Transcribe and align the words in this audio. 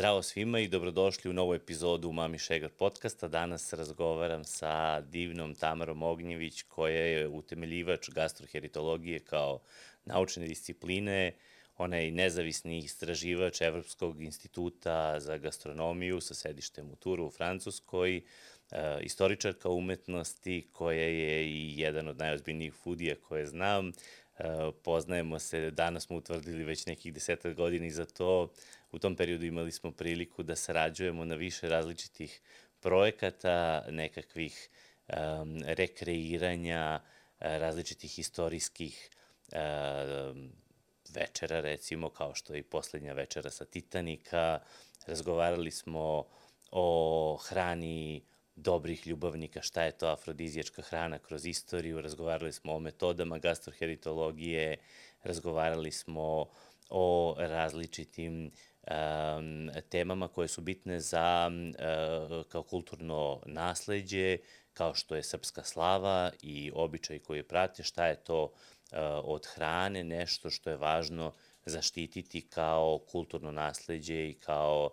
Zdravo 0.00 0.22
svima 0.22 0.60
i 0.60 0.68
dobrodošli 0.68 1.30
u 1.30 1.32
novu 1.32 1.54
epizodu 1.54 2.12
Mami 2.12 2.38
Šegar 2.38 2.70
podcasta. 2.70 3.28
Danas 3.28 3.72
razgovaram 3.72 4.44
sa 4.44 5.00
divnom 5.00 5.54
Tamarom 5.54 6.02
Ognjević 6.02 6.62
koja 6.62 7.04
je 7.04 7.28
utemeljivač 7.28 8.10
gastroheritologije 8.10 9.18
kao 9.18 9.60
naučne 10.04 10.46
discipline. 10.46 11.32
Ona 11.78 11.96
je 11.96 12.10
nezavisni 12.10 12.78
istraživač 12.78 13.60
Evropskog 13.60 14.22
instituta 14.22 15.20
za 15.20 15.36
gastronomiju 15.36 16.20
sa 16.20 16.34
sedištem 16.34 16.90
u 16.90 16.96
Turu 16.96 17.26
u 17.26 17.30
Francuskoj, 17.30 18.16
e, 18.16 18.22
istoričarka 19.02 19.68
umetnosti 19.68 20.68
koja 20.72 21.02
je 21.02 21.46
i 21.46 21.80
jedan 21.80 22.08
od 22.08 22.18
najozbiljnijih 22.18 22.74
foodija 22.74 23.14
koje 23.28 23.46
znam. 23.46 23.88
E, 23.88 23.92
poznajemo 24.84 25.38
se, 25.38 25.70
danas 25.70 26.06
smo 26.06 26.16
utvrdili 26.16 26.64
već 26.64 26.86
nekih 26.86 27.14
desetak 27.14 27.54
godina 27.54 27.86
i 27.86 27.90
za 27.90 28.04
to 28.04 28.50
u 28.92 28.98
tom 28.98 29.16
periodu 29.16 29.44
imali 29.44 29.72
smo 29.72 29.92
priliku 29.92 30.42
da 30.42 30.56
sarađujemo 30.56 31.24
na 31.24 31.34
više 31.34 31.68
različitih 31.68 32.40
projekata, 32.80 33.84
nekakvih 33.90 34.68
um, 35.08 35.62
rekreiranja, 35.66 37.00
različitih 37.40 38.18
istorijskih 38.18 39.10
um, 39.52 40.52
večera, 41.14 41.60
recimo, 41.60 42.10
kao 42.10 42.34
što 42.34 42.54
je 42.54 42.58
i 42.58 42.62
poslednja 42.62 43.12
večera 43.12 43.50
sa 43.50 43.64
Titanika. 43.64 44.60
Razgovarali 45.06 45.70
smo 45.70 46.26
o 46.70 47.36
hrani 47.36 48.22
dobrih 48.56 49.06
ljubavnika, 49.06 49.62
šta 49.62 49.82
je 49.82 49.92
to 49.92 50.06
afrodizijačka 50.06 50.82
hrana 50.82 51.18
kroz 51.18 51.46
istoriju, 51.46 52.00
razgovarali 52.00 52.52
smo 52.52 52.74
o 52.74 52.78
metodama 52.80 53.38
gastroheritologije, 53.38 54.76
razgovarali 55.22 55.92
smo 55.92 56.46
o 56.90 57.34
različitim 57.38 58.50
um, 58.86 59.70
temama 59.88 60.28
koje 60.28 60.48
su 60.48 60.60
bitne 60.60 61.00
za 61.00 61.50
uh, 61.50 62.46
kao 62.46 62.62
kulturno 62.62 63.40
nasledđe, 63.46 64.38
kao 64.72 64.94
što 64.94 65.14
je 65.16 65.22
srpska 65.22 65.64
slava 65.64 66.30
i 66.42 66.72
običaj 66.74 67.18
koji 67.18 67.42
prate, 67.42 67.82
šta 67.82 68.06
je 68.06 68.16
to 68.16 68.44
uh, 68.44 68.50
od 69.24 69.46
hrane, 69.46 70.04
nešto 70.04 70.50
što 70.50 70.70
je 70.70 70.76
važno 70.76 71.32
zaštititi 71.66 72.40
kao 72.40 72.98
kulturno 72.98 73.52
nasledđe 73.52 74.28
i 74.28 74.34
kao 74.34 74.90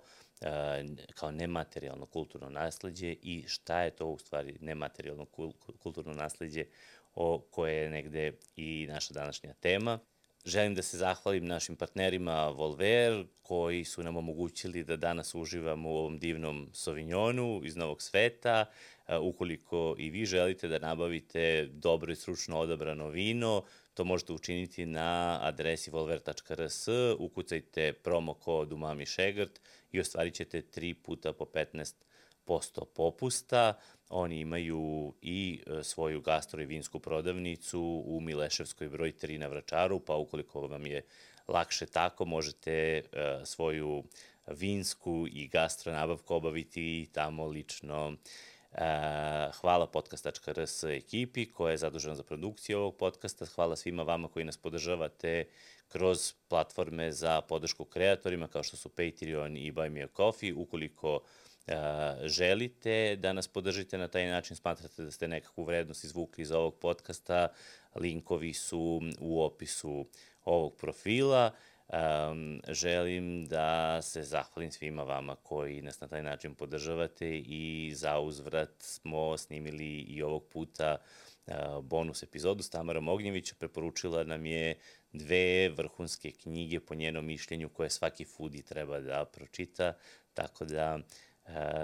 kao 1.13 1.31
nematerijalno 1.31 2.05
kulturno 2.05 2.49
nasledđe 2.49 3.11
i 3.11 3.45
šta 3.47 3.81
je 3.81 3.95
to 3.95 4.05
u 4.05 4.17
stvari 4.17 4.57
nematerijalno 4.61 5.25
kulturno 5.79 6.13
nasledđe 6.13 6.65
o 7.15 7.41
koje 7.51 7.75
je 7.75 7.89
negde 7.89 8.31
i 8.55 8.87
naša 8.89 9.13
današnja 9.13 9.53
tema. 9.53 9.99
Želim 10.47 10.75
da 10.75 10.81
se 10.81 10.97
zahvalim 10.97 11.45
našim 11.45 11.75
partnerima 11.75 12.47
Volver, 12.49 13.25
koji 13.41 13.85
su 13.85 14.03
nam 14.03 14.17
omogućili 14.17 14.83
da 14.83 14.95
danas 14.95 15.35
uživamo 15.35 15.89
u 15.89 15.95
ovom 15.95 16.19
divnom 16.19 16.69
Sauvignonu 16.73 17.61
iz 17.63 17.75
Novog 17.75 18.01
sveta. 18.01 18.65
E, 19.07 19.17
ukoliko 19.17 19.95
i 19.97 20.09
vi 20.09 20.25
želite 20.25 20.67
da 20.67 20.79
nabavite 20.79 21.65
dobro 21.71 22.11
i 22.11 22.15
stručno 22.15 22.59
odabrano 22.59 23.07
vino, 23.07 23.63
to 23.93 24.03
možete 24.03 24.33
učiniti 24.33 24.85
na 24.85 25.39
adresi 25.41 25.91
volver.rs, 25.91 26.87
ukucajte 27.19 27.93
promo 27.93 28.33
kod 28.33 28.73
umami 28.73 29.05
šegrt 29.05 29.61
i 29.91 29.99
ostvarit 29.99 30.33
ćete 30.33 30.61
3 30.61 30.93
puta 30.93 31.33
po 31.33 31.45
15 31.45 31.93
posto 32.45 32.85
popusta. 32.85 33.73
Oni 34.09 34.39
imaju 34.39 35.13
i 35.21 35.61
e, 35.67 35.83
svoju 35.83 36.21
gastro 36.21 36.61
i 36.61 36.65
vinsku 36.65 36.99
prodavnicu 36.99 38.03
u 38.05 38.19
Mileševskoj 38.21 38.89
broj 38.89 39.13
3 39.21 39.37
na 39.37 39.47
Vračaru, 39.47 39.99
pa 39.99 40.15
ukoliko 40.15 40.67
vam 40.67 40.85
je 40.85 41.05
lakše 41.47 41.85
tako, 41.85 42.25
možete 42.25 42.71
e, 42.71 43.01
svoju 43.45 44.03
vinsku 44.47 45.27
i 45.31 45.47
gastro 45.47 45.91
nabavku 45.91 46.35
obaviti 46.35 47.09
tamo 47.11 47.47
lično. 47.47 48.13
E, 48.71 48.77
hvala 49.61 49.87
podcast.rs 49.87 50.83
ekipi 50.83 51.51
koja 51.51 51.71
je 51.71 51.77
zadužena 51.77 52.15
za 52.15 52.23
produkciju 52.23 52.79
ovog 52.79 52.97
podcasta. 52.97 53.45
Hvala 53.45 53.75
svima 53.75 54.03
vama 54.03 54.27
koji 54.27 54.45
nas 54.45 54.57
podržavate 54.57 55.45
kroz 55.87 56.33
platforme 56.47 57.11
za 57.11 57.41
podršku 57.41 57.85
kreatorima 57.85 58.47
kao 58.47 58.63
što 58.63 58.77
su 58.77 58.89
Patreon 58.89 59.57
i 59.57 59.71
Buy 59.71 59.89
Me 59.89 60.03
a 60.03 60.07
Coffee. 60.17 60.53
Ukoliko 60.53 61.19
želite 62.23 63.15
da 63.15 63.33
nas 63.33 63.47
podržite 63.47 63.97
na 63.97 64.07
taj 64.07 64.27
način, 64.27 64.55
smatrate 64.55 65.03
da 65.03 65.11
ste 65.11 65.27
nekakvu 65.27 65.63
vrednost 65.63 66.03
izvukli 66.03 66.41
iz 66.41 66.51
ovog 66.51 66.79
podcasta, 66.79 67.47
linkovi 67.95 68.53
su 68.53 69.01
u 69.19 69.43
opisu 69.43 70.05
ovog 70.45 70.75
profila. 70.75 71.51
Um, 71.87 72.61
želim 72.67 73.45
da 73.45 74.01
se 74.01 74.23
zahvalim 74.23 74.71
svima 74.71 75.03
vama 75.03 75.35
koji 75.35 75.81
nas 75.81 76.01
na 76.01 76.07
taj 76.07 76.23
način 76.23 76.55
podržavate 76.55 77.37
i 77.37 77.91
za 77.95 78.19
uzvrat 78.19 78.73
smo 78.79 79.37
snimili 79.37 79.99
i 79.99 80.23
ovog 80.23 80.47
puta 80.47 80.97
uh, 81.47 81.53
bonus 81.83 82.23
epizodu 82.23 82.63
s 82.63 82.69
Tamarom 82.69 83.07
Ognjevića. 83.07 83.55
Preporučila 83.59 84.23
nam 84.23 84.45
je 84.45 84.75
dve 85.13 85.69
vrhunske 85.69 86.31
knjige 86.31 86.79
po 86.79 86.95
njenom 86.95 87.25
mišljenju 87.25 87.69
koje 87.69 87.89
svaki 87.89 88.25
foodie 88.25 88.61
treba 88.61 88.99
da 88.99 89.25
pročita, 89.25 89.93
tako 90.33 90.65
da 90.65 90.95
uh, 90.95 91.01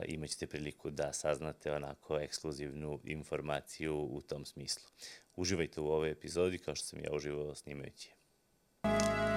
imaćete 0.06 0.48
priliku 0.48 0.90
da 0.90 1.14
saznate 1.14 1.72
onako 1.72 2.20
ekskluzivnu 2.20 3.00
informaciju 3.04 4.08
u 4.12 4.22
tom 4.22 4.46
smislu. 4.46 4.90
Uživajte 5.36 5.82
u 5.82 5.88
ovoj 5.88 6.12
epizodi 6.12 6.58
kao 6.58 6.76
što 6.76 6.86
sam 6.86 7.00
ja 7.00 7.12
uživao 7.14 7.56
snimajući 7.56 8.10
je. 8.10 9.33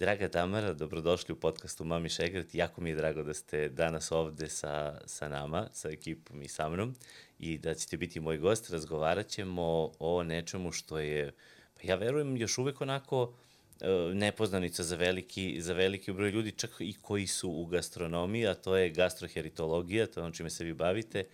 Draga 0.00 0.28
Tamara, 0.28 0.72
dobrodošli 0.72 1.32
u 1.32 1.36
podcastu 1.36 1.84
Mami 1.84 2.08
Šegret. 2.08 2.54
Jako 2.54 2.80
mi 2.80 2.90
je 2.90 2.96
drago 2.96 3.22
da 3.22 3.34
ste 3.34 3.68
danas 3.68 4.12
ovde 4.12 4.48
sa, 4.48 5.00
sa 5.06 5.28
nama, 5.28 5.68
sa 5.72 5.90
ekipom 5.90 6.42
i 6.42 6.48
sa 6.48 6.68
mnom 6.68 6.94
i 7.38 7.58
da 7.58 7.74
ćete 7.74 7.96
biti 7.96 8.20
moj 8.20 8.38
gost. 8.38 8.70
Razgovarat 8.70 9.28
ćemo 9.28 9.92
o 9.98 10.22
nečemu 10.22 10.72
što 10.72 10.98
je, 10.98 11.32
pa 11.74 11.80
ja 11.82 11.94
verujem, 11.94 12.36
još 12.36 12.58
uvek 12.58 12.80
onako 12.80 13.34
e, 13.80 13.88
nepoznanica 14.14 14.82
za 14.82 14.96
veliki, 14.96 15.60
za 15.60 15.72
veliki 15.72 16.12
broj 16.12 16.30
ljudi, 16.30 16.52
čak 16.52 16.70
i 16.78 16.94
koji 17.02 17.26
su 17.26 17.50
u 17.50 17.66
gastronomiji, 17.66 18.46
a 18.46 18.54
to 18.54 18.76
je 18.76 18.90
gastroheritologija, 18.90 20.06
to 20.06 20.20
je 20.20 20.24
ono 20.24 20.34
čime 20.34 20.50
se 20.50 20.64
vi 20.64 20.74
bavite 20.74 21.24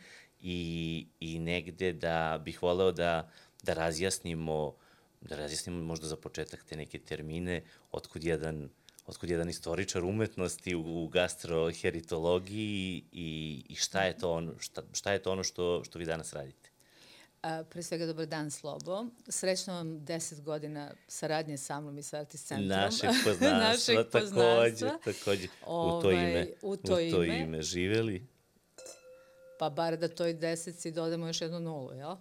i, 0.40 1.06
i 1.20 1.38
negde 1.38 1.92
da 1.92 2.40
bih 2.44 2.62
voleo 2.62 2.92
da, 2.92 3.30
da 3.62 3.74
razjasnimo 3.74 4.74
da 5.26 5.36
razjasnimo 5.36 5.82
možda 5.82 6.06
za 6.06 6.16
početak 6.16 6.64
te 6.64 6.76
neke 6.76 6.98
termine, 6.98 7.62
otkud 7.92 8.24
jedan 8.24 8.68
otkud 9.06 9.30
jedan 9.30 9.48
istoričar 9.48 10.04
umetnosti 10.04 10.74
u, 10.74 11.04
u 11.04 11.08
gastroheritologiji 11.08 13.04
i, 13.12 13.62
i 13.68 13.74
šta 13.74 14.04
je 14.04 14.18
to 14.18 14.32
ono, 14.32 14.52
šta, 14.58 14.82
šta 14.92 15.12
je 15.12 15.22
to 15.22 15.32
ono 15.32 15.44
što, 15.44 15.84
što 15.84 15.98
vi 15.98 16.04
danas 16.04 16.32
radite? 16.32 16.70
A, 17.42 17.64
pre 17.70 17.82
svega, 17.82 18.06
dobar 18.06 18.26
dan, 18.26 18.50
Slobo. 18.50 19.06
Srećno 19.28 19.74
vam 19.74 20.04
deset 20.04 20.42
godina 20.42 20.90
saradnje 21.08 21.56
sa 21.56 21.80
mnom 21.80 21.98
i 21.98 22.02
sa 22.02 22.18
Artist 22.18 22.46
Centrom. 22.46 22.68
Našeg 22.68 23.10
poznanstva, 23.24 23.94
Našeg 23.94 24.10
takođe, 24.10 24.86
takođe. 25.04 25.48
u 25.66 26.02
to 26.02 26.10
ime, 26.10 26.30
ovaj, 26.30 26.52
u 26.62 26.76
to, 26.76 26.92
u 26.92 27.10
to 27.10 27.24
ime. 27.24 27.38
ime 27.38 27.62
živeli. 27.62 28.26
Pa 29.58 29.70
bar 29.70 29.96
da 29.96 30.08
toj 30.08 30.34
deseci 30.34 30.90
dodamo 30.90 31.26
još 31.26 31.40
jednu 31.40 31.60
nulu, 31.60 31.92
jel? 31.92 32.16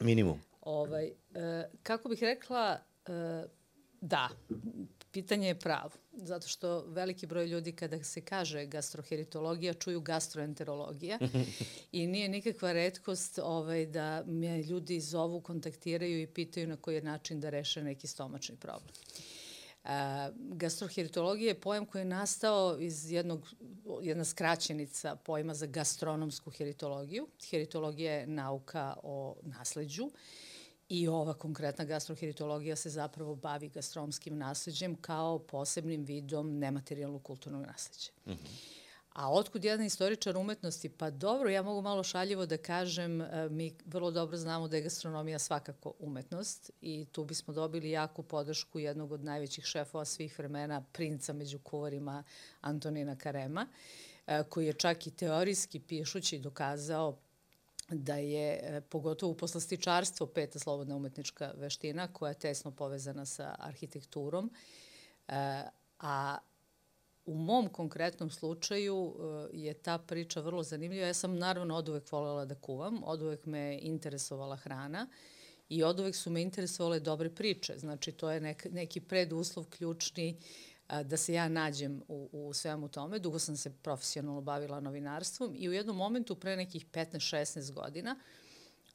Minimum. 0.00 0.49
Ovaj, 0.60 1.06
e, 1.06 1.12
kako 1.82 2.08
bih 2.08 2.22
rekla, 2.22 2.80
e, 3.06 3.44
da, 4.00 4.28
pitanje 5.12 5.48
je 5.48 5.58
pravo, 5.58 5.90
zato 6.12 6.48
što 6.48 6.84
veliki 6.86 7.26
broj 7.26 7.46
ljudi 7.46 7.72
kada 7.72 8.04
se 8.04 8.20
kaže 8.20 8.66
gastroheritologija 8.66 9.74
čuju 9.74 10.00
gastroenterologija 10.00 11.18
i 11.92 12.06
nije 12.06 12.28
nikakva 12.28 12.72
redkost 12.72 13.38
ovaj, 13.38 13.86
da 13.86 14.22
me 14.26 14.62
ljudi 14.62 15.00
zovu, 15.00 15.40
kontaktiraju 15.40 16.22
i 16.22 16.26
pitaju 16.26 16.68
na 16.68 16.76
koji 16.76 16.94
je 16.94 17.02
način 17.02 17.40
da 17.40 17.50
reše 17.50 17.82
neki 17.82 18.06
stomačni 18.06 18.56
problem. 18.56 18.94
E, 19.84 19.88
gastroheritologija 20.34 21.48
je 21.48 21.60
pojam 21.60 21.86
koji 21.86 22.00
je 22.00 22.04
nastao 22.04 22.78
iz 22.80 23.10
jednog, 23.10 23.48
jedna 24.02 24.24
skraćenica 24.24 25.16
pojma 25.16 25.54
za 25.54 25.66
gastronomsku 25.66 26.50
heritologiju. 26.50 27.28
Heritologija 27.50 28.12
je 28.12 28.26
nauka 28.26 28.96
o 29.02 29.36
nasleđu 29.42 30.10
I 30.90 31.08
ova 31.08 31.34
konkretna 31.34 31.84
gastroheritologija 31.84 32.76
se 32.76 32.90
zapravo 32.90 33.34
bavi 33.34 33.68
gastromskim 33.68 34.38
nasleđem 34.38 34.96
kao 34.96 35.38
posebnim 35.38 36.04
vidom 36.04 36.58
nematerijalnog 36.58 37.22
kulturnog 37.22 37.66
nasleđa. 37.66 38.10
Mm 38.26 38.30
-hmm. 38.30 38.80
A 39.12 39.32
otkud 39.32 39.64
jedan 39.64 39.86
istoričar 39.86 40.36
umetnosti? 40.36 40.88
Pa 40.88 41.10
dobro, 41.10 41.50
ja 41.50 41.62
mogu 41.62 41.82
malo 41.82 42.02
šaljivo 42.02 42.46
da 42.46 42.56
kažem, 42.56 43.20
e, 43.20 43.48
mi 43.48 43.76
vrlo 43.84 44.10
dobro 44.10 44.36
znamo 44.36 44.68
da 44.68 44.76
je 44.76 44.82
gastronomija 44.82 45.38
svakako 45.38 45.94
umetnost 45.98 46.70
i 46.80 47.06
tu 47.12 47.24
bismo 47.24 47.54
dobili 47.54 47.90
jaku 47.90 48.22
podršku 48.22 48.78
jednog 48.78 49.12
od 49.12 49.24
najvećih 49.24 49.64
šefova 49.64 50.04
svih 50.04 50.38
vremena, 50.38 50.84
princa 50.92 51.32
među 51.32 51.58
kuvarima 51.58 52.24
Antonina 52.60 53.16
Karema, 53.16 53.66
e, 54.26 54.42
koji 54.48 54.66
je 54.66 54.72
čak 54.72 55.06
i 55.06 55.10
teorijski 55.10 55.80
pišući 55.80 56.38
dokazao 56.38 57.18
da 57.90 58.16
je 58.16 58.60
e, 58.62 58.80
pogotovo 58.80 59.34
poslastičarstvo 59.34 60.26
peta 60.26 60.58
slobodna 60.58 60.96
umetnička 60.96 61.52
veština 61.56 62.12
koja 62.12 62.28
je 62.28 62.38
tesno 62.38 62.70
povezana 62.70 63.26
sa 63.26 63.54
arhitekturom, 63.58 64.50
a 65.98 66.38
U 67.30 67.34
mom 67.34 67.68
konkretnom 67.68 68.30
slučaju 68.30 69.14
e, 69.14 69.56
je 69.56 69.74
ta 69.74 69.98
priča 69.98 70.40
vrlo 70.40 70.62
zanimljiva. 70.62 71.06
Ja 71.06 71.14
sam 71.14 71.38
naravno 71.38 71.76
od 71.76 71.88
uvek 71.88 72.12
volela 72.12 72.44
da 72.44 72.54
kuvam, 72.54 73.00
od 73.04 73.22
uvek 73.22 73.46
me 73.46 73.78
interesovala 73.82 74.56
hrana 74.56 75.06
i 75.68 75.82
od 75.82 76.00
uvek 76.00 76.16
su 76.16 76.30
me 76.30 76.42
interesovale 76.42 77.00
dobre 77.00 77.30
priče. 77.30 77.78
Znači, 77.78 78.12
to 78.12 78.30
je 78.30 78.40
nek, 78.40 78.66
neki 78.70 79.00
preduslov 79.00 79.66
ključni 79.70 80.36
da 81.04 81.16
se 81.16 81.34
ja 81.34 81.48
nađem 81.48 82.02
u, 82.08 82.28
u 82.32 82.52
svemu 82.52 82.88
tome. 82.88 83.18
Dugo 83.18 83.38
sam 83.38 83.56
se 83.56 83.70
profesionalno 83.82 84.40
bavila 84.40 84.80
novinarstvom 84.80 85.54
i 85.58 85.68
u 85.68 85.72
jednom 85.72 85.96
momentu 85.96 86.34
pre 86.34 86.56
nekih 86.56 86.86
15-16 86.86 87.72
godina 87.72 88.16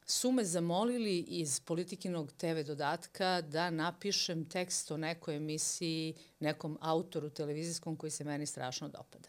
su 0.06 0.32
me 0.32 0.44
zamolili 0.44 1.18
iz 1.18 1.60
politikinog 1.60 2.32
TV 2.32 2.60
dodatka 2.66 3.40
da 3.40 3.70
napišem 3.70 4.48
tekst 4.48 4.90
o 4.90 4.96
nekoj 4.96 5.36
emisiji, 5.36 6.14
nekom 6.40 6.78
autoru 6.80 7.30
televizijskom 7.30 7.96
koji 7.96 8.10
se 8.10 8.24
meni 8.24 8.46
strašno 8.46 8.88
dopada. 8.88 9.28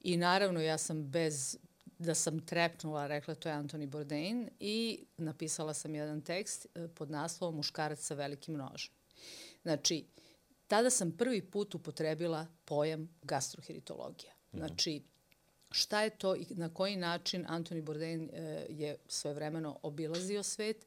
I 0.00 0.16
naravno 0.16 0.60
ja 0.60 0.78
sam 0.78 1.10
bez 1.10 1.58
da 1.98 2.14
sam 2.14 2.46
trepnula, 2.46 3.06
rekla 3.06 3.34
to 3.34 3.48
je 3.48 3.54
Antoni 3.54 3.86
Bourdain 3.86 4.48
i 4.60 5.04
napisala 5.16 5.74
sam 5.74 5.94
jedan 5.94 6.20
tekst 6.20 6.66
e, 6.74 6.88
pod 6.88 7.10
naslovom 7.10 7.56
Muškarac 7.56 8.00
sa 8.00 8.14
velikim 8.14 8.54
nožem. 8.54 8.92
Znači, 9.62 10.04
tada 10.68 10.90
sam 10.90 11.12
prvi 11.12 11.42
put 11.42 11.74
upotrebila 11.74 12.46
pojam 12.64 13.08
gastroheritologija. 13.22 14.32
Mhm. 14.52 14.58
Znači, 14.58 15.02
šta 15.70 16.02
je 16.02 16.10
to 16.10 16.36
i 16.36 16.46
na 16.50 16.74
koji 16.74 16.96
način 16.96 17.44
Antoni 17.48 17.82
Bourdain 17.82 18.30
e, 18.32 18.66
je 18.68 18.96
svojevremeno 19.08 19.78
obilazio 19.82 20.42
svet, 20.42 20.86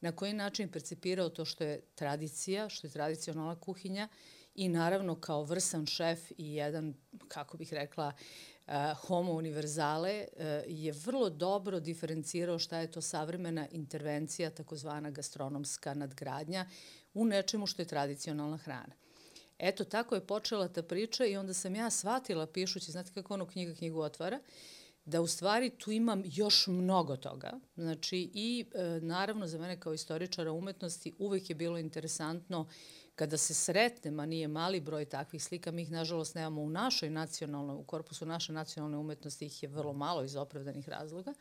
na 0.00 0.12
koji 0.12 0.32
način 0.32 0.68
percipirao 0.68 1.28
to 1.28 1.44
što 1.44 1.64
je 1.64 1.80
tradicija, 1.94 2.68
što 2.68 2.86
je 2.86 2.90
tradicionalna 2.90 3.60
kuhinja 3.60 4.08
i 4.54 4.68
naravno 4.68 5.20
kao 5.20 5.42
vrsan 5.42 5.86
šef 5.86 6.30
i 6.30 6.54
jedan, 6.54 6.94
kako 7.28 7.56
bih 7.56 7.72
rekla, 7.72 8.12
uh, 8.66 8.72
homo 9.06 9.32
univerzale 9.32 10.26
uh, 10.32 10.42
je 10.66 10.92
vrlo 10.92 11.30
dobro 11.30 11.80
diferencirao 11.80 12.58
šta 12.58 12.78
je 12.78 12.90
to 12.90 13.00
savremena 13.00 13.68
intervencija, 13.70 14.50
takozvana 14.50 15.10
gastronomska 15.10 15.94
nadgradnja 15.94 16.66
u 17.14 17.24
nečemu 17.24 17.66
što 17.66 17.82
je 17.82 17.86
tradicionalna 17.86 18.56
hrana. 18.56 18.94
Eto, 19.58 19.84
tako 19.84 20.14
je 20.14 20.26
počela 20.26 20.68
ta 20.68 20.82
priča 20.82 21.24
i 21.26 21.36
onda 21.36 21.54
sam 21.54 21.74
ja 21.74 21.90
shvatila 21.90 22.46
pišući, 22.46 22.92
znate 22.92 23.12
kako 23.14 23.34
ono 23.34 23.46
knjiga 23.46 23.74
knjigu 23.74 24.00
otvara, 24.00 24.40
da 25.04 25.20
u 25.20 25.26
stvari 25.26 25.70
tu 25.70 25.90
imam 25.90 26.22
još 26.24 26.66
mnogo 26.66 27.16
toga. 27.16 27.60
Znači 27.76 28.30
i 28.34 28.64
e, 28.74 28.82
naravno 29.02 29.46
za 29.46 29.58
mene 29.58 29.80
kao 29.80 29.94
istoričara 29.94 30.52
umetnosti 30.52 31.14
uvek 31.18 31.50
je 31.50 31.54
bilo 31.54 31.78
interesantno 31.78 32.68
kada 33.14 33.36
se 33.36 33.54
sretnem, 33.54 34.20
a 34.20 34.26
nije 34.26 34.48
mali 34.48 34.80
broj 34.80 35.04
takvih 35.04 35.44
slika, 35.44 35.70
mi 35.70 35.82
ih 35.82 35.90
nažalost 35.90 36.34
nemamo 36.34 36.62
u 36.62 36.70
našoj 36.70 37.10
nacionalnoj, 37.10 37.76
u 37.76 37.84
korpusu 37.84 38.26
naše 38.26 38.52
nacionalne 38.52 38.96
umetnosti 38.96 39.46
ih 39.46 39.62
je 39.62 39.68
vrlo 39.68 39.92
malo 39.92 40.24
iz 40.24 40.36
opravdanih 40.36 40.88
razloga. 40.88 41.34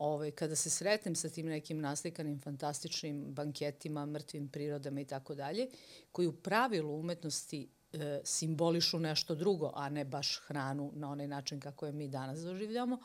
Ovaj, 0.00 0.30
kada 0.30 0.56
se 0.56 0.70
sretnem 0.70 1.14
sa 1.14 1.28
tim 1.28 1.46
nekim 1.46 1.80
naslikanim 1.80 2.40
fantastičnim 2.40 3.34
banketima, 3.34 4.06
mrtvim 4.06 4.48
prirodama 4.48 5.00
i 5.00 5.04
tako 5.04 5.34
dalje, 5.34 5.68
koji 6.12 6.28
u 6.28 6.32
pravilu 6.32 7.00
umetnosti 7.00 7.68
e, 7.92 8.20
simbolišu 8.24 8.98
nešto 8.98 9.34
drugo, 9.34 9.72
a 9.74 9.88
ne 9.88 10.04
baš 10.04 10.40
hranu 10.46 10.92
na 10.94 11.10
onaj 11.10 11.26
način 11.26 11.60
kako 11.60 11.86
je 11.86 11.92
mi 11.92 12.08
danas 12.08 12.40
doživljamo, 12.40 12.98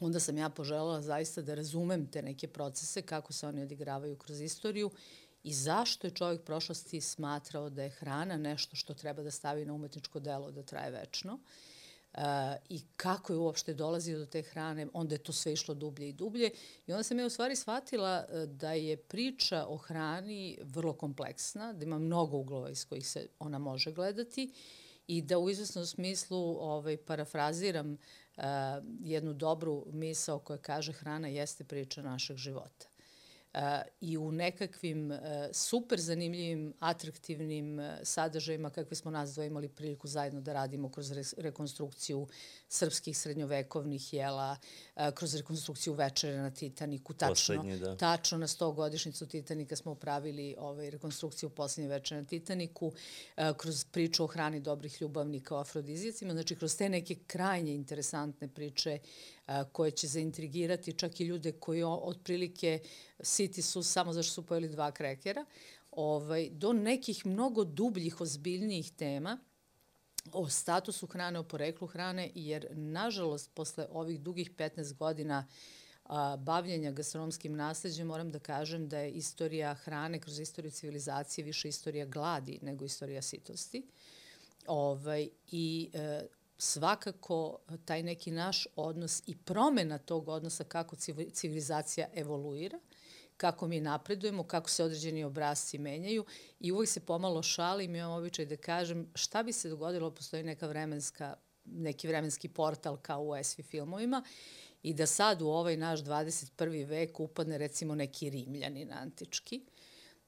onda 0.00 0.20
sam 0.20 0.38
ja 0.38 0.48
poželjala 0.48 1.02
zaista 1.02 1.42
da 1.42 1.54
razumem 1.54 2.06
te 2.10 2.22
neke 2.22 2.48
procese, 2.48 3.02
kako 3.02 3.32
se 3.32 3.46
oni 3.46 3.62
odigravaju 3.62 4.16
kroz 4.16 4.40
istoriju 4.40 4.90
i 5.44 5.54
zašto 5.54 6.06
je 6.06 6.10
čovjek 6.10 6.42
prošlosti 6.42 7.00
smatrao 7.00 7.70
da 7.70 7.82
je 7.82 7.90
hrana 7.90 8.36
nešto 8.36 8.76
što 8.76 8.94
treba 8.94 9.22
da 9.22 9.30
stavi 9.30 9.64
na 9.64 9.72
umetničko 9.72 10.20
delo 10.20 10.50
da 10.50 10.62
traje 10.62 10.90
večno. 10.90 11.38
I 12.68 12.80
kako 12.96 13.32
je 13.32 13.38
uopšte 13.38 13.74
dolazio 13.74 14.18
do 14.18 14.26
te 14.26 14.42
hrane, 14.42 14.86
onda 14.92 15.14
je 15.14 15.18
to 15.18 15.32
sve 15.32 15.52
išlo 15.52 15.74
dublje 15.74 16.08
i 16.08 16.12
dublje. 16.12 16.50
I 16.86 16.92
onda 16.92 17.02
sam 17.02 17.18
ja 17.18 17.26
u 17.26 17.30
stvari 17.30 17.56
shvatila 17.56 18.26
e, 18.28 18.46
da 18.46 18.72
je 18.72 18.96
priča 18.96 19.66
o 19.68 19.76
hrani 19.76 20.58
vrlo 20.62 20.92
kompleksna, 20.92 21.72
da 21.72 21.84
ima 21.84 21.98
mnogo 21.98 22.36
uglova 22.36 22.70
iz 22.70 22.84
kojih 22.84 23.08
se 23.08 23.28
ona 23.38 23.58
može 23.58 23.92
gledati 23.92 24.52
i 25.06 25.22
da 25.22 25.38
u 25.38 25.50
izvesnom 25.50 25.86
smislu 25.86 26.38
ovaj, 26.60 26.96
parafraziram 26.96 27.92
uh, 27.92 28.44
jednu 29.00 29.32
dobru 29.32 29.86
misao 29.92 30.38
koja 30.38 30.58
kaže 30.58 30.92
hrana 30.92 31.28
jeste 31.28 31.64
priča 31.64 32.02
našeg 32.02 32.36
života 32.36 32.86
i 34.00 34.18
u 34.18 34.32
nekakvim 34.32 35.12
super 35.52 36.00
zanimljivim, 36.00 36.74
atraktivnim 36.80 37.80
sadržajima 38.02 38.70
kakve 38.70 38.96
smo 38.96 39.10
nas 39.10 39.34
dvoje 39.34 39.46
imali 39.46 39.68
priliku 39.68 40.08
zajedno 40.08 40.40
da 40.40 40.52
radimo 40.52 40.90
kroz 40.92 41.12
rekonstrukciju 41.36 42.26
srpskih 42.68 43.18
srednjovekovnih 43.18 44.14
jela, 44.14 44.56
kroz 45.14 45.34
rekonstrukciju 45.34 45.94
večere 45.94 46.38
na 46.38 46.50
Titaniku. 46.50 47.14
Tačno, 47.14 47.32
Poslednji, 47.32 47.78
da. 47.78 47.96
tačno 47.96 48.38
na 48.38 48.46
100 48.46 48.74
godišnicu 48.74 49.26
Titanika 49.26 49.76
smo 49.76 49.94
pravili 49.94 50.54
ovaj, 50.58 50.90
rekonstrukciju 50.90 51.50
poslednje 51.50 51.88
večere 51.88 52.20
na 52.20 52.26
Titaniku, 52.26 52.92
kroz 53.56 53.84
priču 53.84 54.24
o 54.24 54.26
hrani 54.26 54.60
dobrih 54.60 55.02
ljubavnika 55.02 55.56
o 55.56 55.60
afrodizijacima, 55.60 56.32
znači 56.32 56.56
kroz 56.56 56.76
te 56.76 56.88
neke 56.88 57.14
krajnje 57.26 57.74
interesantne 57.74 58.48
priče 58.48 58.98
koje 59.72 59.90
će 59.90 60.06
zaintrigirati 60.06 60.92
čak 60.92 61.20
i 61.20 61.24
ljude 61.24 61.52
koji 61.52 61.82
otprilike 61.82 62.80
siti 63.20 63.62
su 63.62 63.82
samo 63.82 64.12
zašto 64.12 64.32
su 64.32 64.46
pojeli 64.46 64.68
dva 64.68 64.92
krekera, 64.92 65.44
ovaj, 65.90 66.48
do 66.50 66.72
nekih 66.72 67.26
mnogo 67.26 67.64
dubljih, 67.64 68.20
ozbiljnijih 68.20 68.92
tema 68.92 69.38
o 70.32 70.48
statusu 70.48 71.06
hrane, 71.06 71.38
o 71.38 71.42
poreklu 71.42 71.86
hrane, 71.86 72.30
jer 72.34 72.66
nažalost 72.72 73.50
posle 73.54 73.86
ovih 73.90 74.20
dugih 74.20 74.50
15 74.50 74.94
godina 74.94 75.46
a, 76.04 76.36
bavljenja 76.36 76.90
gastronomskim 76.90 77.56
nasledđem, 77.56 78.06
moram 78.06 78.30
da 78.30 78.38
kažem 78.38 78.88
da 78.88 78.98
je 78.98 79.10
istorija 79.10 79.74
hrane 79.74 80.20
kroz 80.20 80.38
istoriju 80.38 80.70
civilizacije 80.70 81.44
više 81.44 81.68
istorija 81.68 82.06
gladi 82.06 82.58
nego 82.62 82.84
istorija 82.84 83.22
sitosti. 83.22 83.86
Ovaj, 84.66 85.28
I 85.50 85.90
e, 85.92 86.26
svakako 86.58 87.58
taj 87.84 88.02
neki 88.02 88.30
naš 88.30 88.66
odnos 88.76 89.22
i 89.26 89.36
promena 89.36 89.98
tog 89.98 90.28
odnosa 90.28 90.64
kako 90.64 90.96
civilizacija 91.32 92.08
evoluira, 92.14 92.78
kako 93.36 93.66
mi 93.68 93.80
napredujemo, 93.80 94.44
kako 94.44 94.70
se 94.70 94.84
određeni 94.84 95.24
obrazci 95.24 95.78
menjaju 95.78 96.24
i 96.60 96.72
uvijek 96.72 96.90
se 96.90 97.00
pomalo 97.00 97.42
šalim 97.42 97.94
imam 97.94 98.12
običaj 98.12 98.46
da 98.46 98.56
kažem 98.56 99.10
šta 99.14 99.42
bi 99.42 99.52
se 99.52 99.68
dogodilo, 99.68 100.14
postoji 100.14 100.42
neka 100.42 100.66
vremenska, 100.66 101.34
neki 101.64 102.08
vremenski 102.08 102.48
portal 102.48 102.96
kao 102.96 103.22
u 103.22 103.44
SV 103.44 103.62
filmovima 103.62 104.24
i 104.82 104.94
da 104.94 105.06
sad 105.06 105.42
u 105.42 105.48
ovaj 105.48 105.76
naš 105.76 106.00
21. 106.00 106.86
vek 106.86 107.20
upadne 107.20 107.58
recimo 107.58 107.94
neki 107.94 108.30
rimljanin 108.30 108.92
antički 108.92 109.60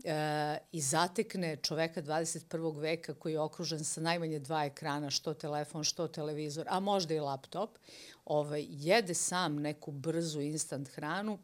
e, 0.05 0.59
i 0.73 0.81
zatekne 0.81 1.57
čoveka 1.57 2.03
21. 2.03 2.81
veka 2.81 3.15
koji 3.15 3.33
je 3.33 3.41
okružen 3.41 3.85
sa 3.85 4.01
najmanje 4.01 4.39
dva 4.39 4.65
ekrana, 4.65 5.11
što 5.11 5.35
telefon, 5.35 5.85
što 5.85 6.09
televizor, 6.09 6.67
a 6.69 6.81
možda 6.81 7.15
i 7.15 7.21
laptop, 7.21 7.79
ovaj, 8.25 8.67
jede 8.69 9.15
sam 9.15 9.57
neku 9.57 9.93
brzu 9.93 10.41
instant 10.41 10.89
hranu, 10.89 11.39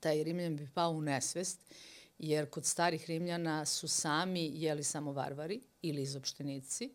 taj 0.00 0.24
Rimljan 0.24 0.56
bi 0.56 0.68
pao 0.74 0.90
u 0.90 1.02
nesvest, 1.02 1.60
jer 2.18 2.50
kod 2.50 2.64
starih 2.64 3.06
Rimljana 3.06 3.66
su 3.66 3.88
sami 3.88 4.50
jeli 4.54 4.84
samo 4.84 5.12
varvari 5.12 5.60
ili 5.82 6.02
izopštenici, 6.02 6.90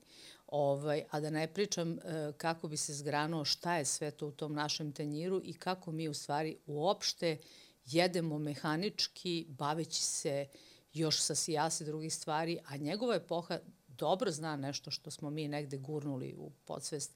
ovaj, 0.48 1.04
a 1.10 1.20
da 1.20 1.30
ne 1.30 1.48
pričam 1.48 1.94
e, 1.94 2.32
kako 2.38 2.68
bi 2.68 2.78
se 2.78 2.94
zgranuo 2.94 3.46
šta 3.46 3.76
je 3.76 3.86
sve 3.86 4.12
to 4.12 4.28
u 4.28 4.32
tom 4.32 4.54
našem 4.54 4.92
tenjiru 4.92 5.42
i 5.44 5.54
kako 5.54 5.92
mi 5.92 6.08
u 6.08 6.14
stvari 6.14 6.58
uopšte 6.66 7.38
jedemo 7.86 8.40
mehanički, 8.40 9.46
baveći 9.50 10.02
se 10.02 10.48
još 10.94 11.20
sa 11.20 11.36
sijase 11.36 11.86
drugih 11.86 12.14
stvari, 12.14 12.60
a 12.66 12.78
njegova 12.78 13.16
epoha 13.16 13.60
dobro 13.88 14.32
zna 14.32 14.56
nešto 14.56 14.92
što 14.92 15.12
smo 15.12 15.30
mi 15.30 15.48
negde 15.48 15.78
gurnuli 15.78 16.36
u 16.38 16.52
podsvest, 16.66 17.12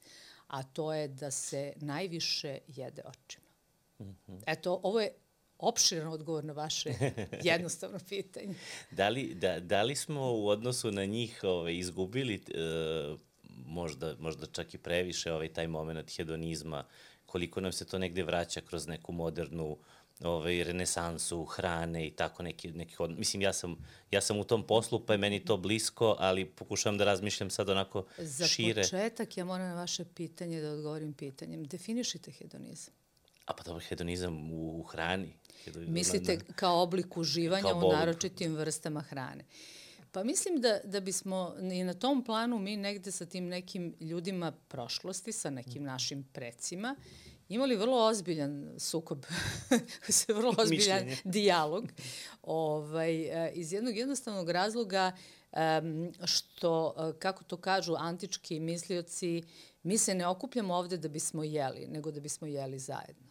a 0.47 0.63
to 0.63 0.93
je 0.93 1.07
da 1.07 1.31
se 1.31 1.73
najviše 1.75 2.57
jede 2.67 3.01
očima. 3.05 3.47
Mm 3.99 4.03
-hmm. 4.03 4.41
Eto, 4.47 4.79
ovo 4.83 5.01
je 5.01 5.13
opširan 5.59 6.07
odgovor 6.07 6.43
na 6.43 6.53
vaše 6.53 6.93
jednostavno 7.43 7.99
pitanje. 8.09 8.55
Da 8.91 9.09
li, 9.09 9.35
da, 9.35 9.59
da 9.59 9.83
li 9.83 9.95
smo 9.95 10.33
u 10.33 10.47
odnosu 10.47 10.91
na 10.91 11.05
njih 11.05 11.39
ovaj, 11.43 11.77
izgubili 11.77 12.35
e, 12.35 12.41
možda, 13.65 14.15
možda 14.19 14.45
čak 14.45 14.73
i 14.73 14.77
previše 14.77 15.33
ovaj, 15.33 15.53
taj 15.53 15.67
moment 15.67 16.15
hedonizma, 16.17 16.85
koliko 17.25 17.61
nam 17.61 17.71
se 17.71 17.85
to 17.85 17.97
negde 17.97 18.23
vraća 18.23 18.61
kroz 18.61 18.87
neku 18.87 19.11
modernu 19.11 19.77
ovaj, 20.23 20.63
renesansu 20.63 21.45
hrane 21.45 22.07
i 22.07 22.11
tako 22.11 22.43
neki, 22.43 22.71
neki 22.71 22.95
od... 22.99 23.19
Mislim, 23.19 23.41
ja 23.41 23.53
sam, 23.53 23.75
ja 24.11 24.21
sam 24.21 24.37
u 24.37 24.43
tom 24.43 24.67
poslu, 24.67 25.05
pa 25.05 25.13
je 25.13 25.17
meni 25.17 25.45
to 25.45 25.57
blisko, 25.57 26.15
ali 26.19 26.45
pokušavam 26.45 26.97
da 26.97 27.05
razmišljam 27.05 27.49
sad 27.49 27.69
onako 27.69 28.05
Za 28.17 28.47
šire. 28.47 28.83
Za 28.83 28.97
početak 28.97 29.37
ja 29.37 29.45
moram 29.45 29.67
na 29.67 29.75
vaše 29.75 30.05
pitanje 30.05 30.61
da 30.61 30.71
odgovorim 30.71 31.13
pitanjem. 31.13 31.63
Definišite 31.63 32.31
hedonizam. 32.31 32.93
A 33.45 33.53
pa 33.53 33.63
dobro, 33.63 33.83
hedonizam 33.89 34.51
u, 34.51 34.79
u 34.79 34.83
hrani. 34.83 35.33
Hedonizam 35.63 35.93
Mislite 35.93 36.37
na, 36.37 36.53
kao 36.55 36.81
oblik 36.81 37.17
uživanja 37.17 37.61
kao 37.61 37.87
u 37.87 37.91
naročitim 37.91 38.55
vrstama 38.55 39.01
hrane. 39.01 39.45
Pa 40.11 40.23
mislim 40.23 40.61
da, 40.61 40.79
da 40.83 40.99
bismo 40.99 41.55
i 41.71 41.83
na 41.83 41.93
tom 41.93 42.23
planu 42.23 42.59
mi 42.59 42.77
negde 42.77 43.11
sa 43.11 43.25
tim 43.25 43.47
nekim 43.47 43.95
ljudima 43.99 44.51
prošlosti, 44.51 45.31
sa 45.31 45.49
nekim 45.49 45.83
našim 45.83 46.23
precima, 46.33 46.95
imali 47.49 47.75
vrlo 47.75 47.97
ozbiljan 47.97 48.75
sukob, 48.79 49.25
vrlo 50.37 50.55
ozbiljan 50.57 51.05
Mišljenje. 51.05 51.17
dijalog, 51.23 51.85
ovaj, 52.41 53.45
e, 53.47 53.51
iz 53.53 53.73
jednog 53.73 53.97
jednostavnog 53.97 54.49
razloga 54.49 55.11
što, 56.25 56.95
e, 56.97 57.19
kako 57.19 57.43
to 57.43 57.57
kažu 57.57 57.95
antički 57.97 58.59
mislioci, 58.59 59.43
mi 59.83 59.97
se 59.97 60.15
ne 60.15 60.27
okupljamo 60.27 60.75
ovde 60.75 60.97
da 60.97 61.07
bismo 61.07 61.43
jeli, 61.43 61.87
nego 61.87 62.11
da 62.11 62.19
bismo 62.19 62.47
jeli 62.47 62.79
zajedno. 62.79 63.27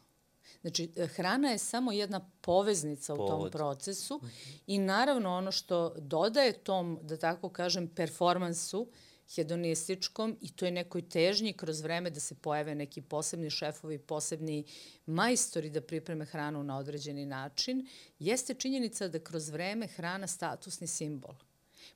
Znači, 0.61 0.93
e, 0.97 1.07
hrana 1.07 1.49
je 1.49 1.59
samo 1.59 1.93
jedna 1.93 2.31
poveznica 2.41 3.15
u 3.15 3.17
tom 3.17 3.51
procesu 3.51 4.21
i 4.67 4.79
naravno 4.79 5.37
ono 5.37 5.53
što 5.53 5.95
dodaje 5.99 6.53
tom, 6.53 6.99
da 7.03 7.17
tako 7.17 7.49
kažem, 7.49 7.89
performansu 7.89 8.89
hedonističkom 9.35 10.37
i 10.41 10.53
to 10.53 10.65
je 10.65 10.71
nekoj 10.71 11.09
težnji 11.09 11.53
kroz 11.53 11.81
vreme 11.81 12.11
da 12.11 12.21
se 12.21 12.35
pojave 12.35 12.75
neki 12.75 13.03
posebni 13.03 13.51
šefovi, 13.51 13.99
posebni 13.99 14.65
majstori 15.07 15.71
da 15.71 15.81
pripreme 15.81 16.25
hranu 16.25 16.63
na 16.63 16.79
određeni 16.79 17.27
način, 17.27 17.87
jeste 18.19 18.55
činjenica 18.55 19.09
da 19.09 19.19
kroz 19.19 19.49
vreme 19.49 19.87
hrana 19.87 20.27
statusni 20.27 20.87
simbol. 20.87 21.35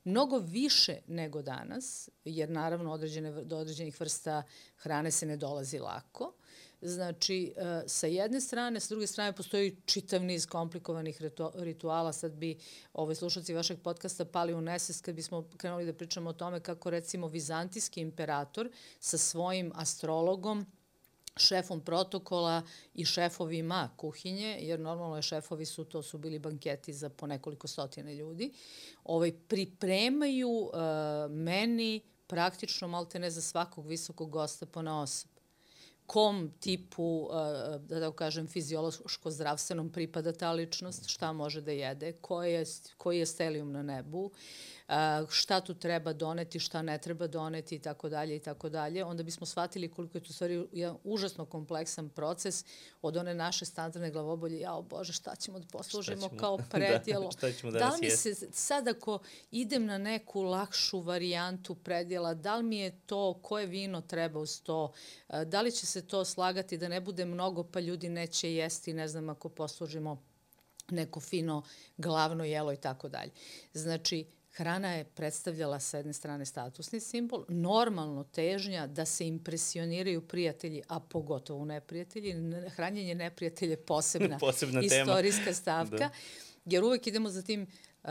Mnogo 0.04 0.38
više 0.38 0.98
nego 1.06 1.42
danas, 1.42 2.08
jer 2.24 2.50
naravno 2.50 2.92
određene, 2.92 3.44
do 3.44 3.58
određenih 3.58 4.00
vrsta 4.00 4.42
hrane 4.76 5.10
se 5.10 5.26
ne 5.26 5.36
dolazi 5.36 5.78
lako, 5.78 6.32
Znači, 6.82 7.52
e, 7.56 7.82
sa 7.86 8.06
jedne 8.06 8.40
strane, 8.40 8.80
sa 8.80 8.88
druge 8.88 9.06
strane 9.06 9.32
postoji 9.32 9.76
čitav 9.86 10.24
niz 10.24 10.46
komplikovanih 10.46 11.22
rituala. 11.54 12.12
Sad 12.12 12.32
bi 12.32 12.58
ovaj, 12.92 13.14
slušalci 13.14 13.54
vašeg 13.54 13.78
podcasta 13.82 14.24
pali 14.24 14.54
u 14.54 14.60
neses 14.60 15.00
kad 15.00 15.14
bismo 15.14 15.48
krenuli 15.56 15.86
da 15.86 15.92
pričamo 15.92 16.30
o 16.30 16.32
tome 16.32 16.60
kako 16.60 16.90
recimo 16.90 17.28
vizantijski 17.28 18.00
imperator 18.00 18.70
sa 19.00 19.18
svojim 19.18 19.72
astrologom 19.74 20.66
šefom 21.36 21.80
protokola 21.80 22.62
i 22.94 23.04
šefovima 23.04 23.90
kuhinje, 23.96 24.58
jer 24.60 24.80
normalno 24.80 25.16
je 25.16 25.22
šefovi 25.22 25.66
su, 25.66 25.84
to 25.84 26.02
su 26.02 26.18
bili 26.18 26.38
banketi 26.38 26.92
za 26.92 27.08
po 27.08 27.26
nekoliko 27.26 27.68
stotine 27.68 28.14
ljudi, 28.14 28.52
ovaj, 29.04 29.32
pripremaju 29.48 30.50
uh, 30.50 30.72
meni 31.30 32.00
praktično 32.26 32.88
malte 32.88 33.18
ne 33.18 33.30
za 33.30 33.42
svakog 33.42 33.86
visokog 33.86 34.30
gosta 34.30 34.66
po 34.66 34.82
na 34.82 35.02
osob 35.02 35.39
kom 36.10 36.50
tipu, 36.60 37.02
uh, 37.02 37.36
da 37.80 38.00
da 38.00 38.10
kažem, 38.12 38.48
fiziološko-zdravstvenom 38.48 39.92
pripada 39.92 40.32
ta 40.32 40.50
ličnost, 40.52 41.06
šta 41.08 41.32
može 41.32 41.60
da 41.60 41.70
jede, 41.70 42.12
koji 42.12 42.52
je, 42.52 42.64
koji 42.96 43.18
je 43.18 43.26
stelijum 43.26 43.72
na 43.72 43.82
nebu, 43.82 44.30
šta 45.28 45.60
tu 45.60 45.74
treba 45.74 46.12
doneti, 46.12 46.58
šta 46.58 46.82
ne 46.82 46.98
treba 46.98 47.26
doneti 47.26 47.74
i 47.74 47.78
tako 47.78 48.08
dalje 48.08 48.36
i 48.36 48.40
tako 48.40 48.68
dalje, 48.68 49.04
onda 49.04 49.22
bismo 49.22 49.46
shvatili 49.46 49.88
koliko 49.88 50.18
je 50.18 50.24
to 50.24 50.32
stvari 50.32 50.66
jedan 50.72 50.96
užasno 51.04 51.44
kompleksan 51.44 52.08
proces 52.08 52.64
od 53.02 53.16
one 53.16 53.34
naše 53.34 53.64
standardne 53.64 54.10
glavobolje, 54.10 54.60
jao 54.60 54.82
Bože, 54.82 55.12
šta 55.12 55.36
ćemo 55.36 55.58
da 55.58 55.66
poslužimo 55.66 56.28
ćemo, 56.28 56.40
kao 56.40 56.58
predjelo. 56.70 57.24
da, 57.24 57.30
šta 57.30 57.52
ćemo 57.52 57.72
da, 57.72 57.78
da 57.78 57.88
li 57.88 57.98
mi 58.00 58.10
se 58.10 58.34
sad 58.52 58.88
ako 58.88 59.18
idem 59.50 59.86
na 59.86 59.98
neku 59.98 60.42
lakšu 60.42 61.00
varijantu 61.00 61.74
predjela, 61.74 62.34
da 62.34 62.56
li 62.56 62.62
mi 62.62 62.78
je 62.78 63.00
to, 63.06 63.40
koje 63.42 63.66
vino 63.66 64.00
treba 64.00 64.40
uz 64.40 64.62
to, 64.62 64.92
da 65.46 65.60
li 65.60 65.72
će 65.72 65.86
se 65.86 66.06
to 66.06 66.24
slagati 66.24 66.78
da 66.78 66.88
ne 66.88 67.00
bude 67.00 67.24
mnogo 67.24 67.64
pa 67.64 67.80
ljudi 67.80 68.08
neće 68.08 68.54
jesti, 68.54 68.92
ne 68.92 69.08
znam, 69.08 69.28
ako 69.28 69.48
poslužimo 69.48 70.22
neko 70.90 71.20
fino 71.20 71.62
glavno 71.96 72.44
jelo 72.44 72.72
i 72.72 72.76
tako 72.76 73.08
dalje. 73.08 73.30
Znači, 73.74 74.26
Hrana 74.52 74.92
je 74.92 75.04
predstavljala 75.04 75.80
sa 75.80 75.96
jedne 75.96 76.12
strane 76.12 76.46
statusni 76.46 77.00
simbol, 77.00 77.44
normalno 77.48 78.24
težnja 78.24 78.86
da 78.86 79.04
se 79.04 79.26
impresioniraju 79.26 80.28
prijatelji, 80.28 80.82
a 80.88 81.00
pogotovo 81.00 81.64
neprijatelji. 81.64 82.34
Hranjenje 82.68 83.14
neprijatelja 83.14 83.70
je 83.70 83.84
posebna, 83.84 84.38
posebna 84.46 84.80
istorijska 84.80 85.44
tema. 85.44 85.54
stavka, 85.60 85.96
da. 85.96 86.10
jer 86.64 86.84
uvek 86.84 87.06
idemo 87.06 87.28
za 87.28 87.42
tim 87.42 87.62
uh, 87.62 88.08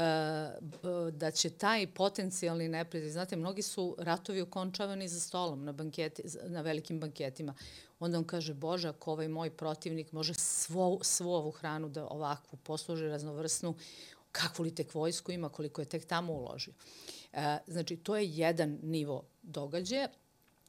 da 1.12 1.32
će 1.32 1.50
taj 1.50 1.88
potencijalni 1.88 2.68
neprijatelj, 2.68 3.12
znate, 3.12 3.36
mnogi 3.36 3.62
su 3.62 3.96
ratovi 4.00 4.42
okončavani 4.42 5.08
za 5.08 5.20
stolom 5.20 5.66
na, 5.66 5.72
banketi, 5.72 6.24
na 6.44 6.62
velikim 6.62 7.00
banketima. 7.00 7.54
Onda 8.00 8.18
on 8.18 8.24
kaže, 8.24 8.54
Bože, 8.54 8.88
ako 8.88 9.12
ovaj 9.12 9.28
moj 9.28 9.50
protivnik 9.50 10.12
može 10.12 10.34
svo, 10.34 11.00
svu 11.02 11.32
ovu 11.32 11.52
hranu 11.52 11.90
da 11.90 12.08
ovakvu 12.08 12.58
posluži 12.58 13.08
raznovrsnu, 13.08 13.76
kakvu 14.32 14.64
li 14.64 14.76
tek 14.76 14.94
vojsku 14.94 15.32
ima, 15.32 15.50
koliko 15.50 15.82
je 15.82 15.90
tek 15.90 16.06
tamo 16.06 16.34
uložio. 16.34 16.74
E, 17.34 17.58
znači, 17.68 17.98
to 17.98 18.16
je 18.16 18.30
jedan 18.30 18.80
nivo 18.84 19.24
događaja 19.42 20.08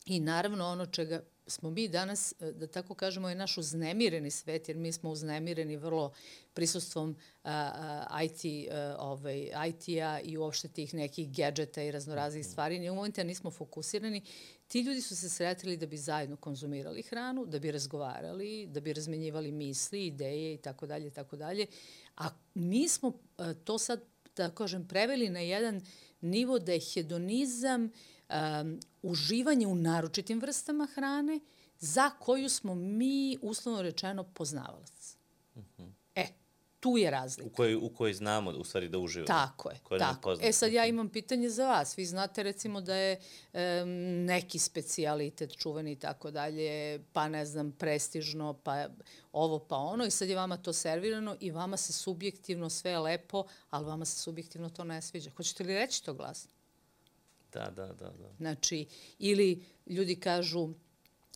i 0.06 0.20
naravno 0.20 0.66
ono 0.66 0.86
čega 0.86 1.22
smo 1.50 1.70
mi 1.70 1.88
danas, 1.88 2.34
e, 2.40 2.52
da 2.52 2.66
tako 2.66 2.94
kažemo, 2.94 3.28
je 3.28 3.34
naš 3.34 3.58
uznemireni 3.58 4.30
svet, 4.30 4.68
jer 4.68 4.76
mi 4.76 4.92
smo 4.92 5.10
uznemireni 5.10 5.76
vrlo 5.76 6.12
prisustvom 6.54 7.16
uh, 7.44 7.50
IT, 8.24 8.68
uh, 8.68 8.74
ovaj, 8.98 9.50
IT-a 9.68 10.20
i 10.20 10.36
uopšte 10.36 10.68
tih 10.68 10.94
nekih 10.94 11.32
gadžeta 11.32 11.82
i 11.82 11.90
raznoraznih 11.90 12.44
mhm. 12.44 12.50
stvari. 12.50 12.78
Ni 12.78 12.90
u 12.90 12.94
momentu 12.94 13.24
nismo 13.24 13.50
fokusirani. 13.50 14.22
Ti 14.68 14.80
ljudi 14.80 15.00
su 15.00 15.16
se 15.16 15.28
sretili 15.28 15.76
da 15.76 15.86
bi 15.86 15.96
zajedno 15.96 16.36
konzumirali 16.36 17.02
hranu, 17.02 17.46
da 17.46 17.58
bi 17.58 17.70
razgovarali, 17.70 18.66
da 18.66 18.80
bi 18.80 18.92
razmenjivali 18.92 19.52
misli, 19.52 20.06
ideje 20.06 20.54
i 20.54 20.58
tako 20.58 20.86
dalje 20.86 21.10
tako 21.10 21.36
dalje. 21.36 21.66
A 22.16 22.28
mi 22.54 22.88
smo 22.88 23.12
e, 23.38 23.54
to 23.64 23.78
sad, 23.78 24.04
da 24.36 24.50
kažem, 24.50 24.88
preveli 24.88 25.28
na 25.28 25.40
jedan 25.40 25.80
nivo 26.20 26.58
da 26.58 26.72
je 26.72 26.80
hedonizam 26.94 27.82
um, 27.82 28.80
uživanje 29.02 29.66
u 29.66 29.74
naročitim 29.74 30.40
vrstama 30.40 30.88
hrane 30.94 31.40
za 31.78 32.10
koju 32.10 32.48
smo 32.48 32.74
mi, 32.74 33.38
uslovno 33.42 33.82
rečeno, 33.82 34.24
poznavalac. 34.24 34.99
Tu 36.80 36.98
je 36.98 37.10
razlika. 37.10 37.50
U 37.50 37.50
kojoj, 37.50 37.74
u 37.74 37.88
kojoj 37.88 38.12
znamo 38.12 38.50
u 38.50 38.64
stvari 38.64 38.88
da 38.88 38.98
uživamo. 38.98 39.26
Tako 39.26 39.70
je, 39.70 39.98
tako. 39.98 40.36
E 40.42 40.52
sad 40.52 40.72
ja 40.72 40.86
imam 40.86 41.08
pitanje 41.08 41.48
za 41.50 41.68
vas. 41.68 41.98
Vi 41.98 42.06
znate 42.06 42.42
recimo 42.42 42.80
da 42.80 42.94
je 42.94 43.20
um, 43.52 43.60
neki 44.24 44.58
specijalitet 44.58 45.56
čuveni 45.56 45.92
i 45.92 45.96
tako 45.96 46.30
dalje, 46.30 47.00
pa 47.12 47.28
ne 47.28 47.46
znam, 47.46 47.72
prestižno, 47.72 48.52
pa 48.52 48.86
ovo 49.32 49.58
pa 49.58 49.76
ono 49.76 50.04
i 50.04 50.10
sad 50.10 50.28
je 50.28 50.36
vama 50.36 50.56
to 50.56 50.72
servirano 50.72 51.36
i 51.40 51.50
vama 51.50 51.76
se 51.76 51.92
subjektivno 51.92 52.70
sve 52.70 52.98
lepo, 52.98 53.44
ali 53.70 53.86
vama 53.86 54.04
se 54.04 54.18
subjektivno 54.18 54.68
to 54.70 54.84
ne 54.84 55.02
sviđa. 55.02 55.30
Hoćete 55.30 55.64
li 55.64 55.74
reći 55.74 56.04
to 56.04 56.14
glasno? 56.14 56.50
Da, 57.52 57.70
da, 57.76 57.86
da. 57.86 58.10
da. 58.10 58.30
Znači, 58.38 58.86
ili 59.18 59.64
ljudi 59.86 60.20
kažu 60.20 60.68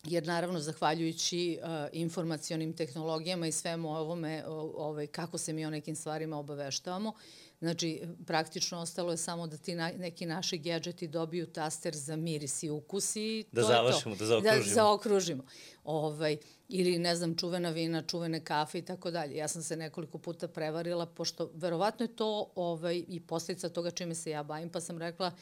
jer 0.05 0.27
naravno 0.27 0.61
zahvaljujući 0.61 1.59
uh, 1.63 1.69
informacionim 1.93 2.73
tehnologijama 2.73 3.47
i 3.47 3.53
svemu 3.53 3.97
ovome, 3.97 4.45
ovaj, 4.47 5.07
kako 5.07 5.39
se 5.39 5.53
mi 5.53 5.67
o 5.67 5.71
nekim 5.71 5.97
stvarima 5.97 6.39
obaveštavamo, 6.39 7.13
znači 7.61 8.03
praktično 8.27 8.79
ostalo 8.79 9.11
je 9.11 9.17
samo 9.17 9.47
da 9.47 9.57
ti 9.57 9.75
na, 9.75 9.91
neki 9.99 10.27
naši 10.27 10.59
gadžeti 10.59 11.09
dobiju 11.09 11.47
taster 11.47 11.95
za 11.95 12.17
miris 12.17 12.63
i 12.63 12.71
ukus 12.71 13.17
i 13.17 13.45
da 13.53 13.61
to 13.61 13.67
završimo, 13.69 14.15
je 14.15 14.19
to. 14.19 14.25
Da 14.25 14.29
zaokružimo. 14.29 14.65
Da 14.65 14.75
zaokružimo. 14.75 15.45
Ovaj, 15.85 16.37
ili 16.69 16.99
ne 16.99 17.17
znam, 17.17 17.37
čuvena 17.37 17.71
vina, 17.71 18.03
čuvene 18.03 18.45
kafe 18.45 18.79
i 18.79 18.83
tako 18.83 19.11
dalje. 19.11 19.37
Ja 19.37 19.49
sam 19.49 19.63
se 19.63 19.77
nekoliko 19.77 20.19
puta 20.19 20.49
prevarila, 20.49 21.07
pošto 21.07 21.51
verovatno 21.55 22.05
je 22.05 22.17
to 22.17 22.53
ovaj, 22.55 23.05
i 23.09 23.21
posljedica 23.21 23.69
toga 23.69 23.91
čime 23.91 24.15
se 24.15 24.31
ja 24.31 24.43
bavim, 24.43 24.69
pa 24.69 24.81
sam 24.81 24.99
rekla, 24.99 25.33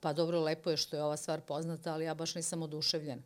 pa 0.00 0.12
dobro, 0.12 0.40
lepo 0.40 0.70
je 0.70 0.76
što 0.76 0.96
je 0.96 1.02
ova 1.02 1.16
stvar 1.16 1.40
poznata, 1.40 1.92
ali 1.92 2.04
ja 2.04 2.14
baš 2.14 2.34
nisam 2.34 2.62
oduševljena. 2.62 3.22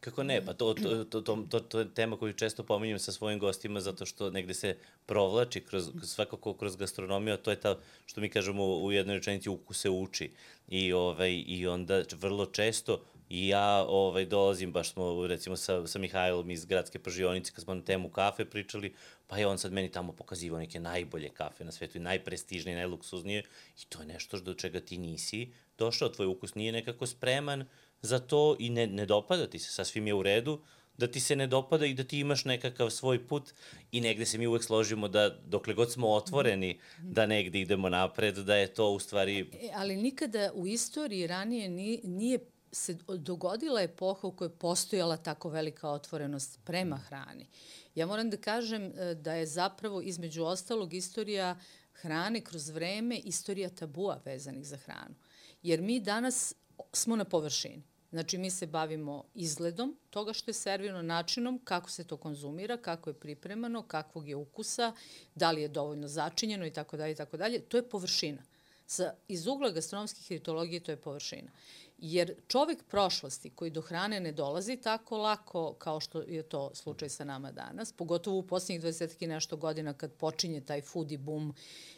Kako 0.00 0.22
ne, 0.22 0.44
pa 0.44 0.52
to, 0.52 0.74
to, 0.74 1.04
to, 1.04 1.20
to, 1.20 1.44
to, 1.50 1.60
to 1.60 1.78
je 1.78 1.94
tema 1.94 2.16
koju 2.16 2.32
često 2.32 2.62
pominjem 2.62 2.98
sa 2.98 3.12
svojim 3.12 3.38
gostima 3.38 3.80
zato 3.80 4.06
što 4.06 4.30
negde 4.30 4.54
se 4.54 4.76
provlači 5.06 5.60
kroz, 5.60 5.90
svakako 6.02 6.54
kroz 6.54 6.76
gastronomiju, 6.76 7.34
a 7.34 7.36
to 7.36 7.50
je 7.50 7.60
ta, 7.60 7.78
što 8.06 8.20
mi 8.20 8.28
kažemo 8.28 8.66
u 8.66 8.92
jednoj 8.92 9.16
rečenici, 9.16 9.48
uku 9.48 9.74
se 9.74 9.90
uči. 9.90 10.30
I, 10.68 10.92
ovaj, 10.92 11.44
I 11.46 11.66
onda 11.66 12.02
vrlo 12.20 12.46
često 12.46 13.00
I 13.30 13.48
ja 13.48 13.84
ovaj, 13.88 14.24
dolazim, 14.26 14.72
baš 14.72 14.92
smo 14.92 15.26
recimo 15.26 15.56
sa, 15.56 15.86
sa 15.86 15.98
Mihajlom 15.98 16.50
iz 16.50 16.64
gradske 16.64 16.98
pržionice, 16.98 17.52
kad 17.52 17.64
smo 17.64 17.74
na 17.74 17.84
temu 17.84 18.08
kafe 18.08 18.44
pričali, 18.44 18.94
pa 19.26 19.38
je 19.38 19.46
on 19.46 19.58
sad 19.58 19.72
meni 19.72 19.92
tamo 19.92 20.12
pokazivao 20.12 20.58
neke 20.58 20.80
najbolje 20.80 21.28
kafe 21.28 21.64
na 21.64 21.72
svetu 21.72 21.98
i 21.98 22.00
najprestižnije, 22.00 22.76
najluksuznije 22.76 23.42
i 23.82 23.84
to 23.88 24.00
je 24.00 24.06
nešto 24.06 24.40
do 24.40 24.54
čega 24.54 24.80
ti 24.80 24.98
nisi 24.98 25.52
došao, 25.78 26.08
tvoj 26.08 26.26
ukus 26.26 26.54
nije 26.54 26.72
nekako 26.72 27.06
spreman 27.06 27.64
za 28.02 28.18
to 28.18 28.56
i 28.58 28.70
ne, 28.70 28.86
ne 28.86 29.06
dopada 29.06 29.46
ti 29.46 29.58
se, 29.58 29.72
sasvim 29.72 30.06
je 30.06 30.14
u 30.14 30.22
redu, 30.22 30.60
da 31.00 31.06
ti 31.06 31.20
se 31.20 31.36
ne 31.36 31.46
dopada 31.46 31.86
i 31.86 31.94
da 31.94 32.04
ti 32.04 32.18
imaš 32.18 32.44
nekakav 32.44 32.90
svoj 32.90 33.26
put 33.26 33.52
i 33.92 34.00
negde 34.00 34.26
se 34.26 34.38
mi 34.38 34.46
uvek 34.46 34.64
složimo 34.64 35.08
da 35.08 35.30
dokle 35.30 35.74
god 35.74 35.92
smo 35.92 36.08
otvoreni 36.08 36.78
da 37.02 37.26
negde 37.26 37.60
idemo 37.60 37.88
napred, 37.88 38.36
da 38.36 38.56
je 38.56 38.74
to 38.74 38.90
u 38.90 38.98
stvari... 38.98 39.50
E, 39.52 39.70
ali 39.74 39.96
nikada 39.96 40.50
u 40.54 40.66
istoriji 40.66 41.26
ranije 41.26 41.68
ni, 41.68 42.00
nije 42.04 42.38
se 42.72 42.96
dogodila 43.18 43.82
epoha 43.82 44.28
u 44.28 44.32
kojoj 44.32 44.50
postojala 44.50 45.16
tako 45.16 45.48
velika 45.48 45.88
otvorenost 45.88 46.58
prema 46.64 46.96
hrani. 46.96 47.46
Ja 47.94 48.06
moram 48.06 48.30
da 48.30 48.36
kažem 48.36 48.82
e, 48.82 49.14
da 49.14 49.34
je 49.34 49.46
zapravo 49.46 50.00
između 50.00 50.44
ostalog 50.44 50.94
istorija 50.94 51.56
hrane 51.92 52.40
kroz 52.40 52.68
vreme 52.68 53.18
istorija 53.18 53.68
tabua 53.68 54.20
vezanih 54.24 54.66
za 54.66 54.76
hranu. 54.76 55.14
Jer 55.62 55.80
mi 55.80 56.00
danas 56.00 56.54
smo 56.92 57.16
na 57.16 57.24
površini. 57.24 57.89
Znači, 58.10 58.38
mi 58.38 58.50
se 58.50 58.66
bavimo 58.66 59.24
izgledom 59.34 59.96
toga 60.10 60.32
što 60.32 60.50
je 60.50 60.54
servirano, 60.54 61.02
načinom 61.02 61.60
kako 61.64 61.90
se 61.90 62.04
to 62.04 62.16
konzumira, 62.16 62.76
kako 62.76 63.10
je 63.10 63.14
pripremano, 63.14 63.82
kakvog 63.82 64.28
je 64.28 64.36
ukusa, 64.36 64.92
da 65.34 65.50
li 65.50 65.62
je 65.62 65.68
dovoljno 65.68 66.08
začinjeno 66.08 66.66
i 66.66 66.70
tako 66.70 66.96
dalje 66.96 67.12
i 67.12 67.16
tako 67.16 67.36
dalje. 67.36 67.60
To 67.60 67.76
je 67.76 67.88
površina. 67.88 68.42
Sa, 68.86 69.14
iz 69.28 69.46
ugla 69.46 69.70
gastronomske 69.70 70.20
heritologije 70.28 70.80
to 70.80 70.92
je 70.92 70.96
površina. 70.96 71.50
Jer 71.98 72.34
čovek 72.48 72.82
prošlosti 72.88 73.50
koji 73.50 73.70
do 73.70 73.80
hrane 73.80 74.20
ne 74.20 74.32
dolazi 74.32 74.76
tako 74.76 75.18
lako 75.18 75.74
kao 75.74 76.00
što 76.00 76.20
je 76.20 76.42
to 76.42 76.70
slučaj 76.74 77.08
sa 77.08 77.24
nama 77.24 77.52
danas, 77.52 77.92
pogotovo 77.92 78.38
u 78.38 78.46
posljednjih 78.46 78.82
20 78.82 79.24
i 79.24 79.26
nešto 79.26 79.56
godina 79.56 79.92
kad 79.92 80.12
počinje 80.12 80.60
taj 80.60 80.82
foodie 80.82 81.18
boom 81.18 81.54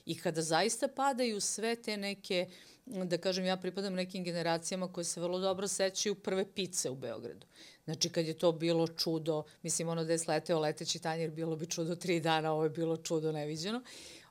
i 0.07 0.19
kada 0.19 0.42
zaista 0.42 0.88
padaju 0.88 1.40
sve 1.40 1.76
te 1.76 1.97
neke 1.97 2.47
uh, 2.49 2.72
da 2.87 3.19
kažem, 3.19 3.45
ja 3.45 3.57
pripadam 3.57 3.95
nekim 3.95 4.25
generacijama 4.25 4.93
koje 4.93 5.05
se 5.05 5.21
vrlo 5.21 5.39
dobro 5.39 5.69
sećaju 5.69 6.15
prve 6.15 6.45
pice 6.55 6.91
u 6.91 6.95
Beogradu. 6.95 7.47
Znači, 7.85 8.09
kad 8.09 8.27
je 8.27 8.39
to 8.39 8.53
bilo 8.53 8.89
čudo, 8.89 9.43
mislim, 9.62 9.89
ono 9.89 10.05
da 10.05 10.12
je 10.12 10.19
sleteo 10.19 10.61
leteći 10.61 10.99
tanjir, 10.99 11.31
bilo 11.31 11.57
bi 11.57 11.67
čudo 11.67 11.97
tri 11.97 12.21
dana, 12.21 12.53
ovo 12.53 12.65
je 12.65 12.71
bilo 12.71 12.97
čudo 12.97 13.33
neviđeno. 13.33 13.83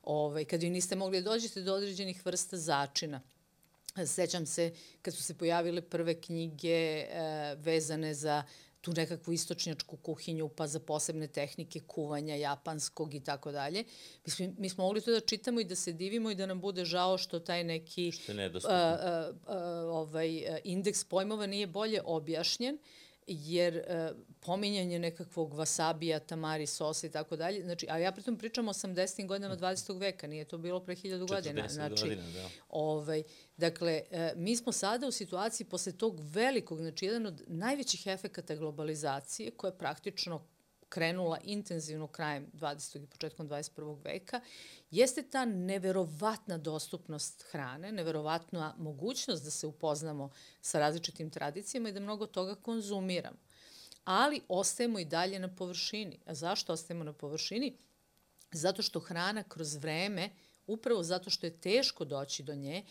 Ovaj, 0.04 0.46
kad 0.46 0.62
vi 0.62 0.70
niste 0.70 0.96
mogli 0.96 1.22
da 1.22 1.30
dođete 1.30 1.62
do 1.62 1.74
određenih 1.74 2.26
vrsta 2.26 2.58
začina. 2.58 3.22
Sećam 4.06 4.46
se 4.46 4.74
kad 5.02 5.14
su 5.14 5.24
se 5.24 5.38
pojavile 5.38 5.82
prve 5.82 6.22
knjige 6.22 6.70
e, 6.70 7.08
vezane 7.56 8.14
za 8.14 8.44
tu 8.82 8.94
nekakvu 8.94 9.34
istočnjačku 9.34 9.98
kuhinju, 9.98 10.50
pa 10.50 10.68
za 10.68 10.80
posebne 10.80 11.28
tehnike 11.28 11.80
kuvanja 11.80 12.36
japanskog 12.36 13.14
i 13.14 13.20
tako 13.24 13.52
dalje. 13.52 13.84
Mi 14.26 14.32
smo, 14.32 14.48
mi 14.58 14.70
smo 14.70 14.84
mogli 14.84 15.02
to 15.02 15.12
da 15.12 15.20
čitamo 15.20 15.60
i 15.60 15.64
da 15.64 15.76
se 15.76 15.94
divimo 15.94 16.32
i 16.32 16.36
da 16.36 16.46
nam 16.46 16.62
bude 16.62 16.86
žao 16.86 17.18
što 17.18 17.40
taj 17.40 17.64
neki 17.64 18.12
što 18.12 18.32
uh, 18.32 18.40
uh, 18.40 19.36
uh, 19.48 19.56
ovaj, 19.96 20.60
indeks 20.64 21.04
pojmova 21.04 21.48
nije 21.48 21.68
bolje 21.68 22.02
objašnjen 22.06 22.78
jer 23.28 23.76
uh, 23.76 24.18
pominjanje 24.40 25.00
nekakvog 25.00 25.54
wasabija, 25.54 26.20
tamari 26.26 26.68
sosa 26.68 27.08
i 27.08 27.12
tako 27.12 27.36
dalje, 27.36 27.64
znači, 27.64 27.88
a 27.90 27.98
ja 27.98 28.12
pritom 28.12 28.38
pričam 28.38 28.68
o 28.68 28.74
80. 28.74 29.28
godinama 29.28 29.58
20. 29.58 30.00
veka, 30.00 30.28
nije 30.28 30.46
to 30.46 30.58
bilo 30.58 30.80
pre 30.80 30.96
1000 30.96 31.28
godina. 31.28 31.68
Znači, 31.68 32.04
godina, 32.04 32.24
da. 32.34 32.50
Ovaj, 32.70 33.24
dakle, 33.58 34.02
uh, 34.12 34.18
mi 34.36 34.56
smo 34.56 34.72
sada 34.72 35.08
u 35.08 35.12
situaciji 35.12 35.68
posle 35.68 35.92
tog 35.92 36.20
velikog, 36.20 36.80
znači 36.80 37.06
jedan 37.06 37.26
od 37.26 37.44
najvećih 37.48 38.08
efekata 38.08 38.56
globalizacije, 38.56 39.52
koja 39.52 39.72
je 39.72 39.78
praktično 39.78 40.46
krenula 40.92 41.38
intenzivno 41.44 42.08
krajem 42.08 42.48
20. 42.54 43.04
i 43.04 43.08
početkom 43.08 43.50
21. 43.50 44.04
veka, 44.04 44.42
jeste 44.92 45.24
ta 45.24 45.46
neverovatna 45.46 46.58
dostupnost 46.58 47.46
hrane, 47.52 47.92
neverovatna 47.92 48.76
mogućnost 48.78 49.44
da 49.44 49.52
se 49.52 49.68
upoznamo 49.68 50.30
sa 50.62 50.80
različitim 50.80 51.30
tradicijama 51.30 51.90
i 51.90 51.92
da 51.92 52.00
mnogo 52.00 52.26
toga 52.26 52.56
konzumiramo. 52.56 53.38
Ali 54.04 54.42
ostajemo 54.48 55.00
i 55.00 55.06
dalje 55.06 55.40
na 55.40 55.56
površini. 55.56 56.20
A 56.26 56.36
zašto 56.36 56.74
ostajemo 56.74 57.04
na 57.04 57.14
površini? 57.14 57.78
Zato 58.52 58.82
što 58.82 59.00
hrana 59.00 59.44
kroz 59.44 59.76
vreme, 59.76 60.30
upravo 60.68 61.04
zato 61.04 61.30
što 61.30 61.46
je 61.46 61.60
teško 61.60 62.06
doći 62.06 62.44
do 62.44 62.56
nje, 62.56 62.84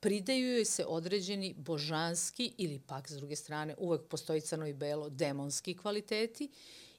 pridaju 0.00 0.54
joj 0.54 0.64
se 0.64 0.84
određeni 0.86 1.54
božanski 1.56 2.52
ili 2.58 2.78
pak, 2.86 3.08
s 3.08 3.12
druge 3.12 3.36
strane, 3.36 3.74
uvek 3.78 4.08
postoji 4.08 4.40
crno 4.40 4.66
i 4.66 4.72
belo, 4.72 5.08
demonski 5.08 5.76
kvaliteti 5.76 6.50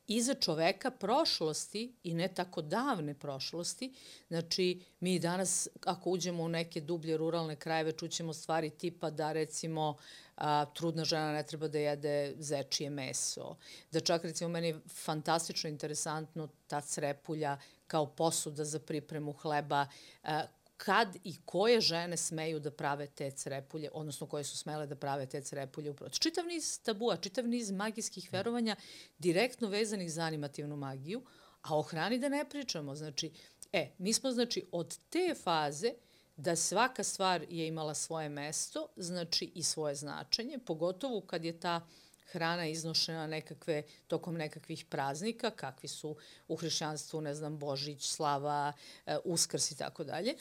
iza 0.09 0.33
čoveka 0.33 0.91
prošlosti 0.91 1.93
i 2.03 2.13
ne 2.13 2.27
tako 2.27 2.61
davne 2.61 3.13
prošlosti. 3.13 3.93
Znači, 4.27 4.81
mi 4.99 5.19
danas, 5.19 5.67
ako 5.85 6.09
uđemo 6.09 6.43
u 6.43 6.49
neke 6.49 6.81
dublje 6.81 7.17
ruralne 7.17 7.55
krajeve, 7.55 7.91
čućemo 7.91 8.33
stvari 8.33 8.69
tipa 8.69 9.09
da, 9.09 9.31
recimo, 9.31 9.97
a, 10.35 10.65
trudna 10.65 11.05
žena 11.05 11.31
ne 11.33 11.43
treba 11.43 11.67
da 11.67 11.79
jede 11.79 12.35
zečije 12.39 12.89
meso. 12.89 13.55
Da 13.91 13.99
čak, 13.99 14.23
recimo, 14.23 14.49
meni 14.49 14.67
je 14.67 14.79
fantastično 14.87 15.69
interesantno 15.69 16.47
ta 16.67 16.81
crepulja 16.81 17.57
kao 17.87 18.05
posuda 18.05 18.65
za 18.65 18.79
pripremu 18.79 19.33
hleba, 19.33 19.87
a, 20.23 20.43
kad 20.85 21.15
i 21.23 21.35
koje 21.45 21.81
žene 21.81 22.17
smeju 22.17 22.59
da 22.59 22.71
prave 22.71 23.07
te 23.07 23.31
crepulje, 23.31 23.89
odnosno 23.93 24.27
koje 24.27 24.43
su 24.43 24.57
smele 24.57 24.85
da 24.87 24.95
prave 24.95 25.25
te 25.25 25.41
crepulje 25.41 25.91
u 25.91 25.93
procesu. 25.93 26.21
Čitav 26.21 26.45
niz 26.45 26.79
tabua, 26.79 27.17
čitav 27.17 27.47
niz 27.47 27.71
magijskih 27.71 28.33
verovanja 28.33 28.75
direktno 29.17 29.67
vezanih 29.67 30.11
za 30.11 30.23
animativnu 30.23 30.77
magiju, 30.77 31.21
a 31.61 31.77
o 31.77 31.81
hrani 31.81 32.19
da 32.19 32.29
ne 32.29 32.45
pričamo. 32.49 32.95
Znači, 32.95 33.31
e, 33.73 33.89
mi 33.97 34.13
smo 34.13 34.31
znači 34.31 34.65
od 34.71 34.97
te 35.09 35.35
faze 35.43 35.93
da 36.37 36.55
svaka 36.55 37.03
stvar 37.03 37.45
je 37.49 37.67
imala 37.67 37.93
svoje 37.93 38.29
mesto, 38.29 38.87
znači 38.95 39.51
i 39.55 39.63
svoje 39.63 39.95
značenje, 39.95 40.59
pogotovo 40.65 41.21
kad 41.21 41.45
je 41.45 41.59
ta 41.59 41.87
hrana 42.31 42.67
iznošena 42.67 43.27
nekakve, 43.27 43.83
tokom 44.07 44.35
nekakvih 44.35 44.85
praznika, 44.85 45.49
kakvi 45.49 45.89
su 45.89 46.15
u 46.47 46.55
hrišćanstvu, 46.55 47.21
ne 47.21 47.35
znam, 47.35 47.57
Božić, 47.57 48.07
Slava, 48.07 48.73
e, 49.05 49.17
Uskrs 49.25 49.71
i 49.71 49.77
tako 49.77 50.03
dalje 50.03 50.35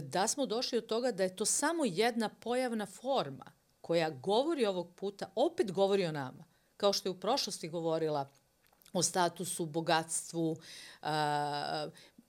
da 0.00 0.28
smo 0.28 0.46
došli 0.46 0.78
od 0.78 0.86
toga 0.86 1.12
da 1.12 1.22
je 1.22 1.36
to 1.36 1.44
samo 1.44 1.84
jedna 1.84 2.28
pojavna 2.28 2.86
forma 2.86 3.52
koja 3.80 4.10
govori 4.10 4.66
ovog 4.66 4.94
puta, 4.94 5.30
opet 5.34 5.72
govori 5.72 6.06
o 6.06 6.12
nama, 6.12 6.44
kao 6.76 6.92
što 6.92 7.08
je 7.08 7.10
u 7.10 7.20
prošlosti 7.20 7.68
govorila 7.68 8.30
o 8.92 9.02
statusu, 9.02 9.66
bogatstvu 9.66 10.56
a, 11.02 11.88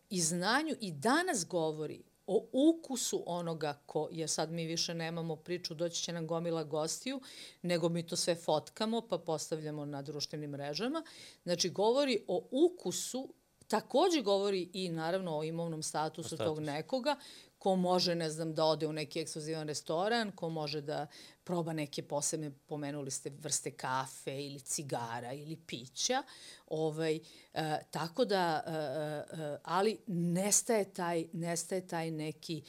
i 0.10 0.22
znanju 0.22 0.76
i 0.82 0.92
danas 0.92 1.46
govori 1.46 2.04
o 2.28 2.46
ukusu 2.52 3.24
onoga 3.26 3.74
ko, 3.86 4.08
jer 4.12 4.30
sad 4.30 4.52
mi 4.52 4.66
više 4.66 4.94
nemamo 4.94 5.36
priču, 5.36 5.74
doći 5.74 6.04
će 6.04 6.14
nam 6.14 6.28
gomila 6.28 6.64
gostiju, 6.64 7.22
nego 7.62 7.90
mi 7.90 8.08
to 8.08 8.16
sve 8.16 8.36
fotkamo 8.36 9.02
pa 9.02 9.18
postavljamo 9.18 9.86
na 9.86 10.02
društvenim 10.02 10.50
mrežama. 10.50 11.04
Znači, 11.44 11.70
govori 11.70 12.24
o 12.28 12.48
ukusu 12.52 13.34
takođe 13.68 14.22
govori 14.22 14.70
i 14.74 14.90
naravno 14.90 15.38
o 15.38 15.44
imovnom 15.44 15.84
statusu 15.84 16.28
Status. 16.28 16.46
tog 16.46 16.60
nekoga 16.60 17.16
ko 17.64 17.76
može, 17.76 18.16
ne 18.16 18.30
znam, 18.30 18.54
da 18.54 18.66
ode 18.66 18.88
u 18.88 18.94
neki 18.94 19.22
ekskluzivan 19.22 19.68
restoran, 19.68 20.32
ko 20.32 20.50
može 20.50 20.82
da 20.82 21.08
proba 21.44 21.74
neke 21.74 22.04
posebne, 22.04 22.52
pomenuli 22.66 23.12
ste, 23.12 23.30
vrste 23.30 23.72
kafe 23.72 24.46
ili 24.46 24.60
cigara 24.60 25.34
ili 25.34 25.56
pića. 25.56 26.24
Ovaj, 26.68 27.16
e, 27.16 27.80
tako 27.92 28.26
da, 28.26 28.64
e, 28.68 28.72
e, 28.72 29.58
ali 29.64 29.98
nestaje 30.08 30.94
taj, 30.94 31.26
nestaje 31.34 31.88
taj 31.88 32.12
neki 32.12 32.64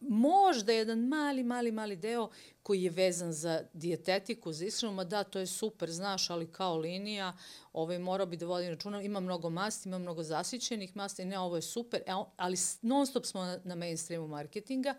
možda 0.00 0.72
jedan 0.72 0.98
mali, 0.98 1.42
mali, 1.42 1.72
mali 1.72 1.96
deo 1.96 2.30
koji 2.62 2.82
je 2.82 2.90
vezan 2.90 3.32
za 3.32 3.62
dijetetiku, 3.72 4.52
za 4.52 4.64
ishranu, 4.64 4.94
ma 4.94 5.04
da, 5.04 5.24
to 5.24 5.38
je 5.38 5.46
super, 5.46 5.90
znaš, 5.90 6.30
ali 6.30 6.52
kao 6.52 6.76
linija, 6.76 7.36
ovaj, 7.72 7.98
morao 7.98 8.26
bi 8.26 8.36
da 8.36 8.46
vodim 8.46 8.68
računa, 8.68 9.02
ima 9.02 9.20
mnogo 9.20 9.50
masti, 9.50 9.88
ima 9.88 9.98
mnogo 9.98 10.22
zasićenih 10.22 10.96
masti, 10.96 11.24
ne, 11.24 11.38
ovo 11.38 11.56
je 11.56 11.62
super, 11.62 12.02
e, 12.06 12.12
ali 12.36 12.56
non 12.82 13.06
stop 13.06 13.24
smo 13.24 13.44
na, 13.44 13.58
na 13.64 13.74
mainstreamu 13.74 14.28
marketinga, 14.28 14.94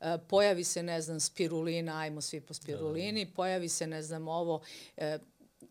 e, 0.00 0.18
pojavi 0.28 0.64
se, 0.64 0.82
ne 0.82 1.00
znam, 1.00 1.20
spirulina, 1.20 1.98
ajmo 1.98 2.20
svi 2.20 2.40
po 2.40 2.54
spirulini, 2.54 3.24
da. 3.24 3.30
pojavi 3.34 3.68
se, 3.68 3.86
ne 3.86 4.02
znam, 4.02 4.28
ovo, 4.28 4.62
e, 4.96 5.18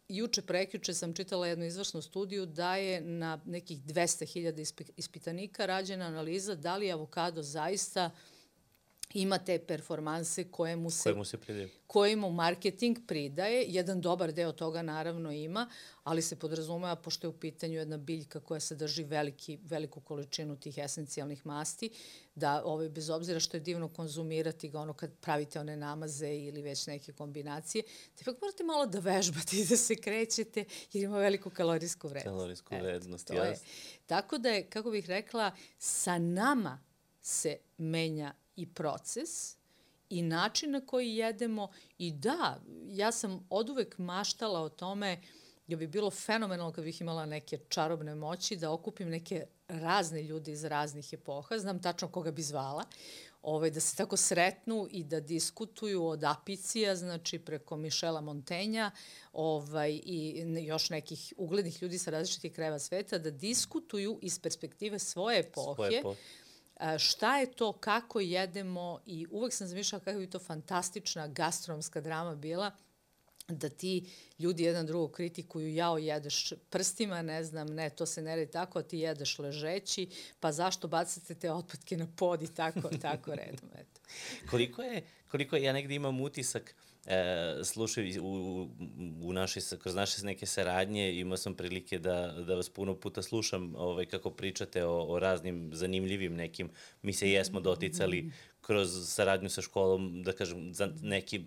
juče, 0.07 0.41
prekjuče 0.41 0.93
sam 0.93 1.13
čitala 1.13 1.47
jednu 1.47 1.65
izvršnu 1.65 2.01
studiju 2.01 2.45
da 2.45 2.75
je 2.75 3.01
na 3.01 3.39
nekih 3.45 3.83
200.000 3.83 4.91
ispitanika 4.97 5.65
rađena 5.65 6.05
analiza 6.05 6.55
da 6.55 6.77
li 6.77 6.91
avokado 6.91 7.41
zaista 7.41 8.11
ima 9.13 9.37
te 9.37 9.59
performanse 9.59 10.51
koje 10.51 10.75
mu 10.75 10.89
se, 10.89 11.03
koje 11.03 11.15
mu 11.15 11.25
se 11.25 11.37
pridaje. 11.37 11.69
Koje 11.87 12.15
mu 12.15 12.31
marketing 12.31 12.97
pridaje. 13.07 13.65
Jedan 13.67 14.01
dobar 14.01 14.31
deo 14.31 14.51
toga 14.51 14.81
naravno 14.81 15.31
ima, 15.31 15.69
ali 16.03 16.21
se 16.21 16.35
podrazumeva, 16.35 16.95
pošto 16.95 17.27
je 17.27 17.29
u 17.29 17.39
pitanju 17.39 17.73
jedna 17.73 17.97
biljka 17.97 18.39
koja 18.39 18.59
sadrži 18.59 19.03
veliki, 19.03 19.59
veliku 19.63 20.01
količinu 20.01 20.55
tih 20.55 20.77
esencijalnih 20.77 21.45
masti, 21.45 21.89
da 22.35 22.63
ovaj, 22.65 22.89
bez 22.89 23.09
obzira 23.09 23.39
što 23.39 23.57
je 23.57 23.61
divno 23.61 23.87
konzumirati 23.87 24.69
ga 24.69 24.79
ono 24.79 24.93
kad 24.93 25.11
pravite 25.21 25.59
one 25.59 25.77
namaze 25.77 26.35
ili 26.35 26.61
već 26.61 26.87
neke 26.87 27.13
kombinacije, 27.13 27.83
da 27.83 28.21
ipak 28.21 28.41
morate 28.41 28.63
malo 28.63 28.85
da 28.85 28.99
vežbate 28.99 29.57
i 29.61 29.65
da 29.65 29.77
se 29.77 29.95
krećete 29.95 30.65
jer 30.93 31.03
ima 31.03 31.17
veliku 31.17 31.49
kalorijsku 31.49 32.07
vrednost. 32.07 32.35
Kalorijsku 32.35 32.75
vrednost, 32.75 33.29
jasno. 33.29 33.67
Tako 34.05 34.37
da 34.37 34.49
je, 34.49 34.69
kako 34.69 34.91
bih 34.91 35.05
rekla, 35.05 35.51
sa 35.77 36.17
nama 36.17 36.79
se 37.21 37.57
menja 37.77 38.33
i 38.55 38.73
proces 38.73 39.57
i 40.09 40.21
način 40.21 40.71
na 40.71 40.85
koji 40.85 41.15
jedemo. 41.15 41.67
I 41.97 42.11
da, 42.11 42.59
ja 42.87 43.11
sam 43.11 43.47
od 43.49 43.69
uvek 43.69 43.97
maštala 43.97 44.61
o 44.61 44.69
tome 44.69 45.21
da 45.67 45.75
bi 45.75 45.87
bilo 45.87 46.11
fenomenalno 46.11 46.73
kad 46.73 46.83
bih 46.83 47.01
imala 47.01 47.25
neke 47.25 47.57
čarobne 47.69 48.15
moći 48.15 48.55
da 48.55 48.71
okupim 48.71 49.09
neke 49.09 49.45
razne 49.67 50.23
ljude 50.23 50.51
iz 50.51 50.63
raznih 50.63 51.13
epoha, 51.13 51.57
znam 51.57 51.81
tačno 51.81 52.07
koga 52.07 52.31
bi 52.31 52.41
zvala, 52.41 52.83
ovaj, 53.41 53.71
da 53.71 53.79
se 53.79 53.95
tako 53.95 54.17
sretnu 54.17 54.87
i 54.91 55.03
da 55.03 55.19
diskutuju 55.19 56.05
od 56.05 56.23
Apicija, 56.23 56.95
znači 56.95 57.39
preko 57.39 57.77
Mišela 57.77 58.21
Montenja 58.21 58.91
ovaj, 59.33 59.91
i 60.03 60.43
još 60.65 60.89
nekih 60.89 61.33
uglednih 61.37 61.81
ljudi 61.81 61.97
sa 61.97 62.11
različitih 62.11 62.53
krajeva 62.53 62.79
sveta, 62.79 63.17
da 63.17 63.31
diskutuju 63.31 64.19
iz 64.21 64.39
perspektive 64.39 64.99
svoje 64.99 65.39
epohe, 65.39 65.75
svoje 65.75 65.99
epohe 65.99 66.19
šta 66.99 67.37
je 67.37 67.51
to, 67.51 67.71
kako 67.71 68.19
jedemo 68.19 68.99
i 69.05 69.25
uvek 69.31 69.53
sam 69.53 69.67
zamišljala 69.67 70.03
kako 70.03 70.19
bi 70.19 70.29
to 70.29 70.39
fantastična 70.39 71.27
gastronomska 71.27 72.01
drama 72.01 72.35
bila, 72.35 72.71
da 73.47 73.69
ti 73.69 74.09
ljudi 74.39 74.63
jedan 74.63 74.85
drugog 74.85 75.11
kritikuju, 75.11 75.75
jao 75.75 75.97
jedeš 75.97 76.53
prstima, 76.69 77.21
ne 77.21 77.43
znam, 77.43 77.67
ne, 77.67 77.89
to 77.89 78.05
se 78.05 78.21
ne 78.21 78.35
redi 78.35 78.51
tako, 78.51 78.79
a 78.79 78.83
ti 78.83 78.97
jedeš 78.97 79.39
ležeći, 79.39 80.09
pa 80.39 80.51
zašto 80.51 80.87
bacate 80.87 81.35
te 81.35 81.51
otpadke 81.51 81.97
na 81.97 82.07
pod 82.15 82.41
i 82.41 82.53
tako, 82.55 82.89
tako 83.01 83.35
redom, 83.35 83.69
eto. 83.75 84.01
koliko 84.49 84.81
je, 84.81 85.03
koliko 85.31 85.55
je, 85.55 85.63
ja 85.63 85.73
negde 85.73 85.95
imam 85.95 86.21
utisak, 86.21 86.75
e, 87.05 87.59
slušaj, 87.63 88.19
u, 88.19 88.67
u 89.21 89.33
naše, 89.33 89.59
kroz 89.79 89.95
naše 89.95 90.25
neke 90.25 90.45
saradnje 90.45 91.19
imao 91.19 91.37
sam 91.37 91.53
prilike 91.53 91.99
da, 91.99 92.31
da 92.47 92.55
vas 92.55 92.69
puno 92.69 92.95
puta 92.95 93.21
slušam 93.21 93.75
ovaj, 93.75 94.05
kako 94.05 94.29
pričate 94.29 94.85
o, 94.85 95.05
o 95.07 95.19
raznim 95.19 95.69
zanimljivim 95.73 96.35
nekim, 96.35 96.69
mi 97.01 97.13
se 97.13 97.31
jesmo 97.31 97.59
doticali 97.59 98.31
kroz 98.61 99.13
saradnju 99.13 99.49
sa 99.49 99.61
školom, 99.61 100.23
da 100.23 100.33
kažem, 100.33 100.73
za 100.73 100.91
neki 101.01 101.45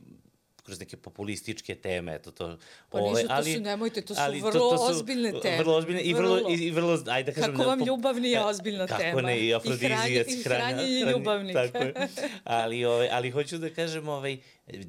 kroz 0.67 0.81
neke 0.81 0.97
populističke 0.97 1.75
teme, 1.75 2.15
eto 2.15 2.31
to. 2.31 2.59
Pa 2.89 2.99
ove, 2.99 3.11
nisu, 3.11 3.29
to 3.29 3.35
ali, 3.35 3.55
su, 3.55 3.61
nemojte, 3.61 4.03
to 4.03 4.15
su 4.15 4.21
ali, 4.25 4.41
vrlo 4.41 4.53
to, 4.53 4.71
to 4.71 4.79
su 4.79 4.85
ozbiljne 4.91 5.33
teme. 5.43 5.59
Vrlo 5.59 5.77
ozbiljne 5.77 6.03
i 6.03 6.15
vrlo, 6.15 6.35
vrlo, 6.35 6.51
i 6.51 6.71
vrlo 6.71 6.99
ajde 7.09 7.33
da 7.33 7.41
kažem... 7.41 7.57
Kako 7.57 7.69
vam 7.69 7.85
ljubav 7.85 8.21
nije 8.21 8.45
ozbiljna 8.45 8.87
kako 8.91 9.03
tema. 9.03 9.17
Kako 9.17 9.27
ne, 9.27 9.41
i 9.41 9.55
afrodizijac, 9.55 10.29
I, 10.29 10.43
hranjenje 10.43 11.13
ljubavnika. 11.13 11.67
Tako 11.67 11.85
je. 11.85 11.95
Ali, 12.45 12.85
ove, 12.85 13.09
ali 13.13 13.31
hoću 13.31 13.59
da 13.59 13.71
kažem, 13.71 14.09
ovaj, 14.09 14.39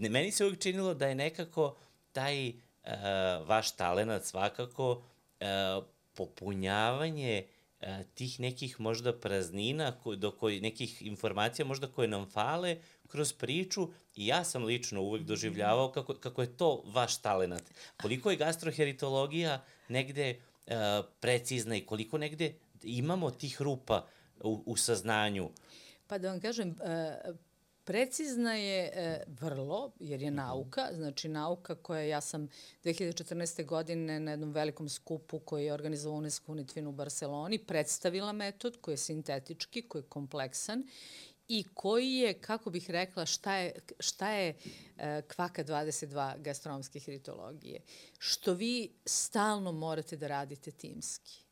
meni 0.10 0.32
se 0.32 0.46
uvijek 0.46 0.62
činilo 0.62 0.94
da 0.94 1.08
je 1.08 1.16
nekako 1.16 1.76
taj 2.12 2.50
uh, 2.50 2.92
vaš 3.48 3.76
talenat 3.76 4.26
svakako 4.26 4.92
uh, 4.92 5.84
popunjavanje 6.14 7.44
uh, 7.44 7.88
tih 8.14 8.40
nekih 8.40 8.80
možda 8.80 9.14
praznina, 9.14 9.92
ko, 9.92 10.16
do 10.16 10.32
koji, 10.32 10.62
nekih 10.62 11.02
informacija 11.02 11.66
možda 11.66 11.88
koje 11.88 12.08
nam 12.08 12.30
fale, 12.30 12.78
kroz 13.08 13.34
priču 13.34 13.88
i 14.16 14.28
ja 14.28 14.44
sam 14.44 14.64
lično 14.64 15.02
uvek 15.02 15.24
doživljavao 15.24 15.92
kako, 15.92 16.14
kako 16.14 16.42
je 16.42 16.58
to 16.58 16.84
vaš 16.86 17.18
talenat. 17.18 17.64
Koliko 18.02 18.32
je 18.32 18.38
gastroheritologija 18.38 19.64
negde 19.90 20.36
uh, 20.68 20.74
precizna 21.20 21.76
i 21.76 21.86
koliko 21.86 22.18
negde 22.18 22.54
imamo 22.84 23.32
tih 23.32 23.62
rupa 23.62 24.08
u, 24.44 24.64
u 24.66 24.78
saznanju. 24.78 25.50
Pa 26.08 26.18
da 26.18 26.30
vam 26.30 26.42
kažem, 26.42 26.70
uh, 26.70 27.36
Precizna 27.88 28.54
je 28.54 28.92
e, 28.94 29.24
vrlo, 29.28 29.92
jer 30.00 30.22
je 30.22 30.32
nauka, 30.32 30.88
znači 30.94 31.30
nauka 31.30 31.76
koja 31.76 32.02
ja 32.02 32.22
sam 32.22 32.50
2014. 32.84 33.66
godine 33.66 34.20
na 34.20 34.32
jednom 34.32 34.52
velikom 34.52 34.90
skupu 34.90 35.40
koji 35.40 35.66
je 35.66 35.74
organizovao 35.74 36.18
UNESCO 36.18 36.52
Unitvin 36.52 36.88
u 36.88 36.92
Barceloni 36.92 37.58
predstavila 37.58 38.32
metod 38.32 38.78
koji 38.82 38.94
je 38.94 38.98
sintetički, 38.98 39.82
koji 39.82 40.02
je 40.02 40.10
kompleksan 40.10 40.84
i 41.48 41.64
koji 41.74 42.14
je, 42.14 42.34
kako 42.34 42.70
bih 42.70 42.90
rekla, 42.90 43.26
šta 43.26 43.56
je, 43.56 43.72
šta 44.00 44.32
je 44.32 44.56
e, 44.98 45.22
kvaka 45.22 45.64
22 45.64 46.42
gastronomske 46.42 47.00
heritologije? 47.00 47.82
Što 48.18 48.54
vi 48.54 48.92
stalno 49.06 49.72
morate 49.72 50.18
da 50.18 50.28
radite 50.28 50.72
timski. 50.72 51.44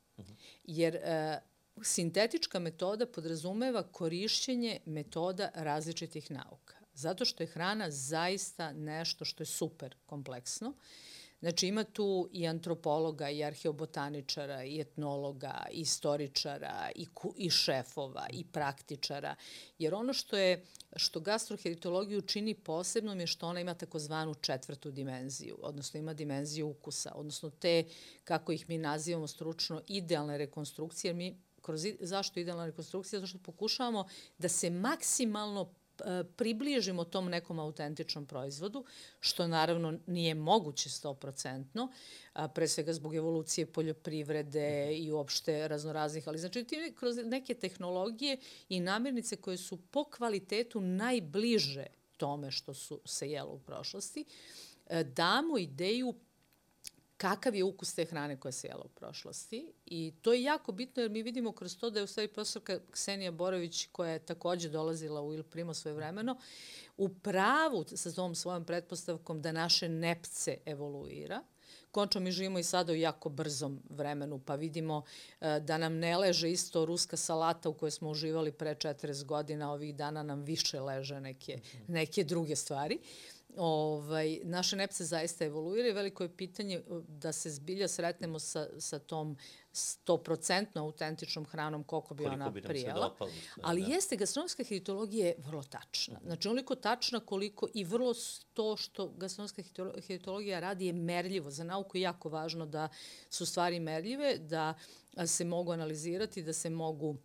Jer 0.64 0.96
e, 0.96 1.40
sintetička 1.82 2.60
metoda 2.60 3.06
podrazumeva 3.06 3.84
korišćenje 3.84 4.80
metoda 4.86 5.50
različitih 5.54 6.32
nauka. 6.32 6.76
Zato 6.94 7.26
što 7.26 7.44
je 7.44 7.48
hrana 7.48 7.92
zaista 7.92 8.74
nešto 8.74 9.26
što 9.26 9.42
je 9.44 9.48
super 9.48 9.96
kompleksno. 10.06 10.70
Uh, 10.70 10.76
Znači 11.46 11.68
ima 11.68 11.84
tu 11.84 12.30
i 12.32 12.48
antropologa, 12.48 13.30
i 13.30 13.44
arheobotaničara, 13.44 14.64
i 14.64 14.82
etnologa, 14.82 15.66
i 15.72 15.80
istoričara, 15.80 16.90
i, 16.96 17.06
ku, 17.06 17.34
i 17.38 17.50
šefova, 17.50 18.28
i 18.34 18.44
praktičara. 18.44 19.36
Jer 19.80 19.94
ono 19.94 20.14
što 20.14 20.38
je 20.38 20.66
što 20.96 21.20
gastroheritologiju 21.20 22.22
čini 22.22 22.54
posebnom 22.54 23.20
je 23.20 23.28
što 23.28 23.48
ona 23.48 23.60
ima 23.60 23.74
takozvanu 23.74 24.34
četvrtu 24.34 24.92
dimenziju, 24.92 25.58
odnosno 25.62 26.00
ima 26.00 26.14
dimenziju 26.14 26.68
ukusa, 26.70 27.12
odnosno 27.16 27.50
te, 27.50 27.84
kako 28.24 28.52
ih 28.52 28.70
mi 28.70 28.78
nazivamo 28.78 29.28
stručno, 29.28 29.82
idealne 29.88 30.38
rekonstrukcije, 30.38 31.10
jer 31.10 31.16
mi 31.16 31.38
kroz, 31.62 31.86
zašto 32.00 32.40
idealna 32.40 32.66
rekonstrukcija? 32.66 33.20
Zato 33.20 33.28
što 33.28 33.40
pokušavamo 33.40 34.08
da 34.38 34.50
se 34.50 34.70
maksimalno 34.70 35.74
približimo 36.36 37.04
tom 37.04 37.30
nekom 37.30 37.60
autentičnom 37.60 38.26
proizvodu, 38.26 38.86
što 39.20 39.48
naravno 39.48 40.00
nije 40.08 40.36
moguće 40.36 40.90
100%, 40.90 41.88
pre 42.54 42.68
svega 42.68 42.94
zbog 42.94 43.16
evolucije 43.16 43.66
poljoprivrede 43.66 44.94
i 44.98 45.12
uopšte 45.12 45.68
raznoraznih, 45.68 46.28
ali 46.28 46.38
znači 46.38 46.64
ti 46.64 46.94
kroz 47.00 47.18
neke 47.24 47.54
tehnologije 47.54 48.38
i 48.70 48.80
namirnice 48.80 49.36
koje 49.36 49.58
su 49.58 49.78
po 49.78 50.04
kvalitetu 50.04 50.82
najbliže 50.82 51.86
tome 52.18 52.52
što 52.52 52.74
su 52.74 53.02
se 53.06 53.32
jelo 53.32 53.54
u 53.54 53.60
prošlosti, 53.60 54.26
e, 54.88 55.04
damo 55.04 55.58
ideju 55.58 56.14
kakav 57.18 57.56
je 57.56 57.64
ukus 57.64 57.94
te 57.94 58.06
hrane 58.06 58.40
koja 58.40 58.52
se 58.52 58.68
jela 58.68 58.84
u 58.86 58.90
prošlosti 58.90 59.74
i 59.86 60.14
to 60.22 60.34
je 60.34 60.44
jako 60.44 60.72
bitno 60.72 61.02
jer 61.02 61.12
mi 61.12 61.24
vidimo 61.24 61.52
kroz 61.52 61.78
to 61.78 61.90
da 61.90 62.00
je 62.00 62.04
u 62.04 62.08
stvari 62.08 62.28
profesorka 62.28 62.80
Ksenija 62.92 63.32
Borović 63.32 63.88
koja 63.92 64.12
je 64.12 64.26
takođe 64.26 64.70
dolazila 64.70 65.22
u 65.22 65.34
Il 65.34 65.44
Primo 65.44 65.74
svoje 65.74 65.96
vremeno 65.96 66.38
u 66.98 67.10
pravu 67.10 67.86
sa 67.96 68.12
tom 68.12 68.36
svojom 68.36 68.66
pretpostavkom 68.66 69.42
da 69.42 69.52
naše 69.52 69.90
nepce 69.90 70.58
evoluira. 70.66 71.44
Končno 71.92 72.22
mi 72.22 72.32
živimo 72.32 72.60
i 72.60 72.64
sada 72.64 72.92
u 72.92 72.96
jako 72.96 73.30
brzom 73.30 73.82
vremenu, 73.90 74.40
pa 74.46 74.56
vidimo 74.56 74.98
uh, 74.98 75.48
da 75.62 75.78
nam 75.78 75.94
ne 75.94 76.18
leže 76.18 76.52
isto 76.52 76.86
ruska 76.86 77.18
salata 77.18 77.70
u 77.70 77.74
kojoj 77.74 77.92
smo 77.92 78.10
uživali 78.10 78.52
pre 78.52 78.76
40 78.76 79.26
godina, 79.26 79.72
ovih 79.72 79.96
dana 79.96 80.24
nam 80.24 80.44
više 80.44 80.80
leže 80.80 81.20
neke, 81.20 81.60
neke 81.88 82.24
druge 82.24 82.56
stvari. 82.56 83.00
Uh, 83.02 83.35
ovaj, 83.58 84.40
naše 84.44 84.76
nepce 84.76 85.06
zaista 85.06 85.46
evoluira 85.46 85.88
i 85.88 85.92
veliko 85.92 86.24
je 86.24 86.38
pitanje 86.38 86.82
uh, 86.88 87.04
da 87.08 87.32
se 87.32 87.50
zbilja 87.50 87.88
sretnemo 87.88 88.40
sa, 88.40 88.68
sa 88.80 89.00
tom 89.00 89.38
100% 89.74 90.80
autentičnom 90.80 91.46
hranom 91.46 91.84
koliko 91.84 92.14
bi 92.14 92.24
koliko 92.24 92.34
ona 92.34 92.50
bi 92.50 92.62
prijela. 92.62 93.08
Dopalo, 93.08 93.32
da, 93.56 93.62
Ali 93.64 93.82
da. 93.82 93.88
jeste, 93.88 94.16
gastronomska 94.16 94.64
heritologija 94.64 95.28
je 95.28 95.36
vrlo 95.38 95.64
tačna. 95.64 96.20
Znači, 96.24 96.48
onoliko 96.48 96.76
tačna 96.76 97.20
koliko 97.20 97.68
i 97.74 97.84
vrlo 97.84 98.14
to 98.54 98.78
što 98.78 99.08
gastronomska 99.08 99.64
heritologija 100.08 100.60
radi 100.60 100.86
je 100.86 100.94
merljivo. 100.94 101.52
Za 101.52 101.64
nauku 101.64 101.98
je 101.98 102.02
jako 102.02 102.30
važno 102.30 102.66
da 102.66 102.90
su 103.30 103.46
stvari 103.46 103.80
merljive, 103.80 104.38
da 104.38 104.74
se 105.28 105.46
mogu 105.46 105.72
analizirati, 105.72 106.44
da 106.44 106.54
se 106.54 106.70
mogu 106.70 107.16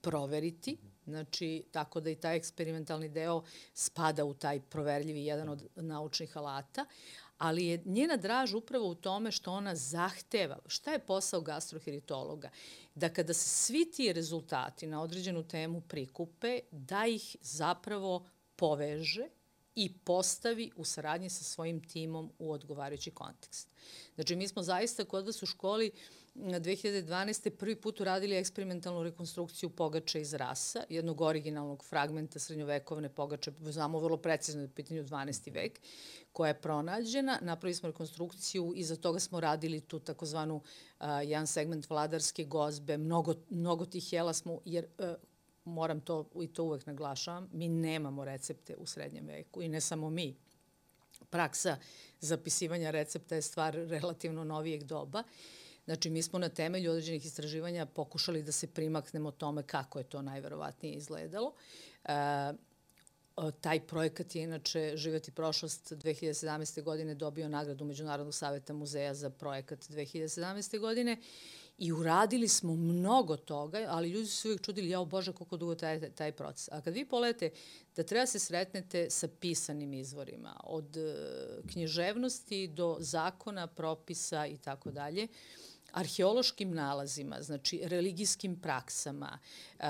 proveriti. 0.00 0.72
Mm 0.72 0.86
-hmm 0.86 0.89
Znači, 1.10 1.64
tako 1.70 2.00
da 2.00 2.10
i 2.10 2.14
taj 2.14 2.36
eksperimentalni 2.36 3.08
deo 3.08 3.42
spada 3.74 4.24
u 4.24 4.34
taj 4.34 4.60
proverljivi 4.60 5.24
jedan 5.24 5.48
od 5.48 5.68
naučnih 5.76 6.36
alata, 6.36 6.86
ali 7.38 7.66
je 7.66 7.82
njena 7.84 8.16
draž 8.16 8.54
upravo 8.54 8.88
u 8.88 8.94
tome 8.94 9.30
što 9.32 9.52
ona 9.52 9.74
zahteva. 9.74 10.58
Šta 10.66 10.92
je 10.92 10.98
posao 10.98 11.40
gastroheritologa? 11.40 12.50
Da 12.94 13.08
kada 13.08 13.34
se 13.34 13.48
svi 13.48 13.90
ti 13.90 14.12
rezultati 14.12 14.86
na 14.86 15.02
određenu 15.02 15.42
temu 15.42 15.80
prikupe, 15.80 16.60
da 16.70 17.06
ih 17.06 17.36
zapravo 17.40 18.26
poveže 18.56 19.28
i 19.80 19.92
postavi 20.04 20.70
u 20.76 20.84
saradnji 20.84 21.30
sa 21.30 21.44
svojim 21.44 21.80
timom 21.88 22.32
u 22.38 22.52
odgovarajući 22.52 23.10
kontekst. 23.10 23.68
Znači, 24.14 24.36
mi 24.36 24.48
smo 24.48 24.62
zaista 24.62 25.04
kod 25.04 25.26
vas 25.26 25.42
u 25.42 25.46
školi 25.46 25.90
2012. 26.34 27.50
prvi 27.50 27.76
put 27.76 28.00
uradili 28.00 28.36
eksperimentalnu 28.36 29.02
rekonstrukciju 29.02 29.70
pogača 29.70 30.18
iz 30.18 30.34
rasa, 30.34 30.84
jednog 30.88 31.20
originalnog 31.20 31.84
fragmenta 31.84 32.38
srednjovekovne 32.38 33.08
pogače, 33.08 33.52
znamo 33.60 33.98
vrlo 33.98 34.16
precizno 34.16 34.60
da 34.60 34.64
je 34.64 34.74
pitanju 34.74 35.04
12. 35.04 35.54
vek, 35.54 35.80
koja 36.32 36.48
je 36.48 36.60
pronađena. 36.60 37.38
Napravili 37.42 37.74
smo 37.74 37.88
rekonstrukciju 37.88 38.72
i 38.76 38.84
za 38.84 38.96
toga 38.96 39.20
smo 39.20 39.40
radili 39.40 39.80
tu 39.80 39.98
takozvanu 39.98 40.56
uh, 40.56 41.06
jedan 41.24 41.46
segment 41.46 41.90
vladarske 41.90 42.44
gozbe. 42.44 42.98
Mnogo, 42.98 43.34
mnogo 43.50 43.86
tih 43.86 44.12
jela 44.12 44.32
smo, 44.32 44.60
jer 44.64 44.86
uh, 44.98 45.29
moram 45.64 46.00
to 46.00 46.30
i 46.42 46.46
to 46.46 46.64
uvek 46.64 46.86
naglašavam, 46.86 47.48
mi 47.52 47.68
nemamo 47.68 48.24
recepte 48.24 48.76
u 48.76 48.86
srednjem 48.86 49.26
veku 49.26 49.62
i 49.62 49.68
ne 49.68 49.80
samo 49.80 50.10
mi. 50.10 50.36
Praksa 51.30 51.76
zapisivanja 52.20 52.90
recepta 52.90 53.34
je 53.34 53.42
stvar 53.42 53.74
relativno 53.74 54.44
novijeg 54.44 54.84
doba. 54.84 55.22
Znači, 55.84 56.10
mi 56.10 56.22
smo 56.22 56.38
na 56.38 56.48
temelju 56.48 56.90
određenih 56.90 57.26
istraživanja 57.26 57.86
pokušali 57.86 58.42
da 58.42 58.52
se 58.52 58.66
primaknemo 58.66 59.30
tome 59.30 59.62
kako 59.62 59.98
je 59.98 60.04
to 60.04 60.22
najverovatnije 60.22 60.94
izgledalo. 60.94 61.52
E, 62.04 62.12
taj 63.60 63.80
projekat 63.86 64.34
je 64.34 64.42
inače 64.42 64.92
Živjeti 64.96 65.30
prošlost 65.30 65.92
2017. 65.92 66.82
godine 66.82 67.14
dobio 67.14 67.48
nagradu 67.48 67.84
Međunarodnog 67.84 68.34
saveta 68.34 68.72
muzeja 68.72 69.14
za 69.14 69.30
projekat 69.30 69.78
2017. 69.78 70.78
godine 70.78 71.16
i 71.80 71.92
uradili 71.92 72.48
smo 72.48 72.76
mnogo 72.76 73.36
toga, 73.36 73.86
ali 73.88 74.10
ljudi 74.10 74.26
su 74.26 74.36
se 74.36 74.48
uvijek 74.48 74.62
čudili, 74.62 74.88
jao 74.88 75.04
Bože, 75.04 75.32
koliko 75.32 75.56
dugo 75.56 75.74
taj, 75.74 76.10
taj 76.10 76.32
proces. 76.32 76.68
A 76.72 76.80
kad 76.80 76.94
vi 76.94 77.04
polete 77.04 77.50
da 77.96 78.02
treba 78.02 78.26
se 78.26 78.38
sretnete 78.38 79.10
sa 79.10 79.28
pisanim 79.40 79.92
izvorima, 79.92 80.60
od 80.64 80.96
uh, 80.96 81.70
književnosti 81.72 82.68
do 82.68 82.96
zakona, 83.00 83.66
propisa 83.66 84.46
i 84.46 84.56
tako 84.56 84.90
dalje, 84.90 85.28
arheološkim 85.92 86.74
nalazima, 86.74 87.42
znači 87.42 87.80
religijskim 87.84 88.60
praksama, 88.60 89.38
uh, 89.78 89.84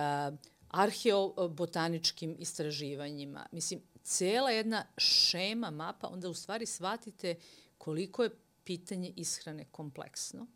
arheobotaničkim 0.68 2.36
istraživanjima. 2.38 3.46
Mislim, 3.52 3.80
cela 4.02 4.50
jedna 4.50 4.86
šema, 4.96 5.70
mapa, 5.70 6.08
onda 6.08 6.28
u 6.28 6.34
stvari 6.34 6.66
shvatite 6.66 7.34
koliko 7.78 8.22
je 8.22 8.30
pitanje 8.64 9.12
ishrane 9.16 9.64
kompleksno. 9.64 10.46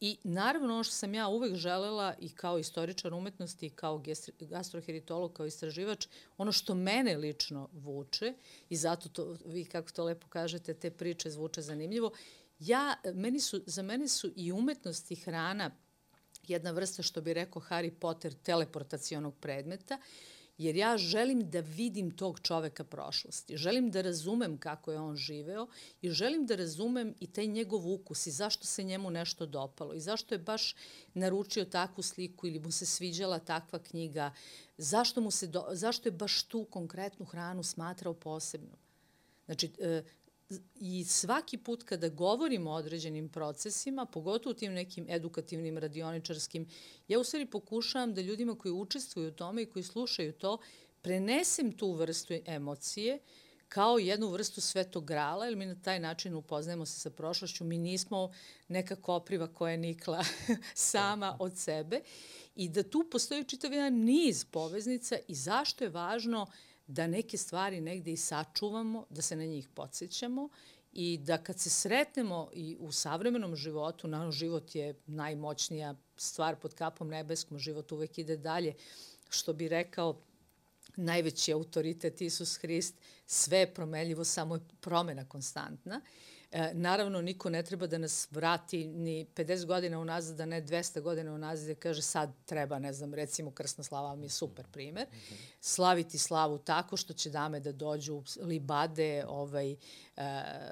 I 0.00 0.16
naravno 0.24 0.74
ono 0.74 0.84
što 0.84 0.94
sam 0.94 1.14
ja 1.14 1.28
uvek 1.28 1.54
želela 1.54 2.14
i 2.18 2.28
kao 2.28 2.58
istoričar 2.58 3.14
umetnosti 3.14 3.66
i 3.66 3.70
kao 3.70 4.02
gastroheritolog, 4.40 5.32
kao 5.32 5.46
istraživač, 5.46 6.06
ono 6.38 6.52
što 6.52 6.74
mene 6.74 7.16
lično 7.16 7.68
vuče 7.72 8.34
i 8.68 8.76
zato 8.76 9.08
to, 9.08 9.36
vi 9.44 9.64
kako 9.64 9.90
to 9.90 10.04
lepo 10.04 10.26
kažete, 10.28 10.74
te 10.74 10.90
priče 10.90 11.30
zvuče 11.30 11.62
zanimljivo, 11.62 12.12
ja, 12.58 12.96
meni 13.14 13.40
su, 13.40 13.62
za 13.66 13.82
mene 13.82 14.08
su 14.08 14.32
i 14.36 14.52
umetnost 14.52 15.10
i 15.10 15.16
hrana 15.16 15.70
jedna 16.48 16.70
vrsta, 16.70 17.02
što 17.02 17.20
bi 17.20 17.34
rekao 17.34 17.62
Harry 17.62 17.90
Potter, 17.90 18.34
teleportacionog 18.34 19.34
predmeta, 19.40 19.98
jer 20.60 20.76
ja 20.76 20.98
želim 20.98 21.50
da 21.50 21.60
vidim 21.60 22.10
tog 22.10 22.40
čoveka 22.40 22.84
prošlosti. 22.84 23.56
Želim 23.56 23.90
da 23.90 24.00
razumem 24.00 24.58
kako 24.58 24.92
je 24.92 25.00
on 25.00 25.16
živeo 25.16 25.66
i 26.02 26.10
želim 26.10 26.46
da 26.46 26.56
razumem 26.56 27.14
i 27.20 27.26
taj 27.26 27.46
njegov 27.46 27.92
ukus 27.92 28.26
i 28.26 28.30
zašto 28.30 28.66
se 28.66 28.82
njemu 28.82 29.10
nešto 29.10 29.46
dopalo 29.46 29.94
i 29.94 30.00
zašto 30.00 30.34
je 30.34 30.38
baš 30.38 30.74
naručio 31.14 31.64
takvu 31.64 32.02
sliku 32.02 32.46
ili 32.46 32.58
mu 32.58 32.70
se 32.70 32.86
sviđala 32.86 33.38
takva 33.38 33.78
knjiga, 33.78 34.32
zašto, 34.78 35.20
mu 35.20 35.30
se 35.30 35.46
do, 35.46 35.64
zašto 35.72 36.08
je 36.08 36.12
baš 36.12 36.42
tu 36.42 36.64
konkretnu 36.64 37.26
hranu 37.26 37.62
smatrao 37.62 38.14
posebnom. 38.14 38.76
Znači, 39.46 39.70
e, 39.78 40.02
i 40.74 41.04
svaki 41.04 41.58
put 41.58 41.82
kada 41.82 42.08
govorimo 42.08 42.70
o 42.70 42.74
određenim 42.74 43.28
procesima, 43.28 44.06
pogotovo 44.06 44.50
u 44.50 44.54
tim 44.54 44.72
nekim 44.72 45.06
edukativnim, 45.08 45.78
radioničarskim, 45.78 46.68
ja 47.08 47.18
u 47.18 47.24
stvari 47.24 47.46
pokušavam 47.46 48.14
da 48.14 48.20
ljudima 48.20 48.58
koji 48.58 48.72
učestvuju 48.72 49.28
u 49.28 49.32
tome 49.32 49.62
i 49.62 49.66
koji 49.66 49.82
slušaju 49.82 50.32
to, 50.32 50.58
prenesem 51.02 51.72
tu 51.72 51.92
vrstu 51.92 52.34
emocije 52.46 53.18
kao 53.68 53.98
jednu 53.98 54.28
vrstu 54.28 54.60
svetog 54.60 55.04
grala, 55.04 55.46
jer 55.46 55.56
mi 55.56 55.66
na 55.66 55.82
taj 55.82 56.00
način 56.00 56.34
upoznajemo 56.34 56.86
se 56.86 57.00
sa 57.00 57.10
prošlošću. 57.10 57.64
Mi 57.64 57.78
nismo 57.78 58.32
neka 58.68 58.96
kopriva 58.96 59.46
koja 59.54 59.70
je 59.70 59.78
nikla 59.78 60.24
sama 60.74 61.36
od 61.40 61.58
sebe 61.58 62.00
i 62.54 62.68
da 62.68 62.82
tu 62.82 63.08
postoji 63.10 63.44
čitav 63.44 63.72
jedan 63.72 63.94
niz 63.94 64.44
poveznica 64.44 65.16
i 65.28 65.34
zašto 65.34 65.84
je 65.84 65.90
važno 65.90 66.42
uh, 66.42 66.48
da 66.90 67.06
neke 67.06 67.38
stvari 67.38 67.80
negde 67.80 68.12
i 68.12 68.16
sačuvamo, 68.16 69.06
da 69.10 69.22
se 69.22 69.36
na 69.36 69.44
njih 69.44 69.68
podsjećamo 69.74 70.48
i 70.92 71.18
da 71.18 71.38
kad 71.38 71.58
se 71.58 71.70
sretnemo 71.70 72.50
i 72.52 72.76
u 72.80 72.92
savremenom 72.92 73.56
životu, 73.56 74.08
naravno 74.08 74.32
život 74.32 74.74
je 74.74 74.94
najmoćnija 75.06 75.94
stvar 76.16 76.56
pod 76.56 76.74
kapom 76.74 77.08
nebeskom, 77.08 77.58
život 77.58 77.92
uvek 77.92 78.18
ide 78.18 78.36
dalje, 78.36 78.74
što 79.28 79.52
bi 79.52 79.68
rekao 79.68 80.20
najveći 80.96 81.52
autoritet 81.52 82.20
Isus 82.20 82.56
Hrist, 82.56 82.94
sve 83.26 83.58
je 83.58 83.74
promenljivo, 83.74 84.24
samo 84.24 84.54
je 84.54 84.60
promena 84.80 85.28
konstantna. 85.28 86.00
E, 86.04 86.29
naravno, 86.72 87.20
niko 87.20 87.50
ne 87.50 87.62
treba 87.62 87.86
da 87.86 87.98
nas 87.98 88.28
vrati 88.30 88.86
ni 88.86 89.26
50 89.34 89.66
godina 89.66 89.98
unazad, 89.98 90.36
da 90.36 90.46
ne 90.46 90.62
200 90.62 91.00
godina 91.00 91.34
unazad, 91.34 91.68
da 91.68 91.74
kaže 91.74 92.02
sad 92.02 92.30
treba, 92.44 92.78
ne 92.78 92.92
znam, 92.92 93.14
recimo 93.14 93.50
Krsna 93.50 93.84
slava 93.84 94.16
mi 94.16 94.26
je 94.26 94.30
super 94.30 94.66
primer. 94.72 95.06
Slaviti 95.60 96.18
slavu 96.18 96.58
tako 96.58 96.96
što 96.96 97.12
će 97.12 97.30
dame 97.30 97.60
da 97.60 97.72
dođu 97.72 98.22
libade, 98.42 99.24
ovaj, 99.28 99.72
e, 99.72 99.76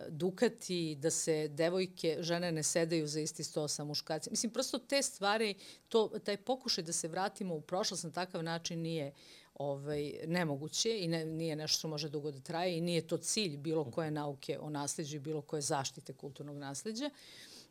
dukati, 0.09 0.95
da 0.95 1.11
se 1.11 1.49
devojke, 1.49 2.17
žene 2.21 2.53
ne 2.53 2.63
sedaju 2.63 3.07
za 3.07 3.21
isti 3.21 3.45
sto 3.45 3.69
sa 3.69 3.85
muškacima. 3.85 4.33
Mislim, 4.33 4.53
prosto 4.53 4.79
te 4.79 5.03
stvari, 5.03 5.55
to, 5.89 6.09
taj 6.25 6.37
pokušaj 6.37 6.85
da 6.85 6.93
se 6.93 7.09
vratimo 7.09 7.55
u 7.55 7.61
prošlost 7.61 8.05
na 8.05 8.11
takav 8.11 8.43
način 8.43 8.81
nije 8.81 9.13
ovaj, 9.59 10.13
nemoguće 10.27 10.99
i 10.99 11.09
ne, 11.09 11.25
nije 11.25 11.57
nešto 11.57 11.79
što 11.79 11.89
može 11.89 12.09
dugo 12.09 12.31
da 12.31 12.41
traje 12.41 12.79
i 12.79 12.81
nije 12.81 13.07
to 13.07 13.17
cilj 13.19 13.57
bilo 13.57 13.91
koje 13.91 14.11
nauke 14.11 14.59
o 14.61 14.71
nasleđu 14.71 15.17
i 15.17 15.21
bilo 15.21 15.43
koje 15.43 15.63
zaštite 15.63 16.13
kulturnog 16.13 16.57
nasleđa. 16.57 17.11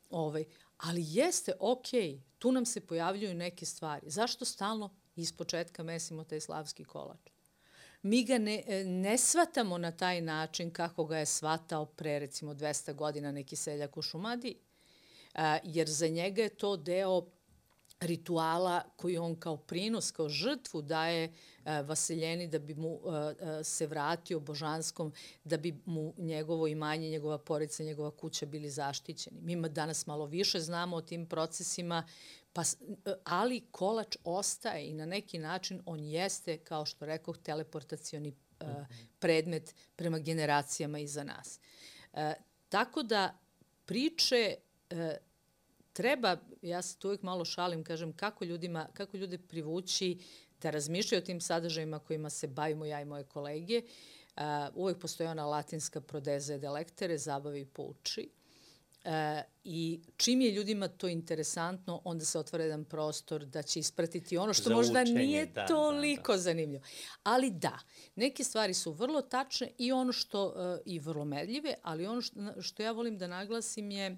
Ovaj, 0.10 0.46
ali 0.78 1.06
jeste, 1.08 1.54
ok, 1.60 1.88
tu 2.40 2.52
nam 2.52 2.66
se 2.66 2.82
pojavljuju 2.82 3.34
neke 3.34 3.66
stvari. 3.66 4.10
Zašto 4.10 4.46
stalno 4.46 4.90
iz 5.16 5.34
početka 5.34 5.84
mesimo 5.84 6.24
taj 6.24 6.40
slavski 6.40 6.84
kolač? 6.84 7.20
Mi 8.02 8.24
ga 8.24 8.38
ne, 8.38 8.64
ne 8.86 9.18
svatamo 9.18 9.78
na 9.78 9.92
taj 9.92 10.22
način 10.22 10.72
kako 10.72 11.06
ga 11.06 11.18
je 11.18 11.26
svatao 11.26 11.86
pre 11.86 12.20
recimo 12.20 12.54
200 12.54 12.94
godina 12.94 13.32
neki 13.32 13.56
seljak 13.56 13.98
u 13.98 14.02
Šumadi, 14.02 14.56
jer 15.64 15.90
za 15.90 16.08
njega 16.08 16.42
je 16.42 16.50
to 16.50 16.78
deo 16.78 17.26
rituala 18.00 18.84
koji 18.96 19.18
on 19.18 19.36
kao 19.36 19.58
prinos, 19.58 20.12
kao 20.12 20.30
žrtvu 20.30 20.82
daje 20.82 21.24
e, 21.66 21.82
Vaseljeni 21.82 22.48
da 22.48 22.60
bi 22.60 22.76
mu 22.76 23.00
e, 23.06 23.36
e, 23.60 23.64
se 23.64 23.88
vratio 23.88 24.40
božanskom, 24.40 25.14
da 25.44 25.58
bi 25.58 25.82
mu 25.86 26.14
njegovo 26.18 26.68
imanje, 26.68 27.10
njegova 27.10 27.38
porica, 27.38 27.84
njegova 27.84 28.12
kuća 28.12 28.46
bili 28.46 28.70
zaštićeni. 28.70 29.42
Mi 29.42 29.70
danas 29.70 30.08
malo 30.08 30.26
više 30.26 30.60
znamo 30.60 30.96
o 30.96 31.02
tim 31.02 31.26
procesima, 31.26 32.08
pa, 32.54 32.62
ali 33.24 33.64
kolač 33.72 34.18
ostaje 34.24 34.90
i 34.90 34.94
na 34.94 35.06
neki 35.06 35.40
način 35.40 35.82
on 35.86 36.04
jeste, 36.04 36.58
kao 36.58 36.86
što 36.86 37.06
rekoh, 37.06 37.38
teleportacioni 37.38 38.34
predmet 39.20 39.76
prema 39.96 40.20
generacijama 40.20 41.00
iza 41.00 41.24
nas. 41.24 41.60
Tako 42.70 43.04
da 43.04 43.38
priče 43.86 44.56
treba, 45.98 46.38
ja 46.68 46.82
se 46.82 46.98
tu 46.98 47.08
uvijek 47.08 47.24
malo 47.24 47.46
šalim, 47.46 47.84
kažem, 47.84 48.14
kako, 48.14 48.46
ljudima, 48.46 48.88
kako 48.94 49.18
ljude 49.18 49.38
privući 49.38 50.18
da 50.62 50.70
razmišljaju 50.70 51.22
o 51.22 51.26
tim 51.26 51.42
sadržajima 51.42 52.00
kojima 52.00 52.30
se 52.30 52.48
bavimo 52.48 52.86
ja 52.86 53.02
i 53.02 53.06
moje 53.06 53.24
kolege. 53.24 53.82
Uh, 54.36 54.44
uvek 54.76 55.00
postoji 55.00 55.30
ona 55.30 55.46
latinska 55.46 56.02
prodeze 56.02 56.58
delektere, 56.58 57.18
zabavi 57.18 57.62
i 57.62 57.66
pouči. 57.66 58.30
Uh, 59.06 59.12
I 59.64 60.02
čim 60.18 60.42
je 60.42 60.52
ljudima 60.52 60.88
to 60.88 61.08
interesantno, 61.08 62.02
onda 62.04 62.26
se 62.26 62.40
otvara 62.40 62.64
jedan 62.64 62.86
prostor 62.86 63.46
da 63.46 63.64
će 63.64 63.80
ispratiti 63.80 64.38
ono 64.38 64.54
što 64.54 64.70
Za 64.70 64.76
možda 64.76 65.02
učenje, 65.02 65.20
nije 65.20 65.46
da, 65.46 65.66
toliko 65.66 66.32
da, 66.32 66.38
da. 66.38 66.42
zanimljivo. 66.42 66.84
Ali 67.24 67.52
da, 67.52 67.80
neke 68.16 68.44
stvari 68.44 68.74
su 68.74 68.92
vrlo 68.92 69.22
tačne 69.22 69.72
i 69.78 69.92
ono 69.92 70.12
što, 70.12 70.46
uh, 70.48 70.82
i 70.86 71.00
vrlo 71.00 71.26
medljive, 71.26 71.76
ali 71.84 72.06
ono 72.06 72.22
što, 72.22 72.62
što 72.62 72.84
ja 72.84 72.92
volim 72.92 73.18
da 73.18 73.28
naglasim 73.28 73.92
je 73.92 74.18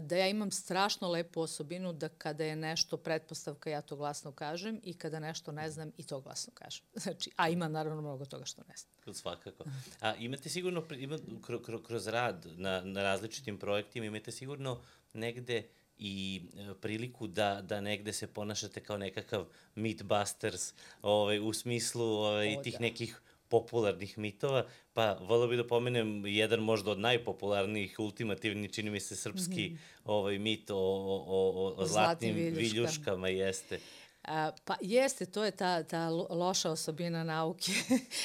da 0.00 0.16
ja 0.16 0.28
imam 0.28 0.50
strašno 0.50 1.10
lepu 1.10 1.40
osobinu 1.40 1.92
da 1.92 2.08
kada 2.08 2.44
je 2.44 2.56
nešto 2.56 2.96
pretpostavka 2.96 3.70
ja 3.70 3.82
to 3.82 3.96
glasno 3.96 4.32
kažem 4.32 4.80
i 4.82 4.94
kada 4.94 5.20
nešto 5.20 5.52
ne 5.52 5.70
znam 5.70 5.92
i 5.96 6.02
to 6.02 6.20
glasno 6.20 6.52
kažem. 6.54 6.84
Znači, 7.04 7.30
a 7.36 7.48
ima 7.48 7.68
naravno 7.68 8.00
mnogo 8.00 8.24
toga 8.24 8.44
što 8.44 8.62
ne 8.68 8.74
znam. 8.76 9.14
Svakako. 9.14 9.64
A 10.00 10.14
imate 10.14 10.48
sigurno, 10.48 10.84
ima, 10.98 11.18
kroz, 11.42 11.60
kroz 11.86 12.06
rad 12.06 12.46
na, 12.56 12.80
na 12.80 13.02
različitim 13.02 13.58
projektima, 13.58 14.06
imate 14.06 14.32
sigurno 14.32 14.80
negde 15.12 15.62
i 15.98 16.42
e, 16.56 16.74
priliku 16.80 17.26
da, 17.26 17.60
da 17.62 17.80
negde 17.80 18.12
se 18.12 18.26
ponašate 18.26 18.80
kao 18.80 18.98
nekakav 18.98 19.46
Meatbusters 19.74 20.72
ovaj, 21.02 21.40
u 21.40 21.52
smislu 21.52 22.04
ovaj, 22.04 22.56
o, 22.56 22.62
tih 22.62 22.72
da. 22.72 22.78
nekih 22.78 23.20
popularnih 23.48 24.18
mitova, 24.18 24.66
pa 24.92 25.12
volio 25.20 25.48
bih 25.48 25.58
da 25.58 25.66
pomenem 25.66 26.26
jedan 26.26 26.60
možda 26.60 26.90
od 26.90 26.98
najpopularnijih, 26.98 27.98
ultimativni, 27.98 28.68
čini 28.68 28.90
mi 28.90 29.00
se, 29.00 29.16
srpski 29.16 29.70
mm 29.70 29.74
-hmm. 29.74 29.78
ovaj, 30.04 30.38
mit 30.38 30.70
o, 30.70 30.76
o, 30.76 31.24
o, 31.26 31.74
o 31.76 31.86
zlatnim, 31.86 32.34
zlatnim 32.34 32.54
viljuškama 32.54 33.28
jeste. 33.28 33.78
A, 34.24 34.50
pa 34.64 34.76
jeste, 34.80 35.26
to 35.26 35.44
je 35.44 35.50
ta, 35.50 35.82
ta 35.82 36.08
loša 36.30 36.70
osobina 36.70 37.24
nauke. 37.24 37.72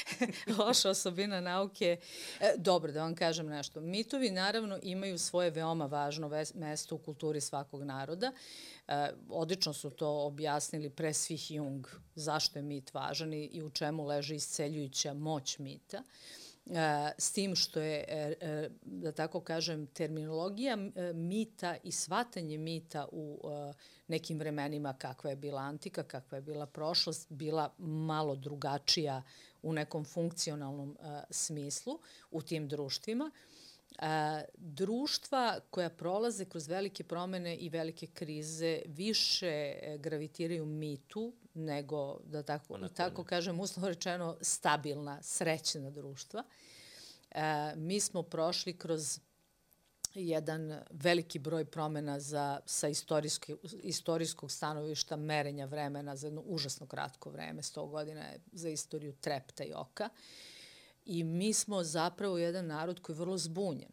loša 0.59 0.89
osobina 0.89 1.41
nauke. 1.41 1.97
E, 2.39 2.53
dobro, 2.57 2.91
da 2.91 3.01
vam 3.01 3.15
kažem 3.15 3.47
nešto. 3.47 3.81
Mitovi 3.81 4.31
naravno 4.31 4.79
imaju 4.83 5.17
svoje 5.17 5.49
veoma 5.49 5.85
važno 5.85 6.31
mesto 6.53 6.95
u 6.95 6.97
kulturi 6.97 7.41
svakog 7.41 7.83
naroda. 7.83 8.31
E, 8.87 9.11
odlično 9.29 9.73
su 9.73 9.89
to 9.89 10.09
objasnili 10.09 10.89
pre 10.89 11.13
svih 11.13 11.51
Jung, 11.51 11.87
zašto 12.15 12.59
je 12.59 12.63
mit 12.63 12.93
važan 12.93 13.33
i, 13.33 13.45
i 13.45 13.63
u 13.63 13.69
čemu 13.69 14.05
leži 14.05 14.35
isceljujuća 14.35 15.13
moć 15.13 15.57
mita. 15.57 15.97
E, 15.97 16.48
s 17.17 17.31
tim 17.31 17.55
što 17.55 17.79
je, 17.79 18.05
e, 18.07 18.35
e, 18.41 18.69
da 18.83 19.11
tako 19.11 19.41
kažem, 19.41 19.87
terminologija 19.87 20.77
mita 21.13 21.77
i 21.83 21.91
svatanje 21.91 22.57
mita 22.57 23.07
u 23.11 23.41
nekim 24.07 24.39
vremenima 24.39 24.93
kakva 24.93 25.29
je 25.29 25.35
bila 25.35 25.61
antika, 25.61 26.03
kakva 26.03 26.37
je 26.37 26.41
bila 26.41 26.65
prošlost, 26.65 27.27
bila 27.29 27.73
malo 27.77 28.35
drugačija 28.35 29.23
u 29.61 29.73
nekom 29.73 30.05
funkcionalnom 30.05 30.97
smislu 31.29 31.99
u 32.31 32.41
tim 32.41 32.67
društvima. 32.67 33.31
Društva 34.57 35.59
koja 35.69 35.89
prolaze 35.89 36.45
kroz 36.45 36.67
velike 36.67 37.03
promene 37.03 37.55
i 37.55 37.69
velike 37.69 38.07
krize 38.07 38.81
više 38.85 39.75
gravitiraju 39.99 40.65
mitu 40.65 41.33
nego, 41.59 42.19
da 42.23 42.43
tako, 42.43 42.87
tako 42.87 43.23
kažem, 43.23 43.59
uslovno 43.59 43.89
rečeno, 43.89 44.37
stabilna, 44.41 45.21
srećna 45.21 45.89
društva. 45.89 46.43
E, 47.31 47.73
mi 47.75 47.99
smo 47.99 48.23
prošli 48.23 48.77
kroz 48.77 49.19
jedan 50.13 50.79
veliki 50.89 51.39
broj 51.39 51.65
promena 51.65 52.19
za, 52.19 52.59
sa 52.65 52.87
istorijski, 52.87 53.55
istorijskog 53.83 54.51
stanovišta 54.51 55.15
merenja 55.15 55.65
vremena 55.65 56.15
za 56.15 56.27
jedno 56.27 56.41
užasno 56.45 56.87
kratko 56.87 57.29
vreme, 57.29 57.61
100 57.61 57.89
godina 57.89 58.21
je 58.21 58.39
za 58.51 58.69
istoriju 58.69 59.13
trepta 59.13 59.63
i 59.63 59.73
oka. 59.73 60.09
I 61.05 61.23
mi 61.23 61.53
smo 61.53 61.83
zapravo 61.83 62.37
jedan 62.37 62.67
narod 62.67 62.99
koji 62.99 63.13
je 63.13 63.19
vrlo 63.19 63.37
zbunjen. 63.37 63.91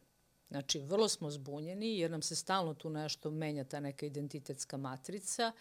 Znači, 0.48 0.78
vrlo 0.78 1.08
smo 1.08 1.30
zbunjeni 1.30 1.98
jer 1.98 2.10
nam 2.10 2.22
se 2.22 2.36
stalno 2.36 2.74
tu 2.74 2.90
nešto 2.90 3.30
menja 3.30 3.64
ta 3.64 3.80
neka 3.80 4.06
identitetska 4.06 4.76
matrica, 4.76 5.52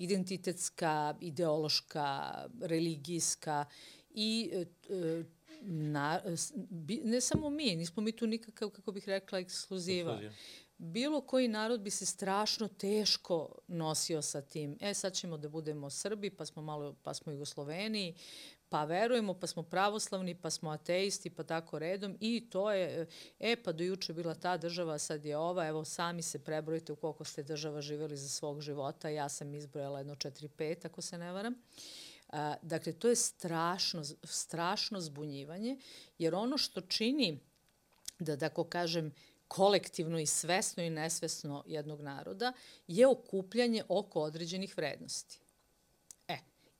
identitetska, 0.00 1.14
ideološka, 1.20 2.34
religijska 2.60 3.64
i 4.10 4.50
e, 4.52 5.24
na, 5.62 6.20
ne 7.04 7.20
samo 7.20 7.50
mi, 7.50 7.76
nismo 7.76 8.02
mi 8.02 8.12
tu 8.12 8.26
nikakav, 8.26 8.70
kako 8.70 8.92
bih 8.92 9.08
rekla, 9.08 9.38
ekskluziva. 9.38 10.20
Bilo 10.78 11.20
koji 11.20 11.48
narod 11.48 11.80
bi 11.80 11.90
se 11.90 12.06
strašno 12.06 12.68
teško 12.68 13.58
nosio 13.68 14.22
sa 14.22 14.42
tim. 14.42 14.76
E, 14.80 14.94
sad 14.94 15.12
ćemo 15.12 15.38
da 15.38 15.48
budemo 15.48 15.90
Srbi, 15.90 16.30
pa 16.30 16.46
smo 16.46 16.62
malo, 16.62 16.96
pa 17.02 17.14
smo 17.14 17.32
Jugosloveni, 17.32 18.14
pa 18.70 18.84
verujemo, 18.84 19.34
pa 19.34 19.46
smo 19.46 19.62
pravoslavni, 19.62 20.34
pa 20.34 20.50
smo 20.50 20.70
ateisti, 20.70 21.30
pa 21.30 21.42
tako 21.42 21.78
redom. 21.78 22.16
I 22.20 22.46
to 22.50 22.70
je, 22.72 23.06
e 23.38 23.56
pa 23.56 23.72
do 23.72 23.84
juče 23.84 24.12
bila 24.12 24.34
ta 24.34 24.56
država, 24.56 24.98
sad 24.98 25.24
je 25.24 25.36
ova, 25.36 25.66
evo 25.66 25.84
sami 25.84 26.22
se 26.22 26.38
prebrojite 26.38 26.92
u 26.92 26.96
koliko 26.96 27.24
ste 27.24 27.42
država 27.42 27.80
živeli 27.80 28.16
za 28.16 28.28
svog 28.28 28.60
života, 28.60 29.08
ja 29.08 29.28
sam 29.28 29.54
izbrojala 29.54 29.98
jedno 29.98 30.14
4-5 30.14 30.86
ako 30.86 31.02
se 31.02 31.18
ne 31.18 31.32
varam. 31.32 31.54
A, 32.28 32.54
dakle, 32.62 32.92
to 32.92 33.08
je 33.08 33.16
strašno, 33.16 34.04
strašno 34.24 35.00
zbunjivanje, 35.00 35.78
jer 36.18 36.34
ono 36.34 36.58
što 36.58 36.80
čini, 36.80 37.40
da 38.18 38.36
tako 38.36 38.64
kažem, 38.64 39.14
kolektivno 39.48 40.18
i 40.18 40.26
svesno 40.26 40.82
i 40.82 40.90
nesvesno 40.90 41.64
jednog 41.66 42.00
naroda 42.00 42.52
je 42.86 43.06
okupljanje 43.06 43.84
oko 43.88 44.20
određenih 44.20 44.76
vrednosti 44.76 45.40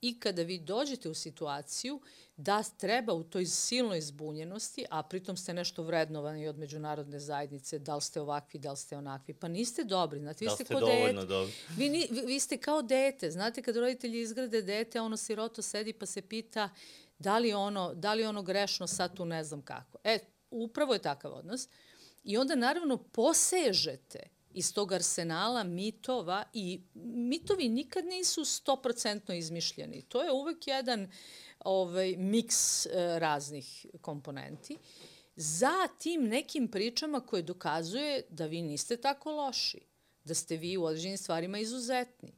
i 0.00 0.20
kada 0.20 0.42
vi 0.42 0.58
dođete 0.58 1.08
u 1.08 1.14
situaciju 1.14 2.00
da 2.36 2.62
treba 2.62 3.12
u 3.12 3.22
toj 3.22 3.46
silnoj 3.46 4.00
zbunjenosti, 4.00 4.84
a 4.90 5.02
pritom 5.02 5.36
ste 5.36 5.54
nešto 5.54 5.82
vrednovani 5.82 6.48
od 6.48 6.58
međunarodne 6.58 7.20
zajednice, 7.20 7.78
da 7.78 7.94
li 7.94 8.00
ste 8.00 8.20
ovakvi, 8.20 8.60
da 8.60 8.70
li 8.70 8.76
ste 8.76 8.96
onakvi, 8.96 9.34
pa 9.34 9.48
niste 9.48 9.84
dobri. 9.84 10.20
Znate, 10.20 10.44
vi 10.44 10.48
da 10.48 10.54
ste, 10.54 10.64
ste 10.64 10.74
dovoljno 10.74 11.24
dobri. 11.24 11.52
Vi, 11.76 11.88
ni, 11.88 12.08
vi, 12.10 12.20
vi 12.20 12.40
ste 12.40 12.56
kao 12.56 12.82
dete. 12.82 13.30
Znate, 13.30 13.62
kad 13.62 13.76
roditelji 13.76 14.20
izgrade 14.20 14.62
dete, 14.62 15.00
ono 15.00 15.16
siroto 15.16 15.62
sedi 15.62 15.92
pa 15.92 16.06
se 16.06 16.22
pita 16.22 16.68
da 17.18 17.38
li 17.38 17.52
ono, 17.52 17.94
da 17.94 18.14
li 18.14 18.24
ono 18.24 18.42
grešno 18.42 18.86
sad 18.86 19.16
tu 19.16 19.24
ne 19.24 19.44
znam 19.44 19.62
kako. 19.62 19.98
E, 20.04 20.18
upravo 20.50 20.92
je 20.92 21.02
takav 21.02 21.32
odnos. 21.32 21.68
I 22.24 22.36
onda 22.36 22.54
naravno 22.54 22.96
posežete 22.96 24.39
iz 24.54 24.74
tog 24.74 24.92
arsenala 24.92 25.64
mitova 25.64 26.44
i 26.52 26.80
mitovi 27.04 27.68
nikad 27.68 28.04
nisu 28.04 28.40
100% 28.40 29.34
izmišljeni. 29.34 30.02
To 30.02 30.22
je 30.22 30.32
uvek 30.32 30.66
jedan 30.66 31.10
ovaj, 31.64 32.16
miks 32.16 32.86
e, 32.86 32.90
raznih 33.18 33.86
komponenti 34.00 34.78
za 35.36 35.88
tim 35.98 36.28
nekim 36.28 36.68
pričama 36.68 37.20
koje 37.20 37.42
dokazuje 37.42 38.22
da 38.28 38.46
vi 38.46 38.62
niste 38.62 38.96
tako 38.96 39.32
loši, 39.32 39.80
da 40.24 40.34
ste 40.34 40.56
vi 40.56 40.76
u 40.76 40.84
određenim 40.84 41.18
stvarima 41.18 41.58
izuzetni. 41.58 42.32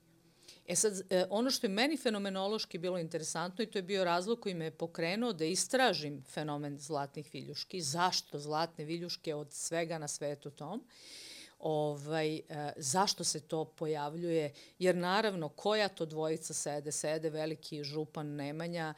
E 0.66 0.76
sad, 0.76 1.02
e, 1.10 1.24
ono 1.30 1.50
što 1.50 1.66
je 1.66 1.70
meni 1.70 1.96
fenomenološki 1.96 2.78
bilo 2.78 2.98
interesantno 2.98 3.64
i 3.64 3.66
to 3.66 3.78
je 3.78 3.82
bio 3.82 4.04
razlog 4.04 4.40
koji 4.40 4.54
me 4.54 4.64
je 4.64 4.70
pokrenuo 4.70 5.32
da 5.32 5.44
istražim 5.44 6.24
fenomen 6.30 6.78
zlatnih 6.78 7.30
viljuški, 7.32 7.80
zašto 7.80 8.38
zlatne 8.38 8.84
viljuške 8.84 9.34
od 9.34 9.52
svega 9.52 9.98
na 9.98 10.08
svetu 10.08 10.50
tom, 10.50 10.84
ovaj, 11.62 12.36
e, 12.36 12.40
zašto 12.76 13.24
se 13.24 13.40
to 13.40 13.64
pojavljuje, 13.64 14.52
jer 14.78 14.96
naravno 14.96 15.48
koja 15.48 15.88
to 15.88 16.06
dvojica 16.06 16.54
sede, 16.54 16.92
sede 16.92 17.30
veliki 17.30 17.84
župan 17.84 18.26
Nemanja, 18.26 18.94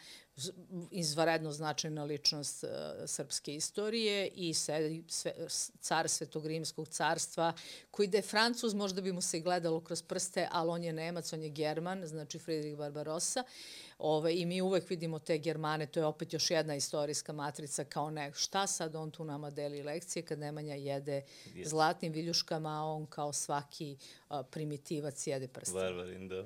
izvaredno 0.91 1.53
značajna 1.53 2.05
ličnost 2.05 2.65
uh, 2.65 2.71
srpske 3.07 3.55
istorije 3.55 4.29
i 4.29 4.55
sedi 4.55 5.05
sve, 5.09 5.33
car 5.81 6.09
Svetogrimskog 6.09 6.89
carstva, 6.89 7.53
koji 7.91 8.09
da 8.09 8.19
je 8.19 8.23
Francuz 8.23 8.75
možda 8.75 9.01
bi 9.01 9.13
mu 9.13 9.21
se 9.21 9.41
gledalo 9.41 9.81
kroz 9.81 10.03
prste, 10.03 10.49
ali 10.53 10.71
on 10.71 10.85
je 10.85 10.93
Nemac, 10.93 11.33
on 11.33 11.43
je 11.43 11.49
German, 11.49 12.07
znači 12.07 12.39
Friedrich 12.39 12.77
Barbarossa 12.77 13.45
Ove, 13.99 14.35
I 14.37 14.47
mi 14.47 14.63
uvek 14.63 14.91
vidimo 14.91 15.19
te 15.19 15.39
Germane, 15.39 15.87
to 15.87 16.01
je 16.01 16.07
opet 16.07 16.33
još 16.33 16.51
jedna 16.51 16.75
istorijska 16.75 17.33
matrica 17.33 17.85
kao 17.85 18.11
ne, 18.11 18.33
šta 18.35 18.67
sad 18.67 18.97
on 18.97 19.11
tu 19.11 19.25
nama 19.25 19.51
deli 19.51 19.83
lekcije 19.83 20.23
kad 20.23 20.39
Nemanja 20.39 20.75
jede 20.75 21.23
yes. 21.47 21.67
zlatnim 21.67 22.13
viljuškama, 22.13 22.81
a 22.81 22.83
on 22.83 23.07
kao 23.07 23.33
svaki 23.33 23.97
a, 24.29 24.43
primitivac 24.43 25.27
jede 25.27 25.49
prste. 25.49 25.79
Varvarin, 25.79 26.29
da. 26.29 26.45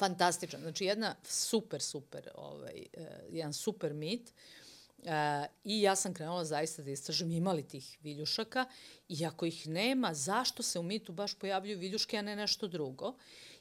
Fantastičan. 0.00 0.60
Znači 0.60 0.84
jedna 0.84 1.14
super, 1.24 1.82
super, 1.82 2.28
ovaj, 2.34 2.86
uh, 2.96 3.04
jedan 3.30 3.52
super 3.52 3.94
mit. 3.94 4.32
Uh, 4.98 5.06
I 5.64 5.80
ja 5.82 5.96
sam 5.96 6.14
krenula 6.14 6.44
zaista 6.44 6.82
da 6.82 6.90
istražim 6.90 7.30
imali 7.30 7.62
tih 7.68 7.98
viljušaka 8.02 8.64
i 9.08 9.26
ako 9.26 9.46
ih 9.46 9.68
nema, 9.68 10.14
zašto 10.14 10.62
se 10.62 10.78
u 10.78 10.82
mitu 10.82 11.12
baš 11.12 11.34
pojavljuju 11.34 11.78
viljuške, 11.78 12.16
a 12.16 12.22
ne 12.22 12.36
nešto 12.36 12.68
drugo? 12.68 13.14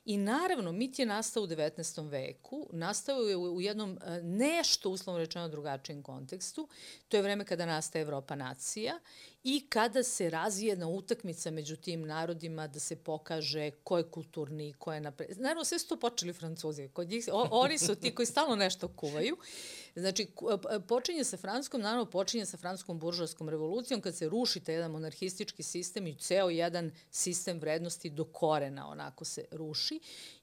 I 0.06 0.18
naravno, 0.18 0.72
mit 0.72 1.00
je 1.00 1.06
nastao 1.06 1.44
u 1.44 1.48
19. 1.48 2.10
veku, 2.10 2.68
nastao 2.72 3.22
je 3.22 3.38
u 3.38 3.62
jednom 3.62 4.00
e, 4.06 4.22
nešto, 4.24 4.90
uslovno 4.90 5.20
rečeno, 5.20 5.48
drugačijem 5.48 6.04
kontekstu. 6.04 6.68
To 7.08 7.18
je 7.18 7.24
vreme 7.24 7.46
kada 7.46 7.66
nastaje 7.66 8.02
Evropa 8.02 8.36
nacija 8.36 9.00
i 9.44 9.66
kada 9.70 10.04
se 10.04 10.30
razvije 10.30 10.70
jedna 10.70 10.88
utakmica 10.88 11.52
među 11.52 11.76
tim 11.76 12.02
narodima 12.02 12.68
da 12.68 12.80
se 12.80 12.96
pokaže 12.96 13.72
ko 13.72 13.98
je 13.98 14.04
kulturni, 14.04 14.74
ko 14.74 14.94
je 14.94 15.00
napred. 15.02 15.40
Naravno, 15.40 15.64
sve 15.64 15.80
su 15.80 15.88
to 15.88 16.00
počeli 16.00 16.34
francuzi. 16.34 16.88
Kod 16.88 17.10
njih, 17.10 17.26
o, 17.32 17.48
oni 17.52 17.78
su 17.78 17.96
ti 17.96 18.16
koji 18.16 18.26
stalno 18.26 18.56
nešto 18.56 18.88
kuvaju. 18.88 19.38
Znači, 19.96 20.28
počinje 20.88 21.24
sa 21.24 21.38
francuskom, 21.38 21.82
naravno 21.82 22.06
počinje 22.06 22.46
sa 22.46 22.58
francuskom 22.58 23.00
buržovskom 23.00 23.50
revolucijom, 23.50 24.02
kad 24.02 24.16
se 24.16 24.30
ruši 24.30 24.60
taj 24.60 24.76
jedan 24.76 24.92
monarhistički 24.92 25.64
sistem 25.64 26.08
i 26.08 26.16
ceo 26.16 26.50
jedan 26.50 26.92
sistem 27.12 27.60
vrednosti 27.60 28.10
do 28.10 28.26
korena 28.26 28.90
onako 28.90 29.26
se 29.26 29.46
ruši. 29.52 29.89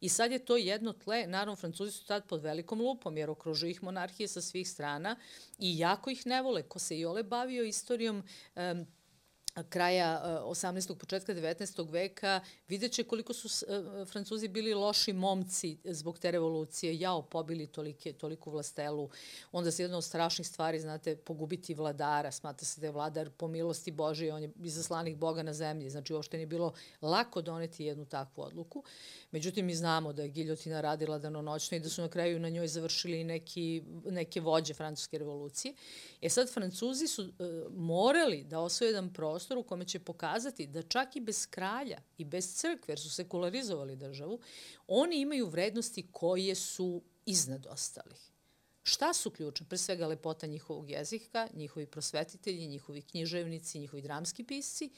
I 0.01 0.09
sad 0.09 0.33
je 0.33 0.39
to 0.39 0.57
jedno 0.57 0.93
tle, 0.93 1.27
naravno, 1.27 1.57
francuzi 1.57 1.93
su 1.93 2.07
tad 2.07 2.27
pod 2.29 2.43
velikom 2.43 2.81
lupom, 2.81 3.17
jer 3.17 3.31
okružuju 3.31 3.71
ih 3.71 3.83
monarhije 3.83 4.29
sa 4.29 4.41
svih 4.41 4.71
strana 4.71 5.17
i 5.59 5.79
jako 5.79 6.11
ih 6.11 6.27
ne 6.27 6.43
vole. 6.43 6.63
Ko 6.63 6.79
se 6.79 6.99
i 6.99 7.05
ole 7.05 7.23
bavio 7.23 7.65
istorijom 7.65 8.23
um, 8.57 8.87
kraja 9.63 10.23
18. 10.45 10.95
početka 10.95 11.35
19. 11.35 11.91
veka, 11.91 12.41
vidjet 12.69 12.93
će 12.93 13.05
koliko 13.05 13.33
su 13.33 13.67
Francuzi 14.07 14.49
bili 14.49 14.75
loši 14.75 15.13
momci 15.13 15.79
zbog 15.85 16.19
te 16.19 16.31
revolucije. 16.31 16.99
Jao, 16.99 17.23
pobili 17.23 17.67
tolike, 17.67 18.13
toliku 18.13 18.51
vlastelu. 18.51 19.11
Onda 19.53 19.71
se 19.71 19.83
jedna 19.83 19.97
od 19.97 20.05
strašnih 20.05 20.49
stvari, 20.49 20.81
znate, 20.81 21.17
pogubiti 21.17 21.75
vladara. 21.75 22.33
Smata 22.33 22.65
se 22.65 22.81
da 22.81 22.87
je 22.87 22.91
vladar 22.91 23.31
po 23.31 23.49
milosti 23.49 23.91
Božije, 23.91 24.35
on 24.35 24.43
je 24.43 24.53
izaslanih 24.63 25.17
Boga 25.17 25.43
na 25.43 25.53
zemlji. 25.53 25.91
Znači, 25.91 26.15
uopšte 26.15 26.37
nije 26.37 26.47
bilo 26.47 26.73
lako 27.03 27.43
doneti 27.43 27.85
jednu 27.85 28.05
takvu 28.05 28.43
odluku. 28.43 28.85
Međutim, 29.37 29.67
mi 29.67 29.75
znamo 29.75 30.13
da 30.13 30.23
je 30.23 30.29
giljotina 30.29 30.81
radila 30.81 31.19
danonoćno 31.19 31.77
i 31.77 31.81
da 31.81 31.89
su 31.89 32.03
na 32.03 32.09
kraju 32.09 32.39
na 32.41 32.49
njoj 32.49 32.69
završili 32.69 33.25
neki, 33.25 33.83
neke 34.05 34.41
vođe 34.41 34.75
francuske 34.75 35.19
revolucije. 35.19 35.75
E 36.23 36.29
sad, 36.29 36.53
Francuzi 36.53 37.07
su 37.07 37.23
uh, 37.23 37.29
morali 37.71 38.45
da 38.45 38.61
osvoje 38.61 38.89
jedan 38.89 39.13
prostor 39.13 39.59
u 39.59 39.63
kome 39.63 39.85
će 39.85 39.99
pokazati 39.99 40.67
da 40.67 40.83
čak 40.83 41.17
i 41.17 41.21
bez 41.21 41.47
kralja 41.51 41.99
i 42.19 42.25
bez 42.25 42.55
crkve, 42.55 42.93
jer 42.93 43.01
su 43.01 43.11
sekularizovali 43.11 43.97
državu, 43.97 44.41
oni 44.87 45.21
imaju 45.21 45.47
vrednosti 45.47 46.07
koje 46.13 46.55
su 46.55 47.03
iznad 47.27 47.67
ostalih. 47.67 48.31
Šta 48.83 49.13
su 49.15 49.31
ključne? 49.31 49.67
Pre 49.69 49.79
svega 49.79 50.07
lepota 50.07 50.47
njihovog 50.47 50.91
jezika, 50.91 51.49
njihovi 51.55 51.87
prosvetitelji, 51.87 52.67
njihovi 52.67 53.03
književnici, 53.03 53.79
njihovi 53.79 54.03
dramski 54.03 54.45
pisci, 54.45 54.91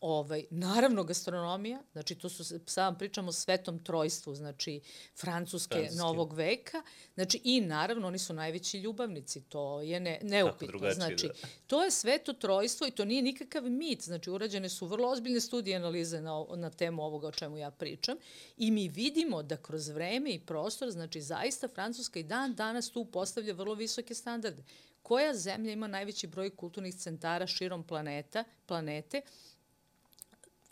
Ovaj, 0.00 0.44
naravno 0.50 1.04
gastronomija, 1.04 1.82
znači 1.92 2.14
to 2.14 2.28
su, 2.28 2.58
sad 2.66 2.98
pričamo 2.98 3.28
o 3.28 3.32
svetom 3.32 3.84
trojstvu, 3.84 4.34
znači 4.34 4.80
Francuske, 5.20 5.74
Francuske 5.74 5.96
novog 5.96 6.32
veka, 6.32 6.82
znači 7.14 7.40
i 7.44 7.60
naravno 7.60 8.06
oni 8.06 8.18
su 8.18 8.34
najveći 8.34 8.78
ljubavnici, 8.78 9.40
to 9.40 9.80
je 9.80 10.00
ne, 10.00 10.18
neupitno. 10.22 10.92
Znači, 10.94 11.26
da. 11.26 11.48
to 11.66 11.84
je 11.84 11.90
sveto 11.90 12.32
trojstvo 12.32 12.86
i 12.86 12.90
to 12.90 13.04
nije 13.04 13.22
nikakav 13.22 13.62
mit, 13.62 14.02
znači 14.02 14.30
urađene 14.30 14.68
su 14.68 14.86
vrlo 14.86 15.08
ozbiljne 15.08 15.40
studije 15.40 15.76
analize 15.76 16.20
na, 16.20 16.44
na 16.56 16.70
temu 16.70 17.02
ovoga 17.02 17.28
o 17.28 17.32
čemu 17.32 17.58
ja 17.58 17.70
pričam 17.70 18.16
i 18.56 18.70
mi 18.70 18.88
vidimo 18.88 19.42
da 19.42 19.56
kroz 19.56 19.88
vreme 19.88 20.30
i 20.30 20.46
prostor, 20.46 20.90
znači 20.90 21.20
zaista 21.20 21.68
Francuska 21.68 22.18
i 22.18 22.22
dan 22.22 22.54
danas 22.54 22.90
tu 22.90 23.04
postavlja 23.04 23.54
vrlo 23.54 23.74
visoke 23.74 24.14
standarde. 24.14 24.62
Koja 25.02 25.34
zemlja 25.34 25.72
ima 25.72 25.86
najveći 25.86 26.26
broj 26.26 26.56
kulturnih 26.56 26.94
centara 26.94 27.46
širom 27.46 27.84
planeta, 27.86 28.44
planete, 28.66 29.22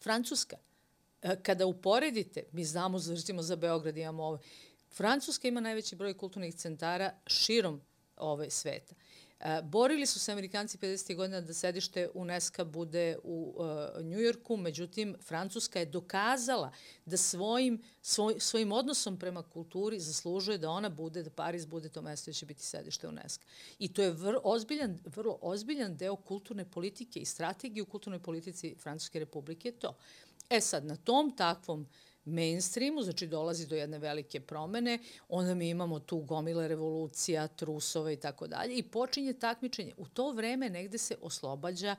Francuska. 0.04 0.56
E, 1.22 1.36
kada 1.42 1.66
uporedite, 1.66 2.44
mi 2.52 2.64
znamo, 2.64 2.98
recimo 3.10 3.42
za 3.42 3.56
Beograd 3.56 3.96
imamo 3.96 4.24
ove, 4.24 4.38
Francuska 4.90 5.48
ima 5.48 5.60
najveći 5.60 5.96
broj 5.96 6.16
kulturnih 6.16 6.54
centara 6.54 7.10
širom 7.26 7.80
ove 8.16 8.50
sveta. 8.50 8.94
E, 9.44 9.62
borili 9.62 10.06
su 10.06 10.18
se 10.18 10.32
Amerikanci 10.32 10.78
50. 10.78 11.16
godina 11.16 11.40
da 11.40 11.54
sedište 11.54 12.08
UNESCO 12.14 12.64
bude 12.64 13.18
u 13.22 13.54
uh, 13.56 14.04
Njujorku, 14.04 14.56
međutim, 14.56 15.16
Francuska 15.22 15.78
je 15.78 15.86
dokazala 15.86 16.72
da 17.04 17.16
svojim, 17.16 17.82
svoj, 18.02 18.40
svojim 18.40 18.72
odnosom 18.72 19.18
prema 19.18 19.42
kulturi 19.42 20.00
zaslužuje 20.00 20.58
da 20.58 20.70
ona 20.70 20.88
bude, 20.88 21.22
da 21.22 21.30
Pariz 21.30 21.66
bude 21.66 21.88
to 21.88 22.02
mesto 22.02 22.30
gde 22.30 22.38
će 22.38 22.46
biti 22.46 22.62
sedište 22.62 23.08
UNESCO. 23.08 23.44
I 23.78 23.92
to 23.92 24.02
je 24.02 24.10
vrlo 24.10 24.40
ozbiljan, 24.44 24.98
vrlo 25.04 25.38
ozbiljan 25.42 25.96
deo 25.96 26.16
kulturne 26.16 26.70
politike 26.70 27.20
i 27.20 27.24
strategije 27.24 27.82
u 27.82 27.86
kulturnoj 27.86 28.22
politici 28.22 28.74
Francuske 28.82 29.18
republike 29.18 29.72
to. 29.72 29.96
E 30.50 30.60
sad, 30.60 30.84
na 30.84 30.96
tom 30.96 31.36
takvom 31.36 31.80
uh, 31.80 31.86
mainstreamu, 32.24 33.02
znači 33.02 33.26
dolazi 33.26 33.66
do 33.66 33.76
jedne 33.76 33.98
velike 33.98 34.40
promene, 34.40 34.98
onda 35.28 35.54
mi 35.54 35.68
imamo 35.68 35.98
tu 36.00 36.18
gomile 36.18 36.68
revolucija, 36.68 37.48
trusove 37.48 38.12
i 38.12 38.16
tako 38.16 38.46
dalje 38.46 38.74
i 38.74 38.82
počinje 38.82 39.32
takmičenje. 39.32 39.92
U 39.96 40.08
to 40.08 40.32
vreme 40.32 40.70
negde 40.70 40.98
se 40.98 41.16
oslobađa 41.20 41.96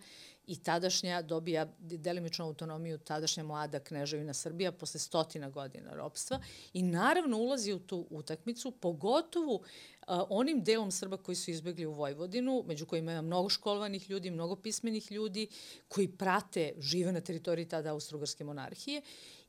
i 0.48 0.64
tadašnja 0.64 1.22
dobija 1.22 1.68
delimičnu 1.80 2.46
autonomiju 2.46 2.98
tadašnja 2.98 3.44
mlada 3.44 3.80
kneževina 3.80 4.34
Srbija 4.34 4.72
posle 4.72 5.00
stotina 5.00 5.50
godina 5.50 5.94
ropstva 5.94 6.40
i 6.74 6.84
naravno 6.84 7.38
ulazi 7.38 7.74
u 7.74 7.80
tu 7.80 8.08
utakmicu, 8.10 8.72
pogotovo 8.72 9.62
a, 10.08 10.24
onim 10.30 10.64
delom 10.64 10.92
Srba 10.92 11.18
koji 11.18 11.36
su 11.36 11.52
izbegli 11.52 11.86
u 11.86 11.94
Vojvodinu, 11.94 12.64
među 12.68 12.86
kojima 12.86 13.12
ima 13.12 13.22
mnogo 13.22 13.50
školovanih 13.50 14.10
ljudi, 14.10 14.32
mnogo 14.32 14.56
pismenih 14.56 15.12
ljudi 15.12 15.48
koji 15.88 16.08
prate, 16.08 16.74
žive 16.78 17.12
na 17.12 17.22
teritoriji 17.22 17.66
tada 17.66 17.94
Austro-Ugarske 17.94 18.44
monarhije 18.44 19.02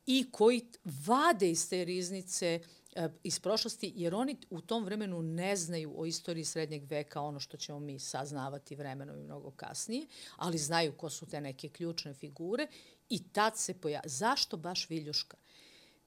i 0.07 0.31
koji 0.31 0.67
vade 0.85 1.51
iz 1.51 1.69
te 1.69 1.85
riznice 1.85 2.61
e, 2.95 3.09
iz 3.23 3.41
prošlosti, 3.41 3.93
jer 3.97 4.15
oni 4.15 4.37
u 4.51 4.61
tom 4.61 4.85
vremenu 4.85 5.23
ne 5.23 5.57
znaju 5.57 6.01
o 6.01 6.07
istoriji 6.07 6.45
srednjeg 6.45 6.85
veka 6.85 7.21
ono 7.21 7.41
što 7.41 7.57
ćemo 7.57 7.79
mi 7.79 7.99
saznavati 7.99 8.77
vremenom 8.77 9.19
i 9.19 9.23
mnogo 9.23 9.51
kasnije, 9.51 10.07
ali 10.37 10.59
znaju 10.59 10.93
ko 10.93 11.11
su 11.11 11.27
te 11.27 11.41
neke 11.41 11.69
ključne 11.69 12.15
figure 12.15 12.67
i 13.09 13.29
tad 13.29 13.57
se 13.57 13.75
poja... 13.75 14.01
Zašto 14.05 14.57
baš 14.57 14.91
Viljuška? 14.91 15.37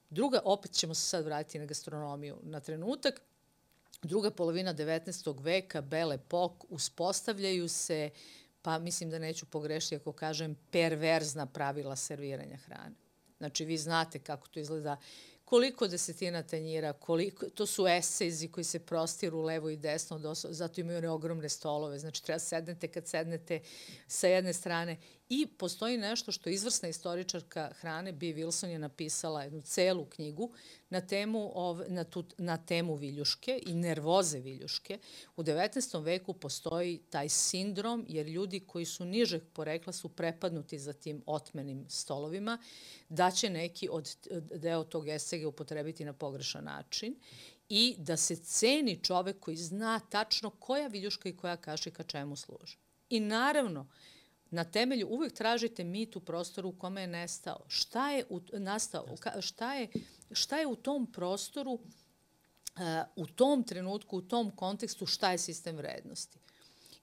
Druga, 0.09 0.39
opet 0.43 0.71
ćemo 0.71 0.93
se 0.93 1.01
sad 1.01 1.25
vratiti 1.25 1.59
na 1.59 1.65
gastronomiju 1.65 2.37
na 2.43 2.59
trenutak, 2.59 3.21
druga 4.01 4.31
polovina 4.31 4.73
19. 4.73 5.43
veka, 5.43 5.81
Belle 5.81 6.15
Epoque, 6.15 6.67
uspostavljaju 6.69 7.69
se, 7.69 8.09
pa 8.61 8.79
mislim 8.79 9.09
da 9.09 9.19
neću 9.19 9.45
pogrešiti 9.45 9.95
ako 9.95 10.11
kažem, 10.11 10.55
perverzna 10.71 11.45
pravila 11.45 11.95
serviranja 11.95 12.57
hrane. 12.57 13.08
Znači, 13.39 13.65
vi 13.65 13.77
znate 13.77 14.19
kako 14.19 14.47
to 14.47 14.59
izgleda, 14.59 14.97
koliko 15.45 15.87
desetina 15.87 16.43
tanjira, 16.43 16.93
koliko, 16.93 17.49
to 17.49 17.65
su 17.65 17.87
esejzi 17.87 18.47
koji 18.47 18.63
se 18.63 18.79
prostiru 18.79 19.41
levo 19.41 19.69
i 19.69 19.77
desno, 19.77 20.35
zato 20.35 20.81
imaju 20.81 20.97
one 20.97 21.09
ogromne 21.09 21.49
stolove, 21.49 21.99
znači 21.99 22.23
treba 22.23 22.39
sednete 22.39 22.87
kad 22.87 23.07
sednete 23.07 23.59
sa 24.07 24.27
jedne 24.27 24.53
strane 24.53 24.97
I 25.29 25.47
postoji 25.47 25.97
nešto 25.97 26.31
što 26.31 26.49
izvrsna 26.49 26.89
istoričarka 26.89 27.71
hrane, 27.79 28.11
B. 28.11 28.25
Wilson 28.25 28.67
je 28.67 28.79
napisala 28.79 29.43
jednu 29.43 29.61
celu 29.61 30.05
knjigu 30.05 30.51
na 30.89 31.01
temu, 31.01 31.51
ov, 31.55 31.81
na, 31.87 32.03
tu, 32.03 32.23
na 32.37 32.57
temu 32.57 32.95
viljuške 32.95 33.61
i 33.65 33.73
nervoze 33.73 34.39
viljuške. 34.39 34.99
U 35.35 35.43
19. 35.43 36.03
veku 36.03 36.33
postoji 36.33 36.97
taj 37.09 37.29
sindrom, 37.29 38.05
jer 38.07 38.27
ljudi 38.27 38.59
koji 38.59 38.85
su 38.85 39.05
nižeg 39.05 39.41
porekla 39.53 39.93
su 39.93 40.09
prepadnuti 40.09 40.79
za 40.79 40.93
tim 40.93 41.23
otmenim 41.25 41.85
stolovima, 41.89 42.57
da 43.09 43.31
će 43.31 43.49
neki 43.49 43.89
od 43.91 44.15
deo 44.55 44.83
tog 44.83 45.07
esega 45.07 45.47
upotrebiti 45.47 46.05
na 46.05 46.13
pogrešan 46.13 46.63
način 46.63 47.15
i 47.69 47.95
da 47.97 48.17
se 48.17 48.35
ceni 48.35 48.99
čovek 49.03 49.39
koji 49.39 49.57
zna 49.57 49.99
tačno 49.99 50.49
koja 50.49 50.87
viljuška 50.87 51.29
i 51.29 51.37
koja 51.37 51.57
kašika 51.57 52.03
čemu 52.03 52.35
služi. 52.35 52.77
I 53.09 53.19
naravno, 53.19 53.87
na 54.51 54.63
temelju, 54.63 55.07
uvek 55.07 55.33
tražite 55.33 55.83
mit 55.83 56.15
u 56.15 56.19
prostoru 56.19 56.69
u 56.69 56.77
kome 56.77 57.01
je 57.01 57.07
nestao. 57.07 57.59
Šta 57.67 58.11
je 58.11 58.25
u, 58.29 58.41
nastao? 58.53 59.05
Šta 59.39 59.73
je, 59.73 59.87
šta 60.31 60.57
je 60.57 60.67
u 60.67 60.75
tom 60.75 61.11
prostoru, 61.11 61.71
uh, 61.73 61.79
u 63.15 63.27
tom 63.27 63.63
trenutku, 63.63 64.17
u 64.17 64.21
tom 64.21 64.51
kontekstu, 64.51 65.05
šta 65.05 65.31
je 65.31 65.37
sistem 65.37 65.75
vrednosti? 65.75 66.39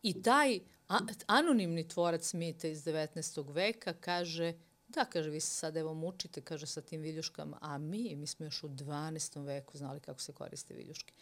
I 0.02 0.22
taj 0.22 0.60
a, 0.88 0.98
anonimni 1.26 1.88
tvorac 1.88 2.34
mita 2.34 2.68
iz 2.68 2.84
19. 2.84 3.52
veka 3.52 3.92
kaže 3.92 4.54
Da, 4.88 5.04
kaže, 5.04 5.30
vi 5.30 5.40
se 5.40 5.50
sad 5.50 5.76
evo 5.76 5.94
mučite, 5.94 6.40
kaže, 6.40 6.66
sa 6.66 6.80
tim 6.80 7.00
viljuškama, 7.00 7.58
a 7.60 7.78
mi, 7.78 8.16
mi 8.16 8.26
smo 8.26 8.46
još 8.46 8.62
u 8.62 8.68
12. 8.68 9.44
veku 9.44 9.78
znali 9.78 10.00
kako 10.00 10.20
se 10.20 10.32
koriste 10.32 10.74
viljuške. 10.74 11.12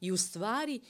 I 0.00 0.12
u 0.12 0.16
stvari, 0.16 0.80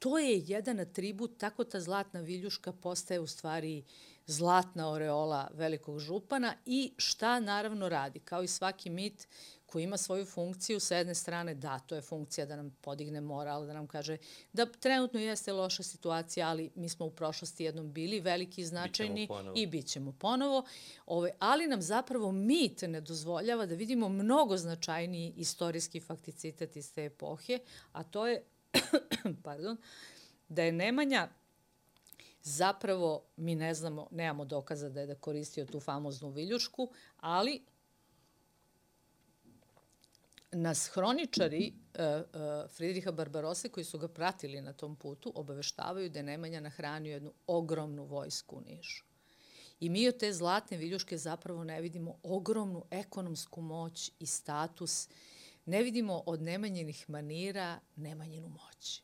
to 0.00 0.18
je 0.18 0.42
jedan 0.46 0.80
atribut, 0.80 1.38
tako 1.38 1.64
ta 1.64 1.80
zlatna 1.80 2.20
viljuška 2.20 2.72
postaje 2.72 3.20
u 3.20 3.26
stvari 3.26 3.84
zlatna 4.26 4.90
oreola 4.90 5.50
velikog 5.54 5.98
župana 5.98 6.54
i 6.66 6.92
šta 6.96 7.40
naravno 7.40 7.88
radi. 7.88 8.20
Kao 8.20 8.42
i 8.42 8.48
svaki 8.48 8.90
mit 8.90 9.28
koji 9.66 9.84
ima 9.84 9.96
svoju 9.96 10.24
funkciju, 10.26 10.80
sa 10.80 10.96
jedne 10.96 11.14
strane 11.14 11.54
da, 11.54 11.78
to 11.78 11.94
je 11.94 12.02
funkcija 12.02 12.46
da 12.46 12.56
nam 12.56 12.76
podigne 12.80 13.20
moral, 13.20 13.66
da 13.66 13.72
nam 13.72 13.86
kaže 13.86 14.16
da 14.52 14.66
trenutno 14.66 15.20
jeste 15.20 15.52
loša 15.52 15.82
situacija, 15.82 16.48
ali 16.48 16.70
mi 16.74 16.88
smo 16.88 17.06
u 17.06 17.10
prošlosti 17.10 17.64
jednom 17.64 17.92
bili 17.92 18.20
veliki 18.20 18.60
i 18.60 18.66
značajni 18.66 19.28
i 19.54 19.66
bit 19.66 19.86
ćemo 19.86 20.12
ponovo. 20.12 20.64
Ove, 21.06 21.30
ali 21.38 21.66
nam 21.66 21.82
zapravo 21.82 22.32
mit 22.32 22.82
ne 22.82 23.00
dozvoljava 23.00 23.66
da 23.66 23.74
vidimo 23.74 24.08
mnogo 24.08 24.56
značajniji 24.56 25.34
istorijski 25.36 26.00
fakticitet 26.00 26.76
iz 26.76 26.92
te 26.92 27.04
epohe, 27.04 27.58
a 27.92 28.02
to 28.02 28.26
je, 28.26 28.42
pardon, 29.44 29.76
da 30.48 30.62
je 30.62 30.72
Nemanja 30.72 31.28
Zapravo, 32.42 33.22
mi 33.36 33.54
ne 33.54 33.74
znamo, 33.74 34.08
nemamo 34.10 34.44
dokaza 34.44 34.88
da 34.88 35.00
je 35.00 35.06
da 35.06 35.14
koristio 35.14 35.66
tu 35.66 35.80
famoznu 35.80 36.30
viljušku, 36.30 36.88
ali 37.16 37.62
nas 40.52 40.88
hroničari 40.88 41.72
uh, 41.72 42.00
uh, 42.04 42.70
Fridriha 42.70 43.12
Barbarose 43.12 43.68
koji 43.68 43.84
su 43.84 43.98
ga 43.98 44.08
pratili 44.08 44.60
na 44.60 44.72
tom 44.72 44.96
putu 44.96 45.32
obaveštavaju 45.34 46.10
da 46.10 46.18
je 46.18 46.22
Nemanja 46.22 46.60
nahranio 46.60 47.12
jednu 47.12 47.32
ogromnu 47.46 48.04
vojsku 48.04 48.56
u 48.56 48.60
Nišu. 48.60 49.04
I 49.80 49.88
mi 49.88 50.08
od 50.08 50.16
te 50.16 50.32
zlatne 50.32 50.76
viljuške 50.76 51.18
zapravo 51.18 51.64
ne 51.64 51.80
vidimo 51.80 52.18
ogromnu 52.22 52.84
ekonomsku 52.90 53.60
moć 53.60 54.10
i 54.18 54.26
status, 54.26 55.08
ne 55.66 55.82
vidimo 55.82 56.22
od 56.26 56.42
Nemanjenih 56.42 57.10
manira 57.10 57.80
Nemanjenu 57.96 58.48
moć. 58.48 59.02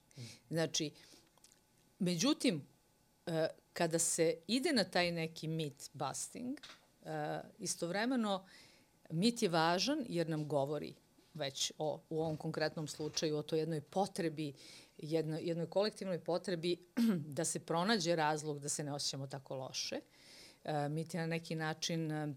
Znači, 0.51 0.91
međutim, 1.99 2.67
e, 3.27 3.49
kada 3.73 3.99
se 3.99 4.39
ide 4.47 4.73
na 4.73 4.85
taj 4.85 5.13
neki 5.13 5.49
myth 5.49 5.91
busting, 5.93 6.59
e, 6.59 7.41
istovremeno 7.59 8.47
mit 9.11 9.43
je 9.43 9.49
važan 9.49 10.05
jer 10.09 10.29
nam 10.29 10.49
govori 10.49 10.95
već 11.35 11.73
o, 11.79 12.01
u 12.11 12.21
ovom 12.21 12.37
konkretnom 12.37 12.87
slučaju 12.89 13.37
o 13.37 13.43
toj 13.43 13.59
jednoj 13.59 13.81
potrebi, 13.81 14.53
jednoj, 14.99 15.41
jednoj 15.43 15.67
kolektivnoj 15.67 16.25
potrebi 16.25 16.77
da 17.37 17.45
se 17.45 17.59
pronađe 17.59 18.17
razlog 18.17 18.61
da 18.61 18.69
se 18.69 18.85
ne 18.85 18.93
osjećamo 18.93 19.27
tako 19.27 19.57
loše. 19.57 20.01
E, 20.65 20.89
mit 20.89 21.15
je 21.15 21.21
na 21.21 21.27
neki 21.27 21.55
način 21.55 22.37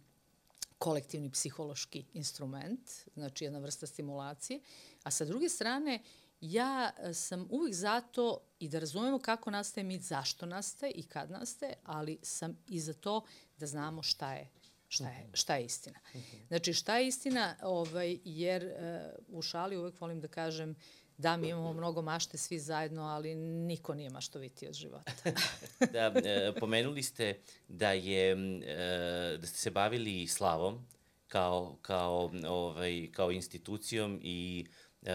kolektivni 0.79 1.31
psihološki 1.31 2.05
instrument, 2.13 2.91
znači 3.13 3.43
jedna 3.43 3.59
vrsta 3.59 3.87
stimulacije, 3.87 4.59
a 5.03 5.11
sa 5.11 5.25
druge 5.25 5.49
strane 5.49 5.99
ja 6.41 6.91
e, 6.97 7.13
sam 7.13 7.47
uvijek 7.49 7.75
zato 7.75 8.39
i 8.59 8.69
da 8.69 8.79
razumemo 8.79 9.19
kako 9.19 9.51
nastaje 9.51 9.83
mit, 9.83 10.01
zašto 10.01 10.45
nastaje 10.45 10.91
i 10.91 11.03
kad 11.03 11.31
nastaje, 11.31 11.73
ali 11.83 12.19
sam 12.21 12.57
i 12.67 12.79
za 12.79 12.93
to 12.93 13.25
da 13.57 13.67
znamo 13.67 14.03
šta 14.03 14.33
je 14.33 14.49
šta 14.89 15.09
je, 15.09 15.29
šta 15.33 15.55
je 15.55 15.65
istina. 15.65 15.99
Znači, 16.47 16.73
šta 16.73 16.97
je 16.97 17.07
istina, 17.07 17.55
ovaj, 17.61 18.17
jer 18.23 18.65
uh, 18.65 19.37
u 19.37 19.41
šali 19.41 19.77
uvek 19.77 20.01
volim 20.01 20.21
da 20.21 20.27
kažem 20.27 20.75
da, 21.19 21.37
mi 21.37 21.49
imamo 21.49 21.73
mnogo 21.73 22.01
mašte 22.01 22.37
svi 22.37 22.59
zajedno, 22.59 23.03
ali 23.03 23.35
niko 23.35 23.95
nije 23.95 24.09
maštoviti 24.09 24.67
od 24.67 24.73
života. 24.73 25.11
da, 25.93 26.13
e, 26.15 26.53
pomenuli 26.59 27.03
ste 27.03 27.39
da 27.67 27.91
je 27.91 28.31
e, 28.31 29.37
da 29.37 29.47
ste 29.47 29.57
se 29.57 29.71
bavili 29.71 30.27
slavom 30.27 30.87
kao, 31.27 31.77
kao, 31.81 32.31
ovaj, 32.47 33.09
kao 33.11 33.31
institucijom 33.31 34.19
i 34.23 34.65
e, 35.01 35.11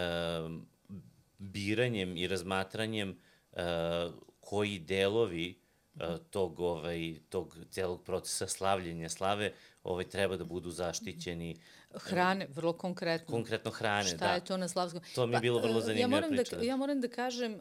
biranjem 1.39 2.17
i 2.17 2.27
razmatranjem 2.27 3.19
koji 4.41 4.79
delovi 4.79 5.64
tog, 6.31 6.61
ovaj, 6.61 7.15
tog 7.29 7.57
celog 7.71 8.05
procesa 8.05 8.47
slavljenja 8.47 9.09
slave 9.09 9.53
ovaj, 9.83 10.05
treba 10.05 10.37
da 10.37 10.45
budu 10.45 10.71
zaštićeni. 10.71 11.57
Hrane, 11.95 12.47
vrlo 12.51 12.73
konkretno. 12.73 13.35
Konkretno 13.35 13.71
hrane, 13.71 14.09
Šta 14.09 14.17
da. 14.17 14.25
Šta 14.25 14.35
je 14.35 14.45
to 14.45 14.57
na 14.57 14.69
slavskom? 14.69 15.03
To 15.15 15.27
mi 15.27 15.35
je 15.35 15.41
bilo 15.41 15.61
vrlo 15.61 15.81
zanimljiva 15.81 16.03
ja 16.03 16.09
moram 16.09 16.31
priča. 16.31 16.57
Da, 16.57 16.63
ja 16.63 16.77
moram 16.77 17.01
da 17.01 17.09
kažem, 17.09 17.55
uh, 17.55 17.61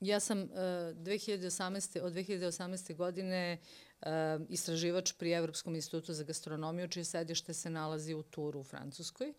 ja 0.00 0.20
sam 0.20 0.38
uh, 0.38 0.48
2018. 0.48 2.00
od 2.00 2.12
2018. 2.12 2.96
godine 2.96 3.58
uh, 4.00 4.08
istraživač 4.48 5.12
pri 5.12 5.32
Evropskom 5.32 5.74
institutu 5.74 6.12
za 6.12 6.24
gastronomiju, 6.24 6.88
čije 6.88 7.04
sedište 7.04 7.54
se 7.54 7.70
nalazi 7.70 8.14
u 8.14 8.22
Turu 8.22 8.60
u 8.60 8.64
Francuskoj. 8.64 9.34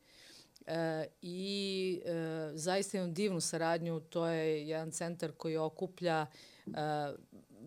E, 0.68 1.06
I 1.22 2.02
e, 2.06 2.52
zaista 2.54 2.98
imam 2.98 3.14
divnu 3.14 3.42
saradnju, 3.42 4.00
to 4.00 4.28
je 4.28 4.68
jedan 4.68 4.92
centar 4.92 5.32
koji 5.32 5.58
okuplja 5.58 6.26
e, 6.68 6.72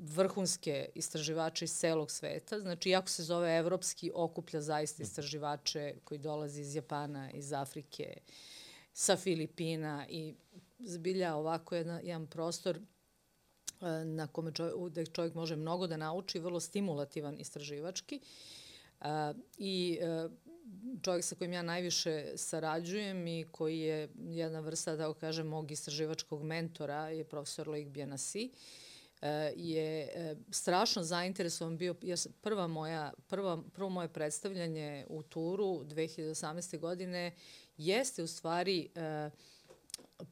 vrhunske 0.01 0.89
istraživače 0.95 1.65
iz 1.65 1.73
celog 1.73 2.11
sveta. 2.11 2.61
Znači, 2.61 2.89
iako 2.89 3.09
se 3.09 3.23
zove 3.23 3.57
evropski, 3.59 4.11
okuplja 4.15 4.61
zaista 4.61 5.03
istraživače 5.03 5.95
koji 6.05 6.19
dolaze 6.19 6.61
iz 6.61 6.75
Japana, 6.75 7.31
iz 7.31 7.53
Afrike, 7.53 8.17
sa 8.93 9.17
Filipina 9.17 10.07
i 10.09 10.35
zbilja 10.79 11.35
ovako 11.35 11.75
jedna, 11.75 12.01
jedan 12.01 12.27
prostor 12.27 12.77
e, 12.77 14.05
na 14.05 14.27
kome 14.27 14.53
čovjek, 14.53 14.93
da 14.93 15.07
čovjek 15.07 15.35
može 15.35 15.57
mnogo 15.57 15.87
da 15.87 15.97
nauči, 15.97 16.39
vrlo 16.39 16.61
stimulativan 16.61 17.41
istraživački. 17.41 18.21
Uh, 19.01 19.07
I 19.59 19.99
uh, 20.03 20.33
čovjek 21.03 21.25
sa 21.25 21.35
kojim 21.35 21.53
ja 21.53 21.63
najviše 21.63 22.33
sarađujem 22.37 23.27
i 23.27 23.45
koji 23.51 23.81
je 23.81 24.09
jedna 24.17 24.61
vrsta, 24.61 24.97
da 24.97 25.15
kažem, 25.15 25.47
mog 25.47 25.71
istraživačkog 25.71 26.43
mentora 26.43 27.09
je 27.09 27.25
profesor 27.25 27.69
Loik 27.69 27.89
Bjanasi, 27.89 28.45
e, 28.45 28.86
je 29.57 30.03
e, 30.03 30.37
strašno 30.51 31.03
zainteresovan 31.03 31.77
bio, 31.77 31.95
ja, 32.03 32.17
prva 32.41 32.67
moja, 32.67 33.13
prva, 33.27 33.63
prvo 33.73 33.89
moje 33.91 34.09
predstavljanje 34.09 35.07
u 35.09 35.23
Turu 35.23 35.67
2018. 35.85 36.79
godine 36.79 37.35
jeste 37.77 38.23
u 38.23 38.27
stvari 38.27 38.89
e, 38.95 39.31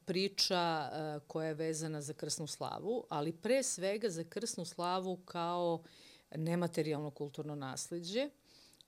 priča 0.05 0.89
koja 1.27 1.47
je 1.47 1.53
vezana 1.53 2.01
za 2.01 2.13
krsnu 2.13 2.47
slavu, 2.47 3.03
ali 3.09 3.31
pre 3.31 3.63
svega 3.63 4.09
za 4.09 4.23
krsnu 4.23 4.65
slavu 4.65 5.17
kao 5.17 5.83
nematerijalno 6.35 7.11
kulturno 7.11 7.55
nasledđe, 7.55 8.29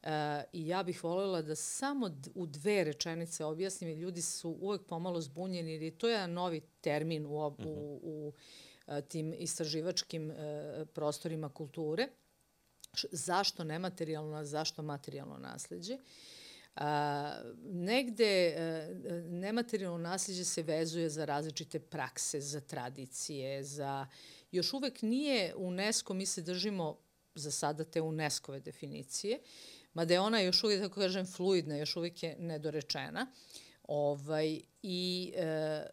E, 0.03 0.43
I 0.53 0.67
ja 0.67 0.83
bih 0.83 1.03
voljela 1.03 1.41
da 1.41 1.55
samo 1.55 2.11
u 2.35 2.45
dve 2.45 2.83
rečenice 2.83 3.45
objasnim, 3.45 3.89
jer 3.89 3.99
ljudi 3.99 4.21
su 4.21 4.49
uvek 4.49 4.81
pomalo 4.81 5.21
zbunjeni, 5.21 5.71
jer 5.71 5.81
je 5.81 5.97
to 5.97 6.09
jedan 6.09 6.33
novi 6.33 6.61
termin 6.81 7.25
u, 7.25 7.29
u, 7.29 7.51
mhm. 7.59 7.69
u, 7.69 7.99
u 8.03 8.33
e, 8.33 8.66
tim 9.07 9.33
istraživačkim 9.37 10.31
e, 10.31 10.85
prostorima 10.93 11.49
kulture. 11.49 12.07
Zašto 13.11 13.63
nematerijalno, 13.63 14.35
a 14.35 14.45
zašto 14.45 14.81
materijalno 14.81 15.37
nasledđe? 15.37 15.97
A, 16.75 17.41
negde 17.63 18.55
a, 18.57 18.87
nematerijalno 19.29 19.97
nasljeđe 19.97 20.45
se 20.45 20.63
vezuje 20.63 21.09
za 21.09 21.25
različite 21.25 21.79
prakse, 21.79 22.41
za 22.41 22.61
tradicije, 22.61 23.63
za... 23.63 24.07
Još 24.51 24.73
uvek 24.73 25.01
nije 25.01 25.55
UNESCO, 25.55 26.13
mi 26.13 26.25
se 26.25 26.41
držimo 26.41 26.97
za 27.35 27.51
sada 27.51 27.83
te 27.83 28.01
UNESCO-ve 28.01 28.59
definicije, 28.59 29.39
mada 29.93 30.13
je 30.13 30.19
ona 30.19 30.39
još 30.39 30.63
uvijek, 30.63 30.81
tako 30.81 30.99
kažem, 30.99 31.25
fluidna, 31.25 31.77
još 31.77 31.95
uvijek 31.95 32.23
je 32.23 32.35
nedorečena. 32.39 33.27
Ovaj, 33.83 34.61
I 34.83 35.33
e, 35.35 35.85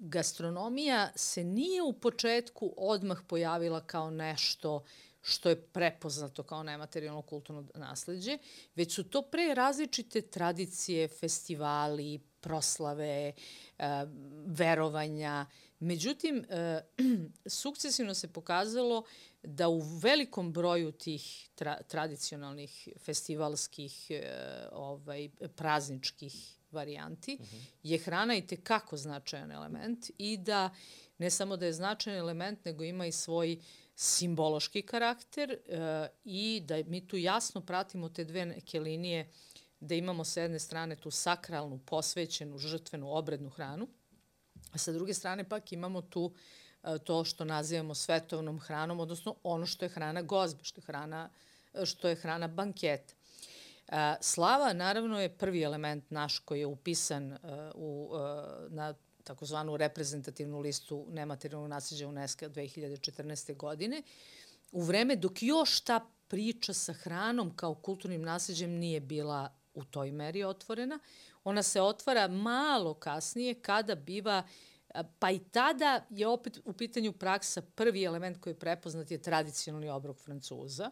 gastronomija 0.00 1.12
se 1.14 1.44
nije 1.44 1.82
u 1.82 1.92
početku 1.92 2.74
odmah 2.76 3.18
pojavila 3.28 3.80
kao 3.80 4.10
nešto 4.10 4.84
što 5.22 5.48
je 5.48 5.62
prepoznato 5.62 6.42
kao 6.42 6.62
nematerijalno 6.62 7.22
kulturno 7.22 7.64
nasledđe, 7.74 8.38
već 8.74 8.94
su 8.94 9.04
to 9.04 9.22
pre 9.22 9.54
različite 9.54 10.22
tradicije, 10.22 11.08
festivali, 11.08 12.18
proslave, 12.40 13.32
e, 13.32 13.32
verovanja. 14.46 15.46
Međutim, 15.78 16.44
e, 16.48 16.80
sukcesivno 17.60 18.14
se 18.14 18.32
pokazalo 18.32 19.04
da 19.42 19.68
u 19.68 19.80
velikom 19.80 20.52
broju 20.52 20.92
tih 20.92 21.48
tra 21.54 21.82
tradicionalnih 21.82 22.88
festivalskih 22.98 24.06
e, 24.10 24.22
ovaj, 24.72 25.30
prazničkih 25.56 26.55
varijanti 26.70 27.36
uh 27.40 27.46
mhm. 27.46 27.56
-huh. 27.56 27.64
je 27.82 27.98
hrana 27.98 28.36
i 28.36 28.46
tekako 28.46 28.96
značajan 28.96 29.52
element 29.52 30.10
i 30.18 30.36
da 30.36 30.70
ne 31.18 31.30
samo 31.30 31.56
da 31.56 31.66
je 31.66 31.72
značajan 31.72 32.18
element, 32.18 32.64
nego 32.64 32.84
ima 32.84 33.06
i 33.06 33.12
svoj 33.12 33.58
simbološki 33.96 34.82
karakter 34.82 35.50
e, 35.50 35.58
i 36.24 36.62
da 36.64 36.82
mi 36.86 37.08
tu 37.08 37.16
jasno 37.16 37.60
pratimo 37.60 38.08
te 38.08 38.24
dve 38.24 38.46
neke 38.46 38.80
linije 38.80 39.30
da 39.80 39.94
imamo 39.94 40.24
sa 40.24 40.40
jedne 40.40 40.58
strane 40.58 40.96
tu 40.96 41.10
sakralnu, 41.10 41.78
posvećenu, 41.78 42.58
žrtvenu, 42.58 43.12
obrednu 43.12 43.50
hranu, 43.50 43.88
a 44.72 44.78
sa 44.78 44.92
druge 44.92 45.14
strane 45.14 45.48
pak 45.48 45.72
imamo 45.72 46.02
tu 46.02 46.32
E, 46.86 46.98
to 46.98 47.24
što 47.24 47.44
nazivamo 47.44 47.94
svetovnom 47.94 48.60
hranom, 48.60 49.00
odnosno 49.00 49.34
ono 49.42 49.66
što 49.66 49.84
je 49.84 49.88
hrana 49.88 50.22
gozbe, 50.22 50.64
što 50.64 50.80
je 50.80 50.84
hrana, 50.84 51.30
što 51.84 52.08
je 52.08 52.14
hrana 52.14 52.48
banketa. 52.48 53.14
E, 53.88 54.14
slava, 54.20 54.72
naravno, 54.72 55.20
je 55.20 55.36
prvi 55.38 55.62
element 55.62 56.10
naš 56.10 56.38
koji 56.38 56.60
je 56.60 56.66
upisan 56.66 57.32
e, 57.32 57.38
u, 57.74 58.10
na 58.68 58.94
takozvanu 59.24 59.76
reprezentativnu 59.76 60.60
listu 60.60 61.06
nematerijalnog 61.10 61.70
nasljeđa 61.70 62.08
UNESCO 62.08 62.46
2014. 62.46 63.56
godine, 63.56 64.02
u 64.72 64.82
vreme 64.82 65.16
dok 65.16 65.42
još 65.42 65.80
ta 65.80 66.06
priča 66.28 66.72
sa 66.72 66.92
hranom 66.92 67.56
kao 67.56 67.74
kulturnim 67.74 68.22
nasljeđem 68.22 68.70
nije 68.70 69.00
bila 69.00 69.54
u 69.74 69.84
toj 69.84 70.12
meri 70.12 70.44
otvorena. 70.44 70.98
Ona 71.44 71.62
se 71.62 71.82
otvara 71.82 72.28
malo 72.28 72.94
kasnije 72.94 73.54
kada 73.54 73.94
biva 73.94 74.42
uh, 74.46 74.50
Pa 75.18 75.30
i 75.30 75.38
tada 75.38 76.06
je 76.10 76.26
opet 76.26 76.58
u 76.64 76.72
pitanju 76.72 77.12
praksa, 77.12 77.62
prvi 77.62 78.04
element 78.04 78.40
koji 78.40 78.50
je 78.52 78.58
prepoznat 78.58 79.10
je 79.10 79.22
tradicionalni 79.22 79.90
obrok 79.90 80.18
Francuza, 80.18 80.90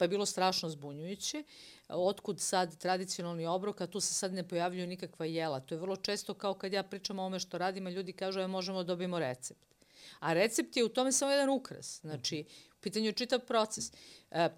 pa 0.00 0.04
je 0.04 0.08
bilo 0.08 0.26
strašno 0.26 0.68
zbunjujuće. 0.68 1.42
Otkud 1.88 2.40
sad 2.40 2.78
tradicionalni 2.78 3.46
obrok, 3.46 3.80
a 3.80 3.86
tu 3.86 4.00
se 4.00 4.14
sad 4.14 4.32
ne 4.32 4.48
pojavljuju 4.48 4.86
nikakva 4.86 5.26
jela. 5.26 5.60
To 5.60 5.74
je 5.74 5.78
vrlo 5.78 5.96
često 5.96 6.34
kao 6.34 6.54
kad 6.54 6.72
ja 6.72 6.82
pričam 6.82 7.18
o 7.18 7.26
ome 7.26 7.38
što 7.38 7.58
radim, 7.58 7.86
a 7.86 7.90
ljudi 7.90 8.12
kažu, 8.12 8.48
možemo 8.48 8.78
da 8.78 8.86
dobijemo 8.86 9.18
recept. 9.18 9.66
A 10.20 10.32
recept 10.32 10.76
je 10.76 10.84
u 10.84 10.88
tome 10.88 11.12
samo 11.12 11.32
jedan 11.32 11.50
ukras. 11.50 12.00
Znači, 12.00 12.44
u 12.78 12.80
pitanju 12.80 13.06
je 13.06 13.12
čitav 13.12 13.40
proces. 13.40 13.92
E, 14.30 14.48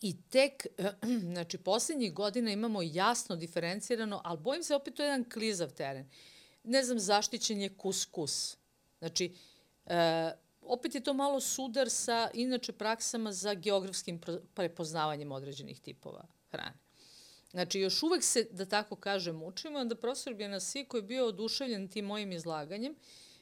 I 0.00 0.16
tek, 0.22 0.66
znači, 1.32 1.58
poslednjih 1.58 2.12
godina 2.12 2.50
imamo 2.50 2.82
jasno 2.82 3.36
diferencirano, 3.36 4.20
ali 4.24 4.38
bojim 4.38 4.62
se 4.62 4.74
opet 4.74 4.94
to 4.94 5.02
je 5.02 5.06
jedan 5.06 5.30
klizav 5.30 5.70
teren 5.70 6.08
ne 6.64 6.84
znam, 6.84 6.98
zaštićen 6.98 7.60
je 7.60 7.76
kuskus. 7.76 8.56
Znači, 8.98 9.34
e, 9.86 10.32
opet 10.62 10.94
je 10.94 11.00
to 11.00 11.14
malo 11.14 11.40
sudar 11.40 11.90
sa 11.90 12.30
inače 12.34 12.72
praksama 12.72 13.32
za 13.32 13.54
geografskim 13.54 14.20
prepoznavanjem 14.54 15.32
određenih 15.32 15.80
tipova 15.80 16.26
hrane. 16.50 16.78
Znači, 17.50 17.80
još 17.80 18.02
uvek 18.02 18.22
se, 18.24 18.46
da 18.50 18.64
tako 18.66 18.96
kažem, 18.96 19.42
učimo, 19.42 19.78
onda 19.78 19.94
profesor 19.94 20.34
Bjanasi, 20.34 20.84
koji 20.84 20.98
je 20.98 21.02
bio 21.02 21.26
oduševljen 21.26 21.88
tim 21.88 22.04
mojim 22.04 22.32
izlaganjem, 22.32 22.94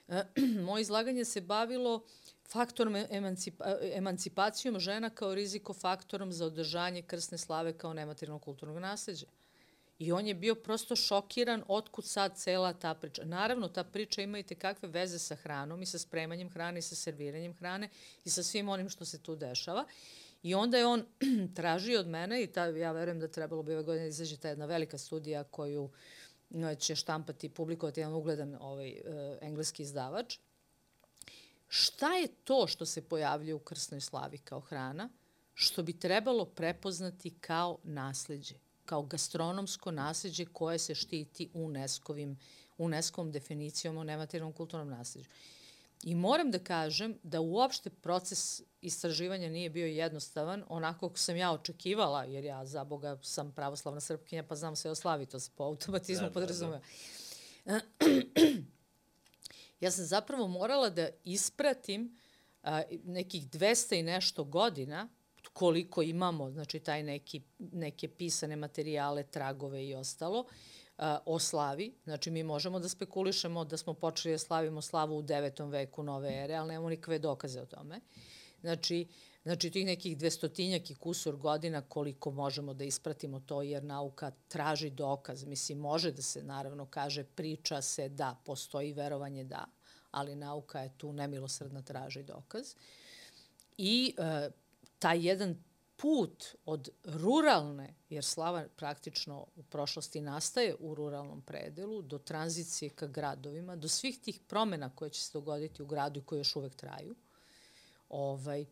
moje 0.66 0.82
izlaganje 0.82 1.24
se 1.24 1.40
bavilo 1.40 2.04
faktorom 2.48 2.96
emancipa, 2.96 3.76
emancipacijom 3.80 4.80
žena 4.80 5.10
kao 5.10 5.34
rizikofaktorom 5.34 6.32
za 6.32 6.46
održanje 6.46 7.02
krsne 7.02 7.38
slave 7.38 7.78
kao 7.78 7.92
nematerijalnog 7.92 8.42
kulturnog 8.42 8.78
nasledđa. 8.78 9.26
I 9.98 10.12
on 10.12 10.26
je 10.26 10.34
bio 10.34 10.54
prosto 10.54 10.96
šokiran 10.96 11.62
otkud 11.68 12.04
sad 12.04 12.38
cela 12.38 12.72
ta 12.72 12.94
priča. 12.94 13.24
Naravno, 13.24 13.68
ta 13.68 13.84
priča 13.84 14.22
ima 14.22 14.38
i 14.38 14.42
tekakve 14.42 14.88
veze 14.88 15.18
sa 15.18 15.34
hranom 15.34 15.82
i 15.82 15.86
sa 15.86 15.98
spremanjem 15.98 16.50
hrane 16.50 16.78
i 16.78 16.82
sa 16.82 16.94
serviranjem 16.94 17.54
hrane 17.54 17.88
i 18.24 18.30
sa 18.30 18.42
svim 18.42 18.68
onim 18.68 18.88
što 18.88 19.04
se 19.04 19.22
tu 19.22 19.36
dešava. 19.36 19.84
I 20.42 20.54
onda 20.54 20.78
je 20.78 20.86
on 20.86 21.04
tražio 21.56 22.00
od 22.00 22.06
mene 22.06 22.42
i 22.42 22.46
ta, 22.46 22.64
ja 22.64 22.92
verujem 22.92 23.20
da 23.20 23.28
trebalo 23.28 23.62
bi 23.62 23.72
ove 23.72 23.82
godine 23.82 24.04
da 24.04 24.08
izađe 24.08 24.36
ta 24.36 24.48
jedna 24.48 24.66
velika 24.66 24.98
studija 24.98 25.44
koju 25.44 25.90
će 26.78 26.96
štampati 26.96 27.46
i 27.46 27.50
publikovati 27.50 28.00
jedan 28.00 28.14
ugledan 28.14 28.56
ovaj, 28.60 28.90
uh, 28.90 29.36
engleski 29.40 29.82
izdavač. 29.82 30.38
Šta 31.68 32.14
je 32.14 32.28
to 32.44 32.66
što 32.66 32.86
se 32.86 33.08
pojavljuje 33.08 33.54
u 33.54 33.58
krsnoj 33.58 34.00
slavi 34.00 34.38
kao 34.38 34.60
hrana, 34.60 35.08
što 35.54 35.82
bi 35.82 35.98
trebalo 35.98 36.44
prepoznati 36.44 37.30
kao 37.30 37.78
nasledđe? 37.82 38.67
Kao 38.88 39.02
gastronomsko 39.02 39.90
nasljeđe 39.90 40.44
koje 40.44 40.78
se 40.78 40.94
štiti 40.94 41.50
UNESCO-vim, 41.54 42.38
UNESCO-om 42.78 43.32
definicijom 43.32 43.98
o 43.98 44.04
nematerijalnom 44.04 44.52
kulturnom 44.52 44.88
nasljeđu. 44.88 45.28
I 46.02 46.14
moram 46.14 46.50
da 46.50 46.58
kažem 46.58 47.18
da 47.22 47.40
uopšte 47.40 47.90
proces 47.90 48.62
istraživanja 48.80 49.48
nije 49.48 49.70
bio 49.70 49.86
jednostavan, 49.86 50.64
onako 50.68 51.08
kako 51.08 51.18
sam 51.18 51.36
ja 51.36 51.52
očekivala, 51.52 52.24
jer 52.24 52.44
ja 52.44 52.66
za 52.66 52.84
Boga 52.84 53.18
sam 53.22 53.52
pravoslavna 53.52 54.00
srpkinja, 54.00 54.42
pa 54.42 54.56
znam 54.56 54.76
sve 54.76 54.90
o 54.90 54.94
slavi, 54.94 55.26
to 55.26 55.40
se 55.40 55.50
po 55.56 55.64
automatizmu 55.64 56.26
da, 56.26 56.32
podrazumeva. 56.32 56.80
Da, 57.64 57.72
da. 57.72 57.80
ja 59.80 59.90
sam 59.90 60.04
zapravo 60.04 60.48
morala 60.48 60.90
da 60.90 61.08
ispratim 61.24 62.18
a, 62.62 62.82
nekih 63.04 63.48
200 63.50 63.98
i 63.98 64.02
nešto 64.02 64.44
godina 64.44 65.08
koliko 65.52 66.02
imamo, 66.02 66.50
znači 66.50 66.80
taj 66.80 67.02
neki, 67.02 67.42
neke 67.58 68.08
pisane 68.08 68.56
materijale, 68.56 69.22
tragove 69.22 69.86
i 69.86 69.94
ostalo, 69.94 70.44
o 71.24 71.38
slavi. 71.38 71.94
Znači 72.04 72.30
mi 72.30 72.42
možemo 72.42 72.80
da 72.80 72.88
spekulišemo 72.88 73.64
da 73.64 73.76
smo 73.76 73.94
počeli 73.94 74.34
da 74.34 74.38
slavimo 74.38 74.82
slavu 74.82 75.18
u 75.18 75.22
9. 75.22 75.70
veku 75.70 76.02
nove 76.02 76.44
ere, 76.44 76.54
ali 76.54 76.68
nemamo 76.68 76.88
nikakve 76.88 77.18
dokaze 77.18 77.60
o 77.60 77.66
tome. 77.66 78.00
Znači, 78.60 79.06
znači 79.42 79.70
tih 79.70 79.86
nekih 79.86 80.18
dvestotinjak 80.18 80.90
i 80.90 80.94
kusur 80.94 81.36
godina 81.36 81.82
koliko 81.82 82.30
možemo 82.30 82.74
da 82.74 82.84
ispratimo 82.84 83.40
to, 83.40 83.62
jer 83.62 83.84
nauka 83.84 84.32
traži 84.48 84.90
dokaz. 84.90 85.44
Mislim, 85.44 85.78
može 85.78 86.12
da 86.12 86.22
se 86.22 86.42
naravno 86.42 86.86
kaže, 86.86 87.24
priča 87.24 87.82
se 87.82 88.08
da, 88.08 88.36
postoji 88.44 88.92
verovanje 88.92 89.44
da, 89.44 89.64
ali 90.10 90.36
nauka 90.36 90.80
je 90.80 90.98
tu 90.98 91.12
nemilosrdna 91.12 91.82
traži 91.82 92.22
dokaz. 92.22 92.74
I 93.78 94.14
uh, 94.18 94.52
taj 94.98 95.26
jedan 95.26 95.56
put 95.96 96.44
od 96.64 96.88
ruralne, 97.04 97.94
jer 98.08 98.24
slava 98.24 98.66
praktično 98.76 99.46
u 99.56 99.62
prošlosti 99.62 100.20
nastaje 100.20 100.74
u 100.80 100.94
ruralnom 100.94 101.42
predelu, 101.42 102.02
do 102.02 102.18
tranzicije 102.18 102.90
ka 102.90 103.06
gradovima, 103.06 103.76
do 103.76 103.88
svih 103.88 104.18
tih 104.18 104.40
promena 104.46 104.90
koje 104.94 105.10
će 105.10 105.20
se 105.20 105.32
dogoditi 105.32 105.82
u 105.82 105.86
gradu 105.86 106.20
i 106.20 106.22
koje 106.22 106.38
još 106.38 106.56
uvek 106.56 106.74
traju, 106.74 107.14
ovaj, 108.08 108.66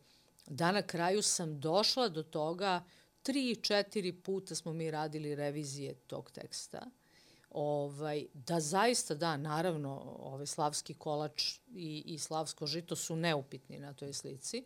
da 0.45 0.71
na 0.71 0.81
kraju 0.81 1.21
sam 1.21 1.59
došla 1.59 2.09
do 2.09 2.23
toga, 2.23 2.83
tri, 3.23 3.55
četiri 3.55 4.13
puta 4.13 4.55
smo 4.55 4.73
mi 4.73 4.91
radili 4.91 5.35
revizije 5.35 5.93
tog 5.93 6.31
teksta, 6.31 6.85
ovaj, 7.49 8.25
da 8.33 8.59
zaista 8.59 9.15
da, 9.15 9.37
naravno, 9.37 10.17
ovaj 10.19 10.45
slavski 10.45 10.93
kolač 10.93 11.53
i, 11.75 12.03
i 12.05 12.19
slavsko 12.19 12.67
žito 12.67 12.95
su 12.95 13.15
neupitni 13.15 13.79
na 13.79 13.93
toj 13.93 14.13
slici, 14.13 14.63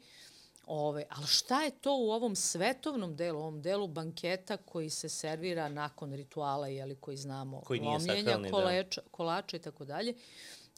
Ove, 0.66 1.06
ali 1.10 1.28
šta 1.28 1.64
je 1.64 1.72
to 1.72 1.98
u 1.98 2.12
ovom 2.12 2.36
svetovnom 2.36 3.16
delu, 3.16 3.40
ovom 3.40 3.62
delu 3.62 3.88
banketa 3.88 4.58
koji 4.58 4.90
se 4.90 5.10
servira 5.10 5.70
nakon 5.70 6.14
rituala, 6.14 6.68
jeli, 6.68 6.96
koji 6.96 7.18
znamo, 7.18 7.62
koji 7.62 7.80
lomljenja, 7.80 8.38
da. 8.38 8.50
koleča, 8.50 9.02
kolača 9.12 9.58
i 9.58 9.60
tako 9.60 9.86
dalje, 9.86 10.14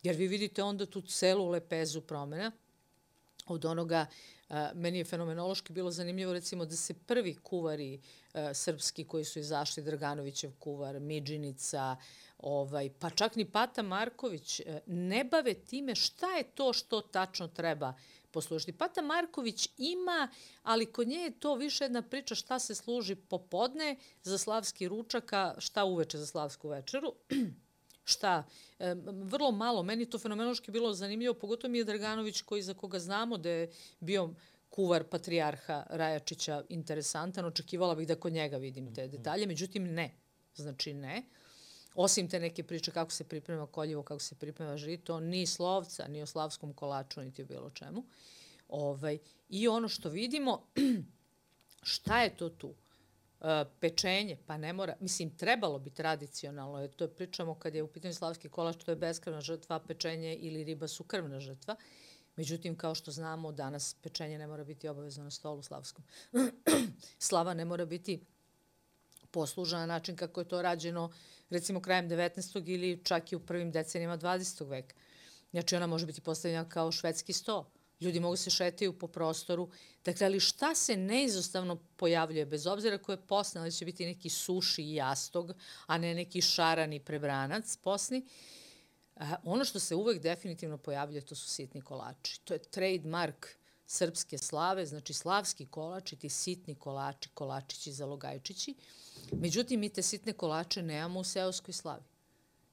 jer 0.03 0.15
vi 0.15 0.27
vidite 0.27 0.63
onda 0.63 0.85
tu 0.85 1.01
celu 1.01 1.49
lepezu 1.49 2.01
promena 2.01 2.51
od 3.47 3.65
onoga 3.65 4.05
a, 4.49 4.71
meni 4.73 4.97
je 4.97 5.05
fenomenološki 5.05 5.73
bilo 5.73 5.91
zanimljivo 5.91 6.33
recimo 6.33 6.65
da 6.65 6.75
se 6.75 6.93
prvi 6.93 7.35
kuvari 7.35 8.01
a, 8.33 8.53
srpski 8.53 9.03
koji 9.07 9.25
su 9.25 9.39
izašli, 9.39 9.83
Draganovićev 9.83 10.51
kuvar, 10.59 10.99
Midžinica, 10.99 11.95
ovaj, 12.37 12.89
pa 12.99 13.09
čak 13.09 13.35
ni 13.35 13.45
Pata 13.45 13.81
Marković, 13.81 14.59
a, 14.59 14.79
ne 14.85 15.23
bave 15.23 15.53
time 15.53 15.95
šta 15.95 16.27
je 16.27 16.43
to 16.43 16.73
što 16.73 17.01
tačno 17.01 17.47
treba 17.47 17.93
poslužiti. 18.33 18.77
Pata 18.77 19.01
Marković 19.01 19.69
ima, 19.77 20.29
ali 20.63 20.85
kod 20.85 21.07
nje 21.07 21.17
je 21.17 21.39
to 21.39 21.55
više 21.55 21.83
jedna 21.83 22.01
priča 22.01 22.35
šta 22.35 22.59
se 22.59 22.75
služi 22.75 23.15
popodne 23.15 23.95
za 24.23 24.37
slavski 24.37 24.87
ručak, 24.87 25.33
a 25.33 25.55
šta 25.57 25.83
uveče 25.83 26.17
za 26.17 26.25
slavsku 26.25 26.69
večeru. 26.69 27.13
šta, 28.13 28.43
e, 28.79 28.95
vrlo 29.05 29.51
malo, 29.51 29.83
meni 29.83 30.09
to 30.09 30.19
fenomenološki 30.19 30.71
bilo 30.71 30.93
zanimljivo, 30.93 31.33
pogotovo 31.33 31.71
mi 31.71 31.77
je 31.77 31.83
Draganović 31.83 32.41
koji 32.41 32.61
za 32.61 32.73
koga 32.73 32.99
znamo 32.99 33.37
da 33.37 33.49
je 33.49 33.71
bio 33.99 34.29
kuvar 34.69 35.03
patrijarha 35.03 35.83
Rajačića 35.89 36.63
interesantan, 36.69 37.45
očekivala 37.45 37.95
bih 37.95 38.07
da 38.07 38.15
kod 38.15 38.33
njega 38.33 38.57
vidim 38.57 38.95
te 38.95 39.07
detalje, 39.07 39.47
međutim 39.47 39.93
ne, 39.93 40.11
znači 40.55 40.93
ne. 40.93 41.23
Osim 41.95 42.29
te 42.29 42.39
neke 42.39 42.63
priče 42.63 42.91
kako 42.91 43.11
se 43.11 43.23
priprema 43.23 43.67
koljivo, 43.67 44.03
kako 44.03 44.19
se 44.19 44.35
priprema 44.35 44.77
žito, 44.77 45.19
ni 45.19 45.45
slovca, 45.45 46.07
ni 46.07 46.21
o 46.21 46.25
slavskom 46.25 46.73
kolaču, 46.73 47.21
niti 47.21 47.41
o 47.41 47.45
bilo 47.45 47.69
čemu. 47.69 48.03
Ovaj, 48.67 49.17
I 49.49 49.67
ono 49.67 49.87
što 49.87 50.09
vidimo, 50.09 50.67
šta 51.93 52.21
je 52.21 52.37
to 52.37 52.49
tu? 52.49 52.75
E, 53.41 53.65
pečenje, 53.79 54.37
pa 54.45 54.57
ne 54.57 54.73
mora, 54.73 54.95
mislim, 54.99 55.37
trebalo 55.37 55.79
bi 55.79 55.89
tradicionalno, 55.89 56.79
jer 56.81 56.91
to 56.91 57.03
je 57.03 57.15
pričamo 57.15 57.55
kad 57.55 57.75
je 57.75 57.83
u 57.83 57.87
pitanju 57.87 58.13
slavski 58.13 58.49
kolač, 58.49 58.83
to 58.83 58.91
je 58.91 58.95
beskrvna 58.95 59.41
žrtva, 59.41 59.79
pečenje 59.79 60.35
ili 60.35 60.63
riba 60.63 60.87
su 60.87 61.03
krvna 61.03 61.39
žrtva. 61.39 61.75
Međutim, 62.35 62.77
kao 62.77 62.95
što 62.95 63.11
znamo, 63.11 63.51
danas 63.51 63.95
pečenje 64.01 64.37
ne 64.37 64.47
mora 64.47 64.63
biti 64.63 64.87
obavezno 64.87 65.23
na 65.23 65.31
stolu 65.31 65.61
slavskom. 65.61 66.05
Slava 67.19 67.53
ne 67.53 67.65
mora 67.65 67.85
biti 67.85 68.25
posluža 69.31 69.77
na 69.77 69.85
način 69.85 70.15
kako 70.15 70.41
je 70.41 70.47
to 70.47 70.61
rađeno 70.61 71.11
recimo 71.53 71.81
krajem 71.81 72.09
19. 72.09 72.69
ili 72.69 73.01
čak 73.03 73.31
i 73.31 73.35
u 73.35 73.39
prvim 73.39 73.71
decenijama 73.71 74.17
20. 74.17 74.69
veka. 74.69 74.95
Znači 75.51 75.75
ona 75.75 75.87
može 75.87 76.05
biti 76.05 76.21
postavljena 76.21 76.69
kao 76.69 76.91
švedski 76.91 77.33
sto. 77.33 77.71
Ljudi 78.01 78.19
mogu 78.19 78.35
se 78.35 78.49
šetaju 78.49 78.99
po 78.99 79.07
prostoru. 79.07 79.69
Dakle, 80.05 80.25
ali 80.25 80.39
šta 80.39 80.75
se 80.75 80.97
neizostavno 80.97 81.75
pojavljuje, 81.75 82.45
bez 82.45 82.67
obzira 82.67 82.97
koje 82.97 83.13
je 83.13 83.27
posne, 83.27 83.61
ali 83.61 83.71
će 83.71 83.85
biti 83.85 84.05
neki 84.05 84.29
suši 84.29 84.83
i 84.83 84.95
jastog, 84.95 85.53
a 85.85 85.97
ne 85.97 86.15
neki 86.15 86.41
šarani 86.41 86.99
prebranac 86.99 87.77
posni, 87.77 88.25
ono 89.43 89.65
što 89.65 89.79
se 89.79 89.95
uvek 89.95 90.21
definitivno 90.21 90.77
pojavljuje, 90.77 91.21
to 91.21 91.35
su 91.35 91.47
sitni 91.49 91.81
kolači. 91.81 92.41
To 92.43 92.53
je 92.53 92.59
trademark 92.59 93.47
srpske 93.87 94.37
slave, 94.37 94.85
znači 94.85 95.13
slavski 95.13 95.65
kolači, 95.65 96.15
ti 96.15 96.29
sitni 96.29 96.75
kolači, 96.75 97.29
kolačići, 97.33 97.93
zalogajčići. 97.93 98.75
Međutim, 99.31 99.79
mi 99.79 99.89
te 99.89 100.01
sitne 100.01 100.33
kolače 100.33 100.81
nemamo 100.81 101.19
u 101.19 101.23
seoskoj 101.23 101.73
slavi. 101.73 102.03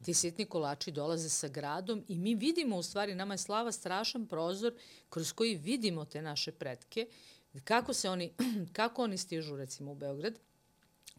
Ti 0.05 0.15
sitni 0.15 0.45
kolači 0.45 0.91
dolaze 0.91 1.29
sa 1.29 1.49
gradom 1.49 2.05
i 2.09 2.19
mi 2.19 2.35
vidimo, 2.35 2.77
u 2.77 2.83
stvari, 2.83 3.15
nama 3.15 3.35
je 3.35 3.39
slava 3.39 3.73
strašan 3.73 4.27
prozor 4.27 4.75
kroz 5.09 5.33
koji 5.33 5.57
vidimo 5.57 6.05
te 6.05 6.23
naše 6.23 6.53
pretke, 6.53 7.07
kako, 7.65 7.95
se 7.95 8.11
oni, 8.11 8.33
kako 8.79 9.05
oni 9.05 9.19
stižu, 9.19 9.57
recimo, 9.57 9.93
u 9.93 9.95
Beograd, 9.95 10.39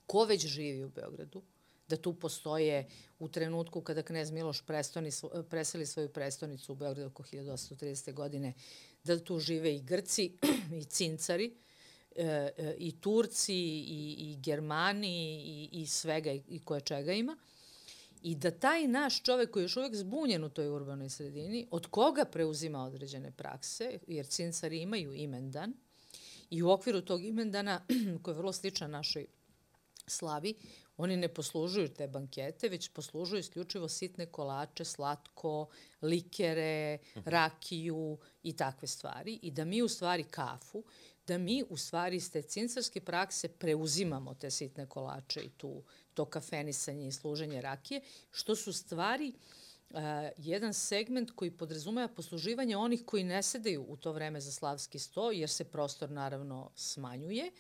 ko 0.06 0.26
već 0.26 0.46
živi 0.48 0.84
u 0.84 0.90
Beogradu, 0.90 1.42
da 1.88 1.98
tu 1.98 2.14
postoje 2.14 2.88
u 3.20 3.28
trenutku 3.28 3.82
kada 3.82 4.04
knez 4.04 4.32
Miloš 4.32 4.62
prestoni, 4.62 5.12
preseli 5.50 5.86
svoju 5.86 6.10
prestonicu 6.10 6.72
u 6.72 6.76
Beogradu 6.76 7.08
oko 7.08 7.24
1830. 7.24 8.14
godine, 8.14 8.54
da 9.04 9.20
tu 9.20 9.40
žive 9.40 9.76
i 9.76 9.82
Grci 9.82 10.38
i 10.82 10.84
Cincari, 10.84 11.56
e, 12.16 12.24
e, 12.58 12.76
i 12.78 12.92
Turci 13.02 13.56
i, 13.56 14.16
i 14.20 14.38
Germani 14.40 15.44
i, 15.46 15.82
i 15.82 15.88
svega 15.88 16.32
i, 16.32 16.42
i 16.50 16.60
koje 16.60 16.82
čega 16.82 17.14
ima. 17.14 17.38
I 18.22 18.36
da 18.36 18.52
taj 18.52 18.88
naš 18.88 19.24
čovek 19.24 19.52
koji 19.52 19.62
je 19.62 19.66
još 19.66 19.78
uvek 19.78 19.96
zbunjen 19.96 20.44
u 20.44 20.50
toj 20.50 20.68
urbanoj 20.68 21.10
sredini, 21.10 21.68
od 21.72 21.88
koga 21.88 22.26
preuzima 22.26 22.84
određene 22.84 23.32
prakse, 23.32 24.00
jer 24.08 24.26
cincari 24.26 24.82
imaju 24.82 25.14
imendan, 25.14 25.74
i 26.50 26.64
u 26.64 26.70
okviru 26.70 27.02
tog 27.02 27.24
imendana, 27.24 27.86
koji 28.24 28.34
je 28.34 28.38
vrlo 28.38 28.54
sličan 28.54 28.92
našoj 28.92 29.26
slavi, 30.08 30.54
Oni 30.98 31.18
ne 31.18 31.28
poslužuju 31.28 31.94
te 31.94 32.08
bankete, 32.08 32.70
već 32.70 32.90
poslužuju 32.90 33.40
isključivo 33.40 33.90
sitne 33.90 34.26
kolače, 34.26 34.86
slatko, 34.86 35.68
likere, 36.02 36.98
rakiju 37.26 38.18
i 38.44 38.56
takve 38.56 38.88
stvari. 38.88 39.40
I 39.42 39.52
da 39.52 39.66
mi 39.66 39.82
u 39.82 39.88
stvari 39.88 40.24
kafu, 40.24 40.84
da 41.28 41.38
mi 41.38 41.64
u 41.70 41.78
stvari 41.78 42.16
iz 42.16 42.32
te 42.32 42.42
cincarske 42.42 43.02
prakse 43.02 43.48
preuzimamo 43.48 44.34
te 44.34 44.52
sitne 44.52 44.86
kolače 44.86 45.42
i 45.42 45.50
tu, 45.50 45.84
to 46.14 46.26
kafenisanje 46.26 47.08
i 47.08 47.12
služenje 47.12 47.62
rakije, 47.62 48.02
što 48.32 48.56
su 48.56 48.74
stvari 48.74 49.34
jedan 50.38 50.74
segment 50.74 51.32
koji 51.32 51.52
podrazumeva 51.52 52.08
posluživanje 52.08 52.78
onih 52.78 53.06
koji 53.06 53.24
ne 53.24 53.44
sedeju 53.44 53.86
u 53.88 53.98
to 53.98 54.12
vreme 54.12 54.42
za 54.42 54.52
slavski 54.52 55.00
sto, 55.00 55.32
jer 55.32 55.50
se 55.50 55.64
prostor 55.64 56.12
naravno 56.12 56.72
smanjuje 56.76 57.52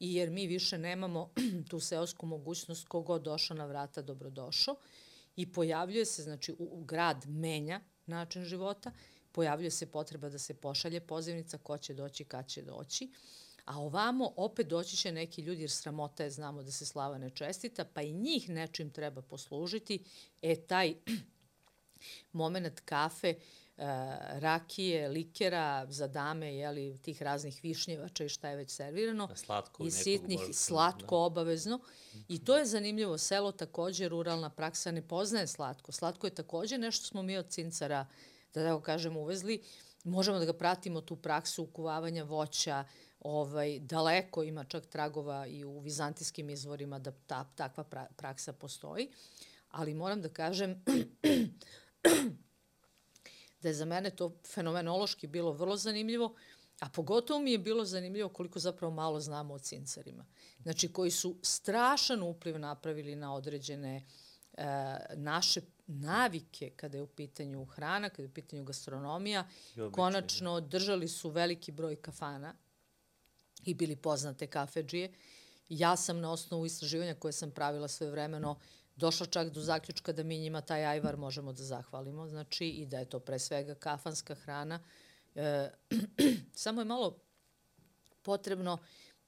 i 0.00 0.14
jer 0.14 0.30
mi 0.30 0.46
više 0.46 0.78
nemamo 0.78 1.30
tu 1.70 1.80
seosku 1.80 2.26
mogućnost 2.26 2.88
kogod 2.88 3.22
došao 3.22 3.56
na 3.56 3.66
vrata 3.66 4.02
dobrodošao. 4.02 4.76
I 5.36 5.52
pojavljuje 5.52 6.04
se, 6.04 6.22
znači 6.22 6.52
u, 6.52 6.68
u 6.80 6.84
grad 6.84 7.26
menja 7.28 7.80
način 8.06 8.44
života, 8.44 8.92
pojavljuje 9.32 9.70
se 9.70 9.86
potreba 9.86 10.28
da 10.28 10.38
se 10.38 10.54
pošalje 10.54 11.00
pozivnica 11.00 11.58
ko 11.58 11.78
će 11.78 11.94
doći, 11.94 12.24
kad 12.24 12.48
će 12.48 12.62
doći, 12.62 13.12
a 13.64 13.78
ovamo 13.78 14.32
opet 14.36 14.66
doći 14.66 14.96
će 14.96 15.12
neki 15.12 15.42
ljudi 15.42 15.62
jer 15.62 15.70
sramota 15.70 16.24
je, 16.24 16.30
znamo 16.30 16.62
da 16.62 16.70
se 16.70 16.86
slava 16.86 17.18
ne 17.18 17.30
čestita, 17.30 17.84
pa 17.84 18.02
i 18.02 18.12
njih 18.12 18.48
nečim 18.48 18.90
treba 18.90 19.22
poslužiti, 19.22 20.04
e 20.42 20.56
taj 20.56 20.94
moment 22.32 22.80
kafe, 22.80 23.34
rakije, 24.38 25.08
likera 25.08 25.86
za 25.88 26.06
dame, 26.06 26.54
jeli, 26.54 26.98
tih 26.98 27.22
raznih 27.22 27.60
višnjevača 27.62 28.24
i 28.24 28.28
šta 28.28 28.48
je 28.48 28.56
već 28.56 28.70
servirano. 28.70 29.28
Slatko. 29.34 29.84
I 29.84 29.90
sitnih, 29.90 30.40
slatko 30.52 31.16
da. 31.16 31.22
obavezno. 31.22 31.80
I 32.28 32.44
to 32.44 32.56
je 32.56 32.66
zanimljivo. 32.66 33.18
Selo 33.18 33.52
takođe, 33.52 34.08
ruralna 34.08 34.50
praksa 34.50 34.90
ne 34.90 35.08
poznaje 35.08 35.46
slatko. 35.46 35.92
Slatko 35.92 36.26
je 36.26 36.34
takođe 36.34 36.78
nešto 36.78 37.06
smo 37.06 37.22
mi 37.22 37.36
od 37.36 37.48
cincara, 37.48 38.06
da 38.54 38.64
tako 38.64 38.80
kažem, 38.80 39.16
uvezli. 39.16 39.62
Možemo 40.04 40.38
da 40.38 40.44
ga 40.44 40.52
pratimo, 40.52 41.00
tu 41.00 41.16
praksu 41.16 41.62
ukuvavanja 41.62 42.24
voća, 42.24 42.84
ovaj, 43.20 43.78
daleko 43.78 44.42
ima 44.42 44.64
čak 44.64 44.86
tragova 44.86 45.46
i 45.46 45.64
u 45.64 45.78
vizantijskim 45.78 46.50
izvorima 46.50 46.98
da 46.98 47.10
ta, 47.10 47.44
takva 47.44 47.84
pra, 47.84 48.06
praksa 48.16 48.52
postoji. 48.52 49.08
Ali 49.68 49.94
moram 49.94 50.22
da 50.22 50.28
kažem 50.28 50.84
da 53.62 53.68
je 53.68 53.74
za 53.74 53.84
mene 53.84 54.10
to 54.10 54.36
fenomenološki 54.54 55.26
bilo 55.26 55.52
vrlo 55.52 55.76
zanimljivo, 55.76 56.34
a 56.80 56.88
pogotovo 56.88 57.40
mi 57.40 57.52
je 57.52 57.58
bilo 57.58 57.84
zanimljivo 57.84 58.28
koliko 58.28 58.58
zapravo 58.58 58.94
malo 58.94 59.20
znamo 59.20 59.54
o 59.54 59.58
cincarima. 59.58 60.26
Znači, 60.62 60.92
koji 60.92 61.10
su 61.10 61.36
strašan 61.42 62.22
upliv 62.22 62.58
napravili 62.58 63.16
na 63.16 63.34
određene 63.34 64.06
e, 64.52 64.64
naše 65.14 65.60
navike 65.86 66.70
kada 66.76 66.98
je 66.98 67.02
u 67.02 67.06
pitanju 67.06 67.64
hrana, 67.64 68.08
kada 68.08 68.22
je 68.22 68.28
u 68.28 68.34
pitanju 68.34 68.64
gastronomija. 68.64 69.48
Konačno, 69.92 70.60
držali 70.60 71.08
su 71.08 71.30
veliki 71.30 71.72
broj 71.72 71.96
kafana 71.96 72.54
i 73.64 73.74
bili 73.74 73.96
poznate 73.96 74.46
kafeđije. 74.46 75.12
Ja 75.68 75.96
sam 75.96 76.20
na 76.20 76.32
osnovu 76.32 76.66
istraživanja 76.66 77.14
koje 77.14 77.32
sam 77.32 77.50
pravila 77.50 77.88
svoje 77.88 78.10
vremeno 78.10 78.58
došla 79.00 79.26
čak 79.26 79.50
do 79.50 79.60
zaključka 79.60 80.12
da 80.12 80.22
mi 80.22 80.38
njima 80.38 80.60
taj 80.60 80.84
ajvar 80.84 81.16
možemo 81.16 81.52
da 81.52 81.62
zahvalimo, 81.62 82.28
znači 82.28 82.68
i 82.68 82.86
da 82.86 82.98
je 82.98 83.08
to 83.08 83.20
pre 83.20 83.38
svega 83.38 83.74
kafanska 83.74 84.34
hrana. 84.34 84.80
E, 85.34 85.70
samo 86.64 86.80
je 86.80 86.84
malo 86.84 87.18
potrebno 88.22 88.78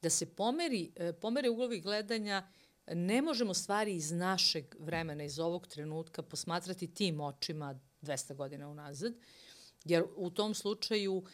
da 0.02 0.10
se 0.10 0.26
pomeri, 0.26 0.92
e, 0.96 1.12
pomere 1.12 1.50
uglovi 1.50 1.80
gledanja, 1.80 2.48
ne 2.86 3.22
možemo 3.22 3.54
stvari 3.54 3.96
iz 3.96 4.10
našeg 4.12 4.74
vremena, 4.78 5.24
iz 5.24 5.38
ovog 5.38 5.66
trenutka 5.66 6.22
posmatrati 6.22 6.94
tim 6.94 7.20
očima 7.20 7.80
200 8.02 8.34
godina 8.34 8.68
unazad, 8.68 9.12
jer 9.84 10.04
u 10.16 10.30
tom 10.30 10.54
slučaju 10.54 11.24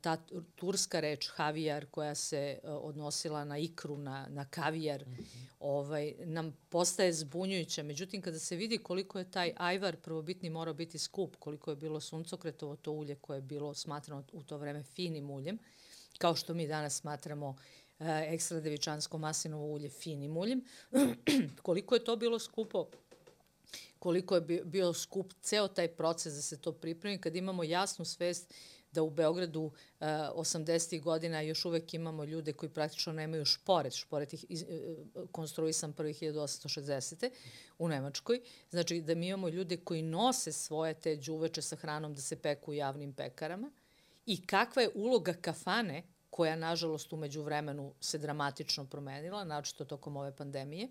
ta 0.00 0.16
turska 0.54 1.00
reč 1.00 1.28
havijar 1.28 1.86
koja 1.90 2.14
se 2.14 2.36
e, 2.62 2.70
odnosila 2.70 3.44
na 3.44 3.58
ikru, 3.58 3.98
na, 3.98 4.26
na 4.28 4.44
kavijar, 4.44 5.06
mm 5.06 5.14
-hmm. 5.14 5.46
ovaj, 5.60 6.14
nam 6.24 6.56
postaje 6.68 7.12
zbunjujuća. 7.12 7.82
Međutim, 7.82 8.22
kada 8.22 8.38
se 8.38 8.56
vidi 8.56 8.78
koliko 8.78 9.18
je 9.18 9.30
taj 9.30 9.52
ajvar 9.56 9.96
prvobitni 9.96 10.50
morao 10.50 10.74
biti 10.74 10.98
skup, 10.98 11.36
koliko 11.36 11.70
je 11.70 11.76
bilo 11.76 12.00
suncokretovo 12.00 12.76
to 12.76 12.92
ulje 12.92 13.14
koje 13.14 13.36
je 13.36 13.42
bilo 13.42 13.74
smatrano 13.74 14.24
u 14.32 14.42
to 14.42 14.58
vreme 14.58 14.82
finim 14.82 15.30
uljem, 15.30 15.58
kao 16.18 16.34
što 16.34 16.54
mi 16.54 16.66
danas 16.66 17.00
smatramo 17.00 17.56
e, 17.98 18.04
ekstra 18.28 18.60
devičansko 18.60 19.18
maslinovo 19.18 19.66
ulje 19.66 19.90
finim 19.90 20.36
uljem, 20.36 20.64
koliko 21.62 21.94
je 21.94 22.04
to 22.04 22.16
bilo 22.16 22.38
skupo, 22.38 22.88
koliko 23.98 24.34
je 24.34 24.40
bio 24.64 24.92
skup 24.92 25.32
ceo 25.42 25.68
taj 25.68 25.88
proces 25.88 26.34
da 26.34 26.42
se 26.42 26.60
to 26.60 26.72
pripremi, 26.72 27.20
kad 27.20 27.36
imamo 27.36 27.64
jasnu 27.64 28.04
svest 28.04 28.54
da 28.96 29.02
u 29.02 29.10
Beogradu 29.10 29.62
uh, 29.62 29.72
eh, 30.00 30.06
80. 30.34 31.00
godina 31.02 31.40
još 31.40 31.64
uvek 31.64 31.94
imamo 31.94 32.24
ljude 32.24 32.52
koji 32.52 32.70
praktično 32.70 33.12
nemaju 33.12 33.44
šporet, 33.44 33.94
šporet 33.94 34.32
ih 34.32 34.44
iz, 34.48 34.62
uh, 34.62 35.28
konstruisan 35.32 35.92
prvi 35.92 36.14
1860. 36.14 37.30
u 37.78 37.88
Nemačkoj. 37.88 38.40
Znači 38.70 39.00
da 39.00 39.14
mi 39.14 39.28
imamo 39.28 39.48
ljude 39.48 39.76
koji 39.76 40.02
nose 40.02 40.52
svoje 40.52 40.94
te 40.94 41.16
džuveče 41.16 41.62
sa 41.62 41.76
hranom 41.76 42.14
da 42.14 42.20
se 42.20 42.36
peku 42.36 42.70
u 42.70 42.74
javnim 42.74 43.12
pekarama 43.12 43.70
i 44.26 44.46
kakva 44.46 44.82
je 44.82 44.90
uloga 44.94 45.32
kafane 45.32 46.02
koja 46.30 46.56
nažalost 46.56 47.12
umeđu 47.12 47.42
vremenu 47.42 47.94
se 48.00 48.18
dramatično 48.18 48.84
promenila, 48.86 49.44
naočito 49.44 49.84
tokom 49.84 50.16
ove 50.16 50.36
pandemije, 50.36 50.88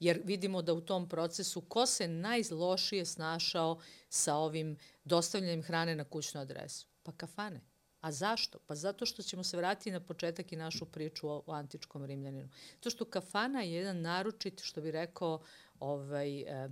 jer 0.00 0.20
vidimo 0.24 0.62
da 0.62 0.74
u 0.74 0.80
tom 0.80 1.08
procesu 1.08 1.60
ko 1.60 1.86
se 1.86 2.08
najlošije 2.08 3.04
snašao 3.04 3.78
sa 4.08 4.34
ovim 4.34 4.76
dostavljanjem 5.04 5.62
hrane 5.62 5.94
na 5.96 6.04
kućnu 6.04 6.40
adresu? 6.40 6.86
Pa 7.06 7.12
kafane. 7.12 7.60
A 8.00 8.12
zašto? 8.12 8.58
Pa 8.66 8.74
zato 8.74 9.06
što 9.06 9.22
ćemo 9.22 9.44
se 9.44 9.56
vratiti 9.56 9.90
na 9.90 10.00
početak 10.00 10.52
i 10.52 10.56
našu 10.56 10.86
priču 10.86 11.28
o, 11.28 11.42
o 11.46 11.52
antičkom 11.52 12.04
rimljaninu. 12.04 12.48
To 12.80 12.90
što 12.90 13.04
kafana 13.04 13.62
je 13.62 13.72
jedan 13.72 14.00
naručit, 14.00 14.60
što 14.62 14.80
bi 14.80 14.90
rekao, 14.90 15.42
ovaj, 15.80 16.40
e, 16.40 16.68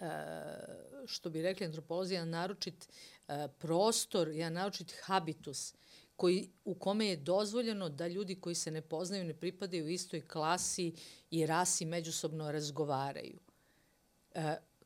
e, 0.00 0.10
što 1.06 1.30
bi 1.30 1.42
rekli 1.42 1.66
antropolozi, 1.66 2.14
jedan 2.14 2.30
naručit 2.30 2.88
e, 3.28 3.48
prostor, 3.58 4.28
jedan 4.28 4.52
naručit 4.52 4.94
habitus, 5.02 5.74
koji, 6.16 6.50
u 6.64 6.74
kome 6.74 7.06
je 7.06 7.16
dozvoljeno 7.16 7.88
da 7.88 8.08
ljudi 8.08 8.40
koji 8.40 8.54
se 8.54 8.70
ne 8.70 8.82
poznaju, 8.82 9.24
ne 9.24 9.34
pripadaju 9.34 9.88
istoj 9.88 10.26
klasi 10.28 10.94
i 11.30 11.46
rasi 11.46 11.84
međusobno 11.84 12.52
razgovaraju. 12.52 13.38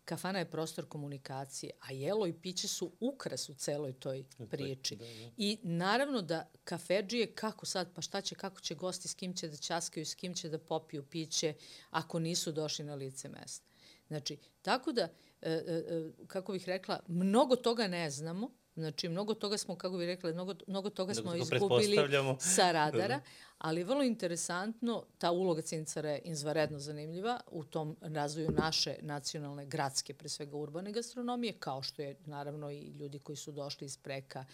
E, 0.03 0.05
kafana 0.05 0.39
je 0.39 0.51
prostor 0.51 0.89
komunikacije, 0.89 1.71
a 1.81 1.93
jelo 1.93 2.27
i 2.27 2.33
piće 2.33 2.69
su 2.69 2.93
ukras 3.01 3.49
u 3.49 3.55
celoj 3.55 3.93
toj 3.93 4.25
priči. 4.51 4.97
Da, 4.97 5.05
da. 5.05 5.31
I 5.37 5.59
naravno 5.63 6.23
da 6.23 6.51
kafeđije, 6.65 7.35
kako 7.35 7.67
sad, 7.67 7.95
pa 7.95 8.03
šta 8.03 8.21
će, 8.21 8.35
kako 8.35 8.61
će 8.61 8.75
gosti, 8.75 9.09
s 9.09 9.15
kim 9.15 9.35
će 9.35 9.49
da 9.49 9.57
časkaju, 9.57 10.07
s 10.07 10.15
kim 10.15 10.35
će 10.35 10.49
da 10.49 10.59
popiju 10.59 11.03
piće, 11.03 11.55
ako 11.91 12.19
nisu 12.19 12.53
došli 12.53 12.85
na 12.85 12.95
lice 12.95 13.29
mesta. 13.29 13.67
Znači, 14.07 14.39
tako 14.63 14.93
da, 14.93 15.03
e, 15.03 15.51
e, 15.51 15.85
e 15.89 16.11
kako 16.27 16.53
bih 16.53 16.67
rekla, 16.67 17.01
mnogo 17.09 17.57
toga 17.57 17.87
ne 17.87 18.11
znamo, 18.11 18.51
Znači, 18.77 19.09
mnogo 19.09 19.35
toga 19.35 19.59
smo, 19.59 19.77
kako 19.77 19.97
bih 19.97 20.07
rekla, 20.07 20.33
mnogo, 20.33 20.55
mnogo 20.67 20.91
toga 20.91 21.15
smo 21.15 21.35
izgubili 21.35 21.97
sa 22.41 22.73
radara, 22.73 23.17
da. 23.17 23.21
ali 23.59 23.85
vrlo 23.85 24.03
interesantno, 24.03 25.05
ta 25.19 25.31
uloga 25.31 25.63
Cincara 25.63 26.11
je 26.11 26.19
izvaredno 26.19 26.79
zanimljiva 26.79 27.41
u 27.51 27.65
tom 27.65 27.97
razvoju 28.01 28.51
naše 28.51 28.97
nacionalne, 29.01 29.67
gradske, 29.67 30.15
pre 30.15 30.29
svega 30.29 30.57
urbane 30.57 30.93
gastronomije, 30.93 31.53
kao 31.53 31.83
što 31.83 32.03
je 32.03 32.17
naravno 32.25 32.71
i 32.71 32.81
ljudi 32.81 33.19
koji 33.19 33.37
su 33.37 33.53
došli 33.53 33.85
iz 33.85 33.97
preka, 33.97 34.45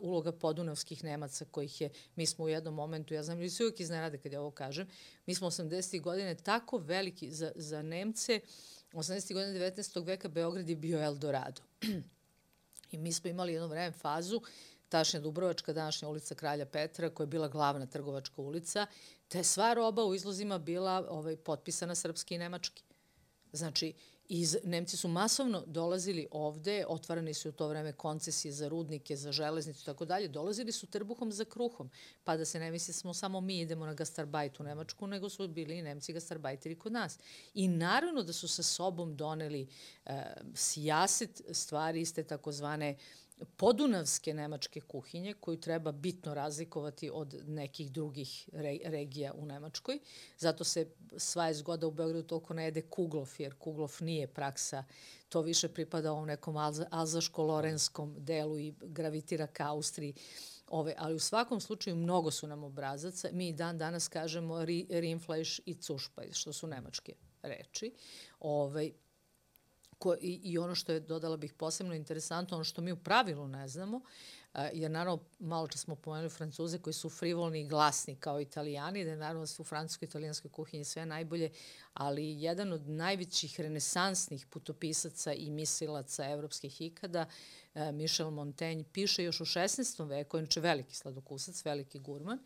uloga 0.00 0.32
podunavskih 0.32 1.04
Nemaca 1.04 1.44
kojih 1.44 1.80
je, 1.80 1.90
mi 2.16 2.26
smo 2.26 2.44
u 2.44 2.48
jednom 2.48 2.74
momentu, 2.74 3.14
ja 3.14 3.22
znam, 3.22 3.38
ljudi 3.38 3.50
se 3.50 3.62
uvijek 3.62 3.80
iznenade 3.80 4.18
kad 4.18 4.32
ja 4.32 4.40
ovo 4.40 4.50
kažem, 4.50 4.88
mi 5.26 5.34
smo 5.34 5.50
80. 5.50 6.00
godine 6.00 6.34
tako 6.34 6.78
veliki 6.78 7.30
za, 7.30 7.52
za 7.54 7.82
Nemce, 7.82 8.40
80. 8.92 9.32
godine 9.34 9.72
19. 9.72 10.06
veka 10.06 10.28
Beograd 10.28 10.68
je 10.68 10.76
bio 10.76 11.02
Eldorado. 11.02 11.62
I 12.90 12.98
mi 12.98 13.12
smo 13.12 13.30
imali 13.30 13.52
jedno 13.52 13.68
vreme 13.68 13.92
fazu, 13.92 14.40
tašnja 14.88 15.20
Dubrovačka, 15.20 15.72
današnja 15.72 16.08
ulica 16.08 16.34
Kralja 16.34 16.66
Petra, 16.66 17.10
koja 17.10 17.24
je 17.24 17.28
bila 17.28 17.48
glavna 17.48 17.86
trgovačka 17.86 18.42
ulica, 18.42 18.86
te 19.28 19.44
sva 19.44 19.74
roba 19.74 20.04
u 20.04 20.14
izlozima 20.14 20.58
bila 20.58 21.06
ovaj, 21.10 21.36
potpisana 21.36 21.94
srpski 21.94 22.34
i 22.34 22.38
nemački. 22.38 22.82
Znači, 23.52 23.92
iz, 24.32 24.56
Nemci 24.64 24.96
su 24.96 25.08
masovno 25.08 25.62
dolazili 25.66 26.26
ovde, 26.30 26.84
otvarani 26.88 27.34
su 27.34 27.48
u 27.48 27.52
to 27.52 27.68
vreme 27.68 27.92
koncesije 27.92 28.52
za 28.52 28.68
rudnike, 28.68 29.16
za 29.16 29.32
železnicu 29.32 29.80
i 29.82 29.84
tako 29.84 30.04
dalje, 30.04 30.28
dolazili 30.28 30.72
su 30.72 30.86
trbuhom 30.86 31.32
za 31.32 31.44
kruhom, 31.44 31.90
pa 32.24 32.36
da 32.36 32.44
se 32.44 32.60
ne 32.60 32.70
misli 32.70 32.94
smo 32.94 33.14
samo 33.14 33.40
mi 33.40 33.60
idemo 33.60 33.86
na 33.86 33.94
gastarbajt 33.94 34.60
u 34.60 34.62
Nemačku, 34.62 35.06
nego 35.06 35.28
su 35.28 35.48
bili 35.48 35.78
i 35.78 35.82
Nemci 35.82 36.12
gastarbajteri 36.12 36.78
kod 36.78 36.92
nas. 36.92 37.18
I 37.54 37.68
naravno 37.68 38.22
da 38.22 38.32
su 38.32 38.48
sa 38.48 38.62
sobom 38.62 39.16
doneli 39.16 39.68
e, 40.06 40.22
sijaset 40.54 41.42
stvari 41.52 42.00
iste 42.00 42.22
takozvane 42.22 42.96
podunavske 43.56 44.34
nemačke 44.34 44.80
kuhinje 44.80 45.34
koju 45.40 45.60
treba 45.60 45.92
bitno 45.92 46.34
razlikovati 46.34 47.10
od 47.12 47.42
nekih 47.46 47.92
drugih 47.92 48.48
re, 48.52 48.78
regija 48.84 49.32
u 49.32 49.46
Nemačkoj. 49.46 49.98
Zato 50.38 50.64
se 50.64 50.86
sva 51.16 51.54
zgoda 51.54 51.86
u 51.86 51.90
Beogradu 51.90 52.22
toliko 52.22 52.54
ne 52.54 52.64
jede 52.64 52.82
kuglof, 52.82 53.40
jer 53.40 53.54
kuglof 53.54 54.00
nije 54.00 54.26
praksa. 54.26 54.84
To 55.28 55.42
više 55.42 55.68
pripada 55.68 56.12
ovom 56.12 56.26
nekom 56.26 56.54
alzaško-lorenskom 56.90 58.18
delu 58.18 58.58
i 58.58 58.74
gravitira 58.80 59.46
ka 59.46 59.68
Austriji. 59.68 60.14
Ove, 60.68 60.94
ali 60.98 61.14
u 61.14 61.18
svakom 61.18 61.60
slučaju 61.60 61.96
mnogo 61.96 62.30
su 62.30 62.46
nam 62.46 62.64
obrazaca. 62.64 63.28
Mi 63.32 63.52
dan 63.52 63.78
danas 63.78 64.08
kažemo 64.08 64.64
ri, 64.64 64.86
i 65.66 65.74
cušpaj, 65.74 66.32
što 66.32 66.52
su 66.52 66.66
nemačke 66.66 67.14
reči. 67.42 67.92
Ove, 68.40 68.90
ko, 70.00 70.14
i, 70.20 70.40
i 70.44 70.58
ono 70.58 70.74
što 70.74 70.92
je, 70.92 71.00
dodala 71.00 71.36
bih 71.36 71.52
posebno 71.52 71.94
interesantno, 71.94 72.56
ono 72.56 72.64
što 72.64 72.82
mi 72.82 72.92
u 72.92 72.96
pravilu 72.96 73.48
ne 73.48 73.68
znamo, 73.68 74.00
jer 74.72 74.90
naravno 74.90 75.22
malo 75.38 75.68
čas 75.68 75.80
smo 75.80 75.96
pomenuli 75.96 76.30
Francuze 76.30 76.78
koji 76.78 76.94
su 76.94 77.10
frivolni 77.10 77.60
i 77.60 77.68
glasni 77.68 78.16
kao 78.16 78.40
italijani, 78.40 79.04
da 79.04 79.10
je 79.10 79.16
naravno 79.16 79.46
su 79.46 79.62
u 79.62 79.64
francuskoj 79.64 80.06
i 80.06 80.08
italijanskoj 80.08 80.50
kuhinji 80.50 80.84
sve 80.84 81.06
najbolje, 81.06 81.50
ali 81.94 82.42
jedan 82.42 82.72
od 82.72 82.88
najvećih 82.88 83.60
renesansnih 83.60 84.46
putopisaca 84.46 85.32
i 85.32 85.50
mislilaca 85.50 86.30
evropskih 86.30 86.80
ikada, 86.80 87.26
Michel 87.92 88.30
Montaigne, 88.30 88.84
piše 88.92 89.24
još 89.24 89.40
u 89.40 89.44
16. 89.44 90.08
veku, 90.08 90.38
inače 90.38 90.60
veliki 90.60 90.96
sladokusac, 90.96 91.64
veliki 91.64 91.98
gurman, 91.98 92.38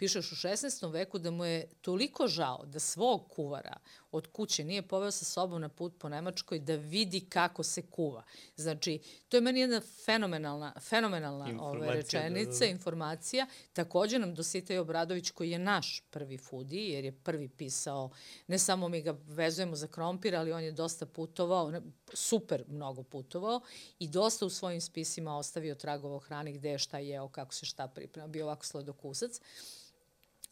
piše 0.00 0.18
još 0.18 0.32
u 0.32 0.34
16. 0.34 0.92
veku 0.92 1.18
da 1.18 1.30
mu 1.30 1.44
je 1.44 1.68
toliko 1.80 2.26
žao 2.26 2.64
da 2.66 2.78
svog 2.78 3.28
kuvara 3.28 3.76
od 4.10 4.26
kuće 4.26 4.64
nije 4.64 4.82
poveo 4.82 5.10
sa 5.10 5.24
sobom 5.24 5.60
na 5.60 5.68
put 5.68 5.98
po 5.98 6.08
Nemačkoj 6.08 6.58
da 6.58 6.74
vidi 6.74 7.20
kako 7.20 7.62
se 7.62 7.82
kuva. 7.82 8.22
Znači, 8.56 9.00
to 9.28 9.36
je 9.36 9.40
meni 9.40 9.60
jedna 9.60 9.80
fenomenalna, 10.04 10.72
fenomenalna 10.80 11.62
ove 11.62 11.92
rečenica, 11.92 12.50
da, 12.50 12.58
da. 12.58 12.66
informacija. 12.66 13.46
Takođe 13.72 14.18
nam 14.18 14.34
Dositej 14.34 14.78
Obradović, 14.78 15.30
koji 15.30 15.50
je 15.50 15.58
naš 15.58 16.02
prvi 16.10 16.38
fudi, 16.38 16.88
jer 16.88 17.04
je 17.04 17.12
prvi 17.12 17.48
pisao, 17.48 18.10
ne 18.46 18.58
samo 18.58 18.88
mi 18.88 19.02
ga 19.02 19.16
vezujemo 19.26 19.76
za 19.76 19.86
krompir, 19.86 20.36
ali 20.36 20.52
on 20.52 20.62
je 20.62 20.72
dosta 20.72 21.06
putovao, 21.06 21.72
super 22.14 22.64
mnogo 22.68 23.02
putovao 23.02 23.60
i 23.98 24.08
dosta 24.08 24.46
u 24.46 24.50
svojim 24.50 24.80
spisima 24.80 25.36
ostavio 25.36 25.74
tragova 25.74 26.16
o 26.16 26.18
hrani 26.18 26.52
gde 26.52 26.70
je 26.70 26.78
šta 26.78 26.98
jeo, 26.98 27.28
kako 27.28 27.54
se 27.54 27.66
šta 27.66 27.88
priprema, 27.88 28.28
bio 28.28 28.44
ovako 28.46 28.66
sladokusac. 28.66 29.40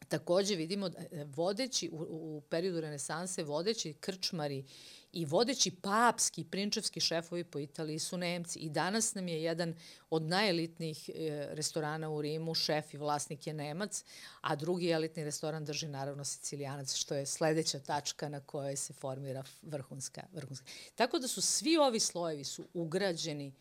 Takođe 0.09 0.55
vidimo 0.55 0.89
da 0.89 0.99
vodeći 1.25 1.91
u, 1.93 1.97
u 2.11 2.41
periodu 2.41 2.81
renesanse, 2.81 3.45
vodeći 3.45 3.95
krčmari 3.95 4.65
i 5.13 5.25
vodeći 5.25 5.71
papski, 5.71 6.45
prinčevski 6.45 7.01
šefovi 7.01 7.45
po 7.45 7.59
Italiji 7.59 7.99
su 7.99 8.17
Nemci. 8.17 8.59
I 8.59 8.71
danas 8.71 9.15
nam 9.15 9.29
je 9.29 9.43
jedan 9.43 9.75
od 10.11 10.23
najelitnijih 10.23 11.11
e, 11.15 11.47
restorana 11.51 12.11
u 12.11 12.23
Rimu, 12.23 12.55
šef 12.55 12.95
i 12.95 12.97
vlasnik 12.97 13.47
je 13.47 13.55
Nemac, 13.55 14.05
a 14.41 14.57
drugi 14.57 14.91
elitni 14.91 15.25
restoran 15.25 15.65
drži 15.65 15.89
naravno 15.89 16.25
Sicilijanac, 16.25 16.95
što 16.95 17.15
je 17.15 17.27
sledeća 17.27 17.79
tačka 17.79 18.29
na 18.29 18.41
kojoj 18.41 18.77
se 18.77 18.93
formira 18.93 19.45
vrhunska. 19.63 20.23
vrhunska. 20.33 20.67
Tako 20.95 21.19
da 21.19 21.29
su 21.29 21.43
svi 21.43 21.77
ovi 21.77 22.01
slojevi 22.01 22.45
su 22.45 22.69
ugrađeni 22.75 23.55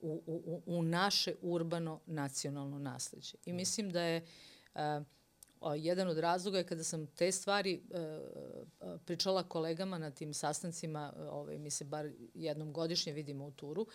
u, 0.00 0.22
u, 0.26 0.62
u 0.66 0.82
naše 0.82 1.34
urbano 1.42 2.00
nacionalno 2.06 2.78
nasledđe. 2.78 3.36
I 3.44 3.52
mislim 3.52 3.90
da 3.90 4.02
je... 4.02 4.26
Uh, 4.74 4.80
jedan 5.76 6.08
od 6.08 6.18
razloga 6.18 6.58
je 6.58 6.64
kada 6.64 6.84
sam 6.84 7.06
te 7.06 7.32
stvari 7.32 7.82
e, 7.90 7.98
e, 7.98 8.98
pričala 9.04 9.42
kolegama 9.42 9.98
na 9.98 10.10
tim 10.10 10.34
sastancima, 10.34 11.12
e, 11.16 11.22
ovaj, 11.22 11.58
mi 11.58 11.70
se 11.70 11.84
bar 11.84 12.10
jednom 12.34 12.72
godišnje 12.72 13.12
vidimo 13.12 13.46
u 13.46 13.50
turu, 13.50 13.86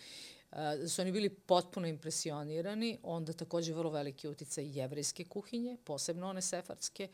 da 0.52 0.88
su 0.88 1.02
oni 1.02 1.12
bili 1.12 1.30
potpuno 1.30 1.88
impresionirani, 1.88 2.98
onda 3.04 3.34
takođe 3.34 3.74
vrlo 3.74 3.92
veliki 3.92 4.28
uticaj 4.28 4.80
jevrejske 4.80 5.26
kuhinje, 5.26 5.78
posebno 5.84 6.28
one 6.30 6.42
sefarske. 6.42 7.08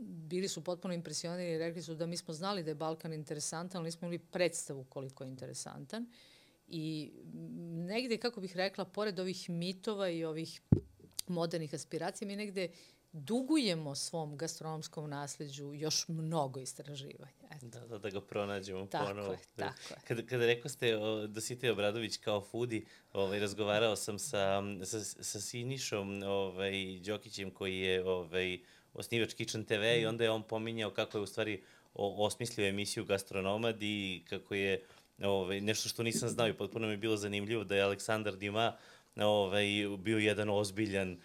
Bili 0.00 0.48
su 0.48 0.64
potpuno 0.64 0.94
impresionirani 0.94 1.54
i 1.54 1.58
rekli 1.58 1.82
su 1.82 1.94
da 1.94 2.06
mi 2.06 2.16
smo 2.16 2.34
znali 2.34 2.62
da 2.62 2.70
je 2.70 2.74
Balkan 2.74 3.12
interesantan, 3.12 3.78
ali 3.78 3.86
nismo 3.86 4.06
imali 4.06 4.18
predstavu 4.18 4.84
koliko 4.84 5.24
je 5.24 5.30
interesantan. 5.30 6.06
I 6.68 7.12
negde, 7.86 8.16
kako 8.16 8.40
bih 8.40 8.56
rekla, 8.56 8.84
pored 8.84 9.18
ovih 9.18 9.50
mitova 9.50 10.08
i 10.08 10.24
ovih 10.24 10.60
modernih 11.28 11.74
aspiracija, 11.74 12.28
mi 12.28 12.36
negde 12.36 12.68
dugujemo 13.14 13.94
svom 13.94 14.36
gastronomskom 14.36 15.10
nasleđu 15.10 15.72
još 15.74 16.08
mnogo 16.08 16.60
istraživanja. 16.60 17.48
Eto. 17.50 17.66
Da, 17.66 17.80
da, 17.80 17.98
da 17.98 18.10
ga 18.10 18.20
pronađemo 18.20 18.86
tako 18.86 19.06
ponovo. 19.06 19.32
Je, 19.32 19.38
da. 19.56 19.64
tako 19.64 19.94
je. 19.94 19.96
Kada, 20.08 20.22
kada 20.22 20.46
rekao 20.46 20.68
ste 20.68 20.96
o, 20.96 21.26
Dositej 21.26 21.70
Obradović 21.70 22.16
kao 22.16 22.40
foodi, 22.40 22.86
ovaj, 23.12 23.38
razgovarao 23.38 23.96
sam 23.96 24.18
sa, 24.18 24.62
sa, 24.84 25.00
sa 25.00 25.40
Sinišom 25.40 26.22
ovaj, 26.22 27.00
Đokićem 27.06 27.50
koji 27.50 27.78
je 27.78 28.04
ovaj, 28.04 28.60
osnivač 28.94 29.34
Kitchen 29.34 29.64
TV 29.64 29.80
mm. 29.80 30.00
i 30.00 30.06
onda 30.06 30.24
je 30.24 30.30
on 30.30 30.42
pominjao 30.42 30.90
kako 30.90 31.18
je 31.18 31.22
u 31.22 31.26
stvari 31.26 31.62
o, 31.94 32.26
osmislio 32.26 32.68
emisiju 32.68 33.04
Gastronomad 33.04 33.82
i 33.82 34.24
kako 34.28 34.54
je 34.54 34.82
ovaj, 35.22 35.60
nešto 35.60 35.88
što 35.88 36.02
nisam 36.02 36.28
znao 36.28 36.48
i 36.48 36.56
potpuno 36.56 36.86
mi 36.86 36.92
je 36.92 36.96
bilo 36.96 37.16
zanimljivo 37.16 37.64
da 37.64 37.76
je 37.76 37.82
Aleksandar 37.82 38.36
Dima 38.36 38.76
ovaj, 39.16 39.66
bio 39.98 40.18
jedan 40.18 40.48
ozbiljan 40.50 41.10
Fudi, 41.12 41.20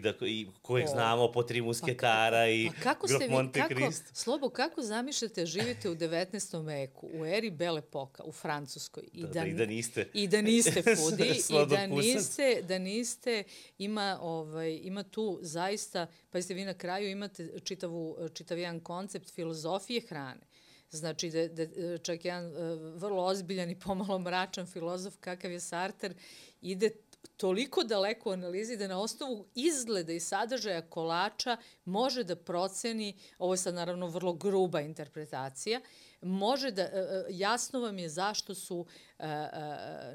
da, 0.00 0.14
i, 0.26 0.46
kojeg 0.62 0.88
o, 0.88 0.90
znamo 0.90 1.32
po 1.32 1.42
tri 1.42 1.62
musketara 1.62 2.38
pa, 2.38 2.46
i 2.46 2.70
pa 2.76 2.82
kako 2.82 3.08
ste 3.08 3.28
Monte 3.28 3.64
vi, 3.68 3.74
kako, 3.74 3.92
Slobo, 4.12 4.48
kako 4.48 4.82
zamišljate 4.82 5.46
živite 5.46 5.90
u 5.90 5.94
19. 5.94 6.66
veku, 6.66 7.08
u 7.14 7.26
eri 7.26 7.50
Bele 7.50 7.82
Poka, 7.82 8.24
u 8.24 8.32
Francuskoj, 8.32 9.04
i 9.12 9.22
da, 9.22 9.28
da, 9.28 9.40
da, 9.40 9.46
i 9.46 9.54
da 9.54 9.66
niste, 9.66 10.08
i 10.14 10.28
da 10.28 10.42
niste 10.42 10.82
Fudi, 10.96 11.28
i 11.48 11.66
da 11.68 11.86
niste, 11.86 12.62
da 12.62 12.78
niste, 12.78 13.44
ima, 13.78 14.18
ovaj, 14.20 14.80
ima 14.82 15.02
tu 15.02 15.38
zaista, 15.42 16.06
pa 16.30 16.42
ste 16.42 16.54
vi 16.54 16.64
na 16.64 16.74
kraju 16.74 17.10
imate 17.10 17.58
čitavu, 17.64 18.16
čitav 18.34 18.58
jedan 18.58 18.80
koncept 18.80 19.34
filozofije 19.34 20.00
hrane. 20.00 20.50
Znači, 20.90 21.30
da, 21.30 21.48
da 21.48 21.98
čak 21.98 22.24
jedan 22.24 22.46
uh, 22.46 22.54
vrlo 22.94 23.24
ozbiljan 23.24 23.70
i 23.70 23.78
pomalo 23.78 24.18
mračan 24.18 24.66
filozof 24.66 25.16
kakav 25.20 25.52
je 25.52 25.60
Sarter 25.60 26.14
ide 26.60 26.90
toliko 27.36 27.82
daleko 27.84 28.30
u 28.30 28.32
analizi 28.32 28.76
da 28.76 28.88
na 28.88 29.00
osnovu 29.00 29.46
izgleda 29.54 30.12
i 30.12 30.20
sadržaja 30.20 30.82
kolača 30.82 31.56
može 31.84 32.24
da 32.24 32.36
proceni, 32.36 33.18
ovo 33.38 33.54
je 33.54 33.58
sad 33.58 33.74
naravno 33.74 34.06
vrlo 34.06 34.32
gruba 34.32 34.80
interpretacija, 34.80 35.80
može 36.22 36.70
da, 36.70 36.82
e, 36.82 36.88
e, 36.92 37.24
jasno 37.28 37.80
vam 37.80 37.98
je 37.98 38.08
zašto 38.08 38.54
su 38.54 38.86
e, 39.18 39.24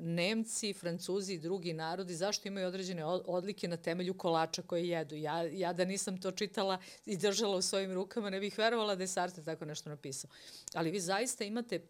Nemci, 0.01 0.73
Francuzi 0.73 1.33
i 1.33 1.39
drugi 1.39 1.73
narodi, 1.73 2.15
zašto 2.15 2.47
imaju 2.47 2.67
određene 2.67 3.05
odlike 3.05 3.67
na 3.67 3.77
temelju 3.77 4.13
kolača 4.13 4.61
koje 4.61 4.89
jedu. 4.89 5.15
Ja, 5.15 5.41
ja 5.41 5.73
da 5.73 5.85
nisam 5.85 6.21
to 6.21 6.31
čitala 6.31 6.77
i 7.05 7.17
držala 7.17 7.57
u 7.57 7.61
svojim 7.61 7.93
rukama, 7.93 8.29
ne 8.29 8.39
bih 8.39 8.57
verovala 8.57 8.95
da 8.95 9.03
je 9.03 9.07
Sartre 9.07 9.43
tako 9.43 9.65
nešto 9.65 9.89
napisao. 9.89 10.29
Ali 10.73 10.91
vi 10.91 10.99
zaista 10.99 11.43
imate 11.43 11.87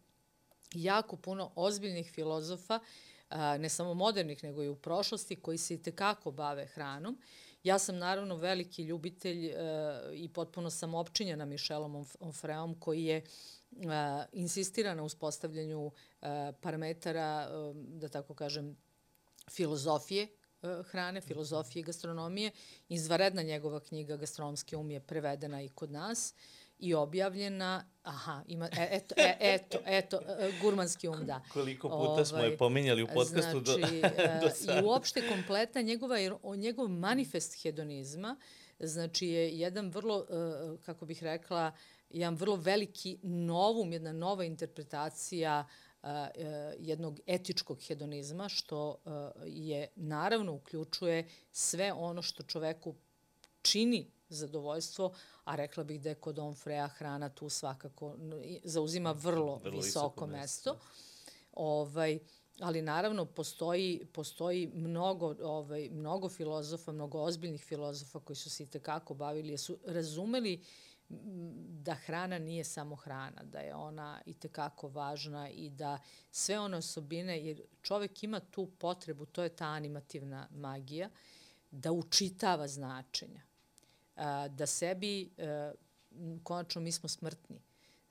jako 0.74 1.16
puno 1.16 1.52
ozbiljnih 1.56 2.12
filozofa 2.12 2.80
ne 3.60 3.70
samo 3.70 3.94
modernih, 3.94 4.44
nego 4.44 4.64
i 4.64 4.70
u 4.70 4.76
prošlosti, 4.76 5.36
koji 5.36 5.58
se 5.58 5.74
i 5.74 5.82
tekako 5.82 6.32
bave 6.32 6.66
hranom. 6.66 7.18
Ja 7.64 7.80
sam 7.80 7.98
naravno 7.98 8.36
veliki 8.36 8.84
ljubitelj 8.84 9.46
e, 9.46 9.54
i 10.14 10.30
potpuno 10.34 10.70
sam 10.70 10.94
opčinjena 10.94 11.46
Michelom 11.46 12.06
Onfreom, 12.20 12.80
koji 12.80 13.04
je 13.04 13.18
e, 13.18 13.24
insistira 14.34 14.96
na 14.96 15.04
uspostavljanju 15.04 15.92
e, 16.22 16.52
parametara, 16.62 17.50
da 17.74 18.10
tako 18.10 18.34
kažem, 18.34 18.78
filozofije 19.52 20.28
hrane, 20.86 21.22
filozofije 21.22 21.84
gastronomije. 21.84 22.52
Izvaredna 22.90 23.42
njegova 23.42 23.80
knjiga 23.80 24.18
Gastronomski 24.18 24.76
um 24.76 24.92
je 24.92 25.00
prevedena 25.00 25.62
i 25.62 25.70
kod 25.70 25.92
nas. 25.92 26.34
Uh, 26.34 26.65
i 26.80 26.94
objavljena, 26.94 27.86
aha, 28.04 28.44
ima, 28.48 28.66
e, 28.66 28.88
eto, 28.92 29.16
e, 29.18 29.38
eto, 29.56 29.78
eto, 29.86 30.20
e, 30.40 30.52
gurmanski 30.62 31.08
um, 31.08 31.26
da. 31.26 31.42
Koliko 31.54 31.90
puta 31.90 32.00
ovaj, 32.00 32.26
smo 32.26 32.38
je 32.38 32.46
ovaj, 32.46 32.58
pominjali 32.58 33.04
u 33.04 33.08
podcastu 33.08 33.62
znači, 33.66 34.02
do, 34.02 34.48
do 34.48 34.50
sada. 34.50 34.80
I 34.80 34.84
uopšte 34.84 35.30
kompletna 35.30 35.82
njegova, 35.82 36.18
njegov 36.56 36.88
manifest 36.88 37.64
hedonizma, 37.64 38.36
znači 38.80 39.28
je 39.28 39.60
jedan 39.60 39.90
vrlo, 39.90 40.26
kako 40.86 41.06
bih 41.06 41.24
rekla, 41.24 41.72
jedan 42.10 42.36
vrlo 42.36 42.56
veliki 42.56 43.18
novum, 43.24 43.94
jedna 43.94 44.14
nova 44.14 44.44
interpretacija 44.44 45.68
jednog 46.80 47.20
etičkog 47.26 47.82
hedonizma, 47.88 48.50
što 48.50 48.98
je, 49.46 49.88
naravno, 49.96 50.54
uključuje 50.54 51.30
sve 51.52 51.94
ono 51.94 52.22
što 52.22 52.44
čoveku 52.44 52.96
čini 53.62 54.12
zadovoljstvo, 54.30 55.14
a 55.44 55.56
rekla 55.56 55.84
bih 55.84 56.02
da 56.02 56.10
je 56.10 56.16
kod 56.16 56.40
Onfreja 56.40 56.88
hrana 56.88 57.30
tu 57.30 57.50
svakako 57.50 58.16
zauzima 58.64 59.12
vrlo, 59.12 59.58
vrlo 59.58 59.82
visoko, 59.82 60.28
mesto. 60.28 60.74
mesto. 60.74 60.86
Ovaj, 61.54 62.20
ali 62.60 62.82
naravno 62.82 63.26
postoji, 63.26 64.06
postoji 64.14 64.72
mnogo, 64.74 65.36
ovaj, 65.42 65.90
mnogo 65.90 66.30
filozofa, 66.30 66.92
mnogo 66.92 67.20
ozbiljnih 67.20 67.64
filozofa 67.64 68.20
koji 68.20 68.36
su 68.36 68.50
se 68.50 68.64
i 68.64 68.68
tekako 68.68 69.14
bavili, 69.14 69.50
jer 69.50 69.60
su 69.60 69.78
razumeli 69.86 70.64
da 71.84 71.94
hrana 71.94 72.40
nije 72.40 72.64
samo 72.64 72.96
hrana, 72.96 73.44
da 73.44 73.60
je 73.60 73.76
ona 73.76 74.22
i 74.26 74.34
tekako 74.34 74.88
važna 74.88 75.50
i 75.50 75.70
da 75.70 76.00
sve 76.32 76.60
one 76.60 76.78
osobine, 76.78 77.46
jer 77.46 77.62
čovek 77.82 78.24
ima 78.24 78.40
tu 78.40 78.72
potrebu, 78.78 79.26
to 79.26 79.44
je 79.44 79.50
ta 79.50 79.66
animativna 79.66 80.48
magija, 80.52 81.10
da 81.72 81.92
učitava 81.92 82.68
značenja 82.68 83.42
da 84.50 84.66
sebi, 84.66 85.30
konačno 86.44 86.82
mi 86.82 86.92
smo 86.92 87.10
smrtni. 87.10 87.62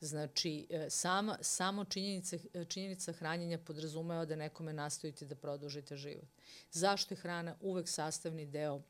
Znači, 0.01 0.67
e, 0.71 0.91
sama, 0.91 1.39
samo 1.41 1.85
činjenica, 1.85 2.37
činjenica 2.69 3.13
hranjenja 3.13 3.59
podrazumeva 3.59 4.25
da 4.25 4.37
nekome 4.37 4.73
nastojite 4.73 5.25
da 5.27 5.35
produžite 5.35 5.97
život. 5.97 6.29
Zašto 6.71 7.15
je 7.15 7.19
hrana 7.19 7.57
uvek 7.61 7.89
sastavni 7.89 8.47
deo 8.47 8.83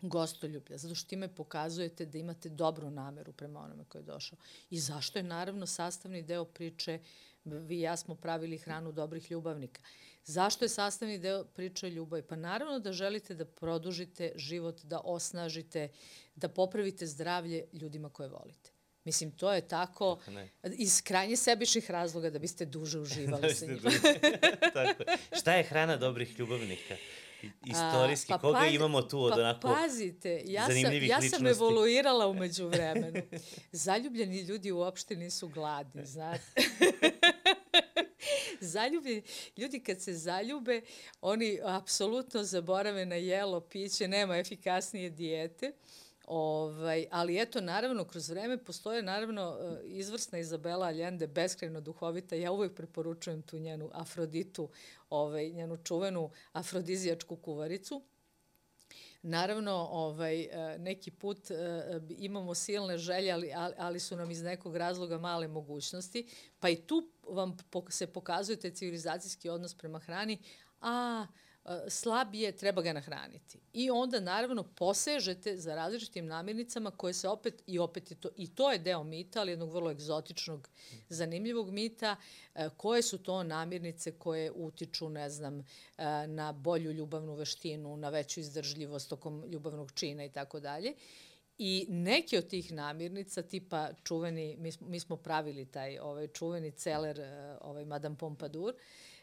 gostoljublja? 0.00 0.78
Zato 0.78 0.94
što 0.94 1.08
time 1.08 1.28
pokazujete 1.34 2.06
da 2.06 2.18
imate 2.18 2.48
dobru 2.48 2.90
nameru 2.90 3.32
prema 3.32 3.60
onome 3.60 3.84
koji 3.84 4.02
je 4.02 4.06
došao. 4.06 4.38
I 4.70 4.80
zašto 4.80 5.18
je 5.18 5.22
naravno 5.22 5.66
sastavni 5.66 6.22
deo 6.22 6.44
priče 6.44 7.00
Vi 7.46 7.76
i 7.76 7.80
ja 7.80 7.96
smo 7.96 8.14
pravili 8.14 8.58
hranu 8.58 8.92
dobrih 8.92 9.30
ljubavnika. 9.30 9.80
Zašto 10.24 10.64
je 10.64 10.68
sastavni 10.68 11.18
deo 11.18 11.44
priče 11.44 11.90
ljubavi? 11.90 12.22
Pa 12.22 12.36
naravno 12.36 12.78
da 12.78 12.92
želite 12.92 13.34
da 13.34 13.44
produžite 13.44 14.32
život, 14.36 14.82
da 14.84 15.00
osnažite, 15.04 15.88
da 16.36 16.48
popravite 16.48 17.06
zdravlje 17.06 17.64
ljudima 17.72 18.10
koje 18.10 18.28
volite. 18.28 18.70
Mislim, 19.04 19.30
to 19.30 19.52
je 19.52 19.68
tako 19.68 20.18
ne. 20.28 20.50
iz 20.78 21.02
krajnje 21.02 21.36
sebičnih 21.36 21.90
razloga 21.90 22.30
da 22.30 22.38
biste 22.38 22.64
duže 22.64 22.98
uživali 22.98 23.42
da 23.42 23.54
sa 23.54 23.66
njima. 23.66 23.90
tako. 24.74 25.04
Šta 25.40 25.54
je 25.54 25.62
hrana 25.62 25.96
dobrih 25.96 26.38
ljubavnika? 26.38 26.96
Istorijski, 27.66 28.32
A, 28.32 28.36
pa 28.36 28.40
koga 28.40 28.58
pazi, 28.58 28.74
imamo 28.74 29.02
tu 29.02 29.22
od 29.22 29.32
pa, 29.32 29.40
onako 29.40 29.68
Pazite, 29.68 30.42
ja 30.44 30.66
sam, 30.66 31.02
ja 31.02 31.20
sam 31.22 31.46
evoluirala 31.46 32.26
umeđu 32.26 32.68
vremenu. 32.68 33.22
Zaljubljeni 33.72 34.40
ljudi 34.40 34.72
uopšte 34.72 35.16
nisu 35.16 35.48
gladni, 35.48 36.06
znate. 36.06 36.62
zaljubljeni, 38.60 39.22
ljudi 39.56 39.80
kad 39.80 40.02
se 40.02 40.14
zaljube, 40.14 40.82
oni 41.20 41.58
apsolutno 41.64 42.44
zaborave 42.44 43.06
na 43.06 43.16
jelo, 43.16 43.60
piće, 43.60 44.08
nema 44.08 44.36
efikasnije 44.36 45.10
dijete. 45.10 45.72
Ovaj, 46.26 47.06
ali 47.10 47.42
eto, 47.42 47.60
naravno, 47.60 48.04
kroz 48.04 48.30
vreme 48.30 48.58
postoje 48.58 49.02
naravno 49.02 49.58
e, 49.60 49.86
izvrsna 49.86 50.38
Izabela 50.38 50.86
Allende, 50.86 51.26
beskrajno 51.26 51.80
duhovita. 51.80 52.36
Ja 52.36 52.52
uvek 52.52 52.74
preporučujem 52.74 53.42
tu 53.42 53.58
njenu 53.58 53.90
Afroditu, 53.92 54.68
ovaj, 55.10 55.50
njenu 55.50 55.76
čuvenu 55.76 56.30
afrodizijačku 56.52 57.36
kuvaricu. 57.36 58.02
Naravno, 59.22 59.88
ovaj, 59.90 60.40
e, 60.40 60.78
neki 60.78 61.10
put 61.10 61.50
e, 61.50 61.54
imamo 62.18 62.54
silne 62.54 62.98
želje, 62.98 63.32
ali, 63.32 63.52
ali 63.78 64.00
su 64.00 64.16
nam 64.16 64.30
iz 64.30 64.42
nekog 64.42 64.76
razloga 64.76 65.18
male 65.18 65.48
mogućnosti, 65.48 66.28
pa 66.60 66.68
i 66.68 66.76
tu 66.76 67.08
vam 67.28 67.56
se 67.88 68.06
pokazuje 68.06 68.60
taj 68.60 68.70
civilizacijski 68.70 69.48
odnos 69.48 69.74
prema 69.74 69.98
hrani, 69.98 70.38
a 70.80 71.26
slab 71.88 72.34
je, 72.34 72.52
treba 72.52 72.82
ga 72.82 72.92
nahraniti. 72.92 73.58
I 73.72 73.90
onda 73.90 74.20
naravno 74.20 74.62
posežete 74.62 75.56
za 75.56 75.74
različitim 75.74 76.26
namirnicama 76.26 76.90
koje 76.90 77.14
se 77.14 77.28
opet, 77.28 77.62
i 77.66 77.78
opet 77.78 78.10
je 78.10 78.16
to, 78.16 78.28
i 78.36 78.54
to 78.54 78.72
je 78.72 78.78
deo 78.78 79.02
mita, 79.02 79.40
ali 79.40 79.52
jednog 79.52 79.72
vrlo 79.72 79.90
egzotičnog, 79.90 80.68
zanimljivog 81.08 81.70
mita, 81.70 82.16
koje 82.76 83.02
su 83.02 83.18
to 83.18 83.42
namirnice 83.42 84.12
koje 84.12 84.52
utiču, 84.52 85.08
ne 85.08 85.30
znam, 85.30 85.64
na 86.26 86.52
bolju 86.52 86.92
ljubavnu 86.92 87.34
veštinu, 87.34 87.96
na 87.96 88.08
veću 88.08 88.40
izdržljivost 88.40 89.08
tokom 89.10 89.44
ljubavnog 89.48 89.92
čina 89.92 90.24
i 90.24 90.32
tako 90.32 90.60
dalje. 90.60 90.94
I 91.58 91.86
neke 91.88 92.38
od 92.38 92.48
tih 92.48 92.72
namirnica, 92.72 93.42
tipa 93.42 93.88
čuveni, 94.04 94.56
mi 94.56 94.72
mi 94.80 95.00
smo 95.00 95.16
pravili 95.16 95.66
taj 95.66 95.98
ovaj, 95.98 96.28
čuveni 96.28 96.70
celer, 96.70 97.20
ovaj, 97.60 97.84
Madame 97.84 98.16
Pompadour, 98.16 98.74
uh, 98.74 98.80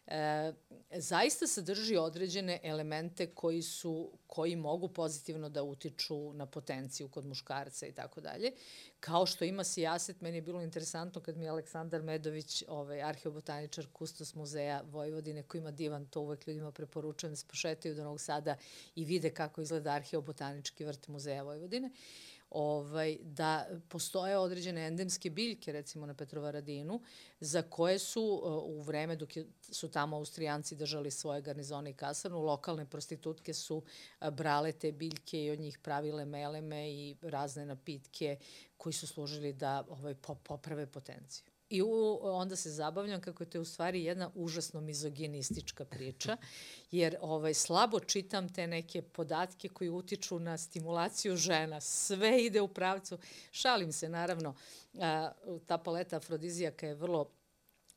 e, 0.07 0.53
zaista 0.91 1.47
sadrži 1.47 1.97
određene 1.97 2.59
elemente 2.63 3.27
koji 3.27 3.61
su 3.61 4.11
koji 4.27 4.55
mogu 4.55 4.87
pozitivno 4.87 5.49
da 5.49 5.63
utiču 5.63 6.33
na 6.33 6.45
potenciju 6.45 7.07
kod 7.07 7.25
muškarca 7.25 7.87
i 7.87 7.91
tako 7.91 8.21
dalje. 8.21 8.51
Kao 8.99 9.25
što 9.25 9.45
ima 9.45 9.63
sijaset, 9.63 10.21
meni 10.21 10.37
je 10.37 10.41
bilo 10.41 10.61
interesantno 10.61 11.21
kad 11.21 11.37
mi 11.37 11.45
je 11.45 11.49
Aleksandar 11.49 12.01
Medović, 12.01 12.63
ovaj, 12.67 13.03
arheobotaničar 13.03 13.87
Kustos 13.93 14.35
muzeja 14.35 14.81
Vojvodine, 14.91 15.43
koji 15.43 15.59
ima 15.59 15.71
divan, 15.71 16.05
to 16.05 16.21
uvek 16.21 16.47
ljudima 16.47 16.71
preporučujem 16.71 17.31
da 17.31 17.35
se 17.35 17.47
pošetaju 17.47 17.95
do 17.95 18.03
Novog 18.03 18.21
Sada 18.21 18.57
i 18.95 19.05
vide 19.05 19.29
kako 19.29 19.61
izgleda 19.61 19.91
arheobotanički 19.91 20.85
vrt 20.85 21.07
muzeja 21.07 21.43
Vojvodine. 21.43 21.87
Uh, 21.87 22.32
ovaj, 22.53 23.17
da 23.21 23.67
postoje 23.89 24.37
određene 24.37 24.87
endemske 24.87 25.29
biljke, 25.29 25.71
recimo 25.71 26.05
na 26.05 26.13
Petrovaradinu, 26.13 27.01
za 27.39 27.61
koje 27.61 27.99
su 27.99 28.23
uh, 28.23 28.63
u 28.63 28.81
vreme 28.81 29.15
dok 29.15 29.29
su 29.61 29.91
tamo 29.91 30.17
Austrijanci 30.17 30.75
držali 30.75 31.11
svoje 31.11 31.41
garnizone 31.41 31.89
i 31.89 31.93
kasarnu, 31.93 32.41
lokalne 32.41 32.85
prostitutke 32.85 33.53
su 33.53 33.77
uh, 33.77 34.29
brale 34.29 34.71
te 34.71 34.91
biljke 34.91 35.43
i 35.43 35.51
od 35.51 35.59
njih 35.59 35.79
pravile 35.79 36.25
meleme 36.25 36.91
i 36.91 37.15
razne 37.21 37.65
napitke 37.65 38.37
koji 38.77 38.93
su 38.93 39.07
služili 39.07 39.53
da 39.53 39.85
ovaj, 39.89 40.15
poprave 40.43 40.85
potenciju. 40.85 41.52
I 41.69 41.81
u, 41.81 42.19
onda 42.23 42.55
se 42.55 42.69
zabavljam 42.69 43.21
kako 43.21 43.43
je 43.43 43.49
to 43.49 43.61
u 43.61 43.65
stvari 43.65 44.03
jedna 44.03 44.31
užasno 44.35 44.81
mizoginistička 44.81 45.85
priča, 45.85 46.37
jer 46.91 47.17
ovaj, 47.21 47.53
slabo 47.53 47.99
čitam 47.99 48.53
te 48.53 48.67
neke 48.67 49.01
podatke 49.01 49.69
koji 49.69 49.89
utiču 49.89 50.39
na 50.39 50.57
stimulaciju 50.57 51.35
žena. 51.35 51.81
Sve 51.81 52.43
ide 52.45 52.61
u 52.61 52.67
pravcu. 52.67 53.17
Šalim 53.51 53.91
se, 53.91 54.09
naravno, 54.09 54.55
a, 54.99 55.31
ta 55.65 55.77
paleta 55.77 56.15
afrodizijaka 56.15 56.87
je 56.87 56.95
vrlo 56.95 57.29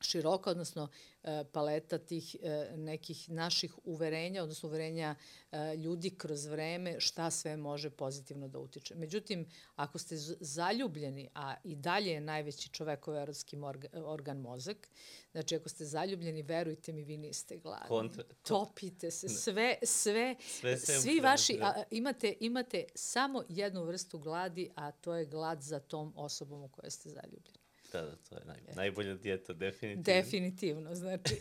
široka, 0.01 0.49
odnosno 0.49 0.87
e, 1.23 1.43
paleta 1.51 1.97
tih 1.97 2.35
e, 2.41 2.71
nekih 2.77 3.29
naših 3.29 3.73
uverenja, 3.83 4.43
odnosno 4.43 4.69
uverenja 4.69 5.15
e, 5.51 5.75
ljudi 5.75 6.09
kroz 6.17 6.45
vreme, 6.45 6.99
šta 6.99 7.31
sve 7.31 7.57
može 7.57 7.89
pozitivno 7.89 8.47
da 8.47 8.59
utiče. 8.59 8.95
Međutim, 8.95 9.49
ako 9.75 9.97
ste 9.97 10.15
zaljubljeni, 10.39 11.29
a 11.35 11.55
i 11.63 11.75
dalje 11.75 12.11
je 12.11 12.21
najveći 12.21 12.69
čovekov 12.69 13.15
erotski 13.15 13.57
organ 13.93 14.37
mozak, 14.37 14.89
znači 15.31 15.55
ako 15.55 15.69
ste 15.69 15.85
zaljubljeni, 15.85 16.41
verujte 16.41 16.93
mi, 16.93 17.03
vi 17.03 17.17
niste 17.17 17.57
gladni. 17.57 17.87
Kontra... 17.87 18.23
Topite 18.43 19.11
se, 19.11 19.29
sve, 19.29 19.75
sve, 19.83 20.35
sve 20.39 20.77
svi 20.77 21.19
vaši, 21.19 21.59
a, 21.61 21.83
imate, 21.91 22.33
imate 22.39 22.83
samo 22.95 23.43
jednu 23.49 23.83
vrstu 23.83 24.19
gladi, 24.19 24.71
a 24.75 24.91
to 24.91 25.13
je 25.13 25.25
glad 25.25 25.61
za 25.61 25.79
tom 25.79 26.13
osobom 26.15 26.63
u 26.63 26.69
kojoj 26.69 26.91
ste 26.91 27.09
zaljubljeni. 27.09 27.56
Da, 27.91 28.01
da, 28.01 28.15
to 28.15 28.35
je 28.35 28.41
naj, 28.45 28.57
e. 28.57 28.75
najbolja 28.75 29.15
dijeta, 29.15 29.53
definitivno. 29.53 30.03
Definitivno, 30.03 30.95
znači. 30.95 31.35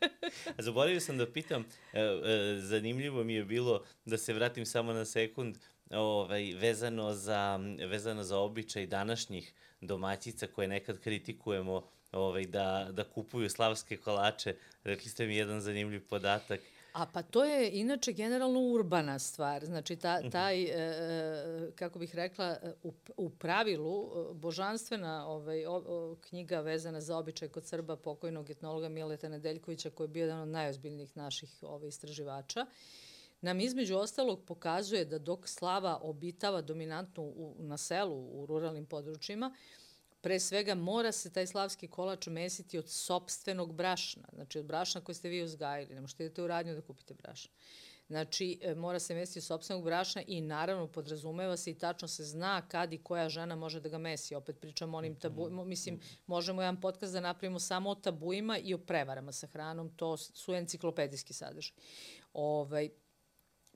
Zaboravio 0.58 1.00
sam 1.00 1.18
da 1.18 1.32
pitam, 1.32 1.64
e, 1.92 2.00
e, 2.00 2.56
zanimljivo 2.60 3.24
mi 3.24 3.34
je 3.34 3.44
bilo 3.44 3.84
da 4.04 4.18
se 4.18 4.32
vratim 4.32 4.66
samo 4.66 4.92
na 4.92 5.04
sekund, 5.04 5.58
ovaj, 5.90 6.54
vezano, 6.54 7.12
za, 7.12 7.60
vezano 7.88 8.24
za 8.24 8.38
običaj 8.38 8.86
današnjih 8.86 9.52
domaćica 9.80 10.46
koje 10.46 10.68
nekad 10.68 11.00
kritikujemo 11.00 11.88
ovaj, 12.12 12.44
da, 12.44 12.88
da 12.92 13.04
kupuju 13.04 13.50
slavske 13.50 13.96
kolače. 13.96 14.54
Rekli 14.84 15.10
ste 15.10 15.26
mi 15.26 15.36
jedan 15.36 15.60
zanimljiv 15.60 16.06
podatak– 16.08 16.60
A 16.96 17.06
pa 17.06 17.22
to 17.22 17.44
je 17.44 17.70
inače 17.72 18.12
generalno 18.12 18.60
urbana 18.60 19.18
stvar. 19.18 19.64
Znači 19.66 19.96
ta, 19.96 20.18
mhm. 20.20 20.30
taj, 20.30 20.62
e, 20.62 20.68
e, 20.68 21.70
kako 21.74 21.98
bih 21.98 22.14
rekla, 22.14 22.56
u, 22.82 22.92
u 23.16 23.30
pravilu 23.30 24.04
e, 24.04 24.34
božanstvena 24.34 25.26
ovaj, 25.28 25.66
o, 25.66 25.74
o, 25.74 26.16
knjiga 26.20 26.60
vezana 26.60 27.00
za 27.00 27.18
običaj 27.18 27.48
kod 27.48 27.66
Srba 27.66 27.96
pokojnog 27.96 28.50
etnologa 28.50 28.88
Mileta 28.88 29.28
Nedeljkovića 29.28 29.90
koji 29.90 30.04
je 30.04 30.08
bio 30.08 30.24
jedan 30.24 30.40
od 30.40 30.48
najozbiljnijih 30.48 31.16
naših 31.16 31.50
ovaj, 31.62 31.88
istraživača 31.88 32.66
nam 33.40 33.60
između 33.60 33.96
ostalog 33.96 34.44
pokazuje 34.46 35.04
da 35.04 35.18
dok 35.18 35.48
slava 35.48 35.98
obitava 36.02 36.62
dominantno 36.62 37.22
u, 37.22 37.54
na 37.58 37.76
selu, 37.76 38.42
u 38.42 38.46
ruralnim 38.46 38.86
područjima, 38.86 39.54
pre 40.26 40.40
svega 40.40 40.74
mora 40.74 41.12
se 41.12 41.30
taj 41.32 41.46
slavski 41.46 41.88
kolač 41.88 42.26
mesiti 42.26 42.78
od 42.78 42.88
sobstvenog 42.90 43.74
brašna, 43.74 44.28
znači 44.32 44.58
od 44.58 44.66
brašna 44.66 45.00
koje 45.00 45.14
ste 45.14 45.28
vi 45.28 45.42
uzgajili, 45.42 45.94
ne 45.94 46.00
možete 46.00 46.24
idete 46.24 46.42
u 46.42 46.46
radnju 46.46 46.74
da 46.74 46.80
kupite 46.80 47.14
brašna. 47.14 47.52
Znači, 48.08 48.58
e, 48.62 48.74
mora 48.74 48.98
se 48.98 49.14
mesiti 49.14 49.38
od 49.38 49.44
sobstvenog 49.44 49.84
brašna 49.84 50.22
i 50.26 50.40
naravno 50.40 50.86
podrazumeva 50.86 51.56
se 51.56 51.70
i 51.70 51.78
tačno 51.78 52.08
se 52.08 52.24
zna 52.24 52.68
kad 52.68 52.92
i 52.92 52.98
koja 52.98 53.28
žena 53.28 53.56
može 53.56 53.80
da 53.80 53.88
ga 53.88 53.98
mesi. 53.98 54.34
Opet 54.34 54.60
pričamo 54.60 54.96
o 54.96 54.98
onim 54.98 55.14
tabuima, 55.14 55.64
mislim, 55.64 56.00
možemo 56.26 56.62
jedan 56.62 56.80
podcast 56.80 57.12
da 57.12 57.20
napravimo 57.20 57.60
samo 57.60 57.90
o 57.90 57.94
tabuima 57.94 58.58
i 58.58 58.74
o 58.74 58.78
prevarama 58.78 59.32
sa 59.32 59.46
hranom, 59.46 59.90
to 59.96 60.16
su 60.16 60.54
enciklopedijski 60.54 61.32
sadržaj. 61.32 61.76
Ovaj, 62.32 62.90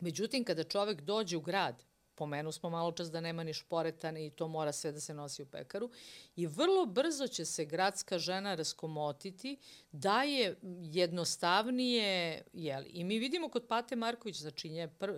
međutim, 0.01 0.45
kada 0.45 0.65
čovek 0.65 1.01
dođe 1.01 1.37
u 1.37 1.41
grad, 1.41 1.90
pomenu 2.21 2.53
smo 2.53 2.71
malo 2.71 2.93
čas 2.93 3.11
da 3.11 3.21
nema 3.21 3.45
ni 3.45 3.53
šporeta 3.53 4.11
i 4.19 4.31
to 4.31 4.49
mora 4.49 4.73
sve 4.73 4.93
da 4.93 5.01
se 5.01 5.15
nosi 5.15 5.43
u 5.43 5.47
pekaru. 5.47 5.91
I 6.37 6.47
vrlo 6.47 6.87
brzo 6.87 7.27
će 7.27 7.45
se 7.45 7.65
gradska 7.65 8.19
žena 8.19 8.55
raskomotiti 8.55 9.57
da 9.93 10.23
je 10.23 10.57
jednostavnije, 10.93 12.43
jeli. 12.53 12.89
I 12.89 13.05
mi 13.05 13.19
vidimo 13.19 13.49
kod 13.49 13.67
Pate 13.67 13.97
Marković, 13.97 14.37
znači 14.37 14.69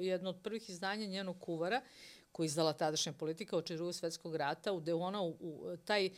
jedno 0.00 0.30
od 0.30 0.40
prvih 0.42 0.70
izdanja 0.70 1.06
njenog 1.06 1.40
kuvara, 1.40 1.82
koji 2.32 2.46
izdala 2.46 2.72
tadašnja 2.72 3.12
politika 3.12 3.56
oči 3.56 3.74
drugog 3.74 3.94
svetskog 3.94 4.36
rata, 4.36 4.76
gde 4.76 4.94
ona 4.94 5.22
u, 5.22 5.36
u, 5.40 5.76
taj, 5.84 6.10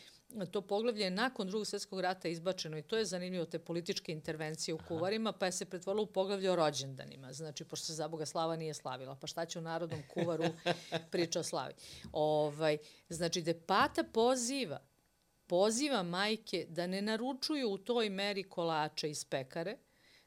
to 0.51 0.61
poglavlje 0.61 1.05
je 1.05 1.11
nakon 1.11 1.47
drugog 1.47 1.67
svetskog 1.67 2.01
rata 2.01 2.29
izbačeno 2.29 2.79
i 2.79 2.83
to 2.83 2.97
je 2.97 3.05
zanimljivo 3.05 3.45
te 3.45 3.59
političke 3.59 4.13
intervencije 4.13 4.75
u 4.75 4.79
kuvarima, 4.89 5.33
pa 5.33 5.47
je 5.47 5.53
se 5.53 5.65
pretvorilo 5.65 6.03
u 6.03 6.07
poglavlje 6.07 6.51
o 6.51 6.57
rođendanima. 6.57 7.33
Znači, 7.33 7.65
pošto 7.65 7.87
se 7.87 7.95
za 7.95 8.09
Boga 8.09 8.27
slava 8.27 8.57
nije 8.57 8.75
slavila, 8.75 9.17
pa 9.21 9.27
šta 9.27 9.47
će 9.47 9.59
u 9.59 9.63
narodnom 9.63 10.03
kuvaru 10.15 10.45
priča 11.13 11.41
o 11.41 11.43
slavi. 11.43 11.75
Ovaj, 12.13 12.79
znači, 13.09 13.41
gde 13.41 13.55
Pata 13.55 14.05
poziva 14.05 14.81
poziva 15.47 16.03
majke 16.03 16.67
da 16.69 16.87
ne 16.87 17.03
naručuju 17.03 17.71
u 17.71 17.79
toj 17.79 18.11
meri 18.11 18.43
kolače 18.43 19.11
iz 19.11 19.25
pekare, 19.25 19.77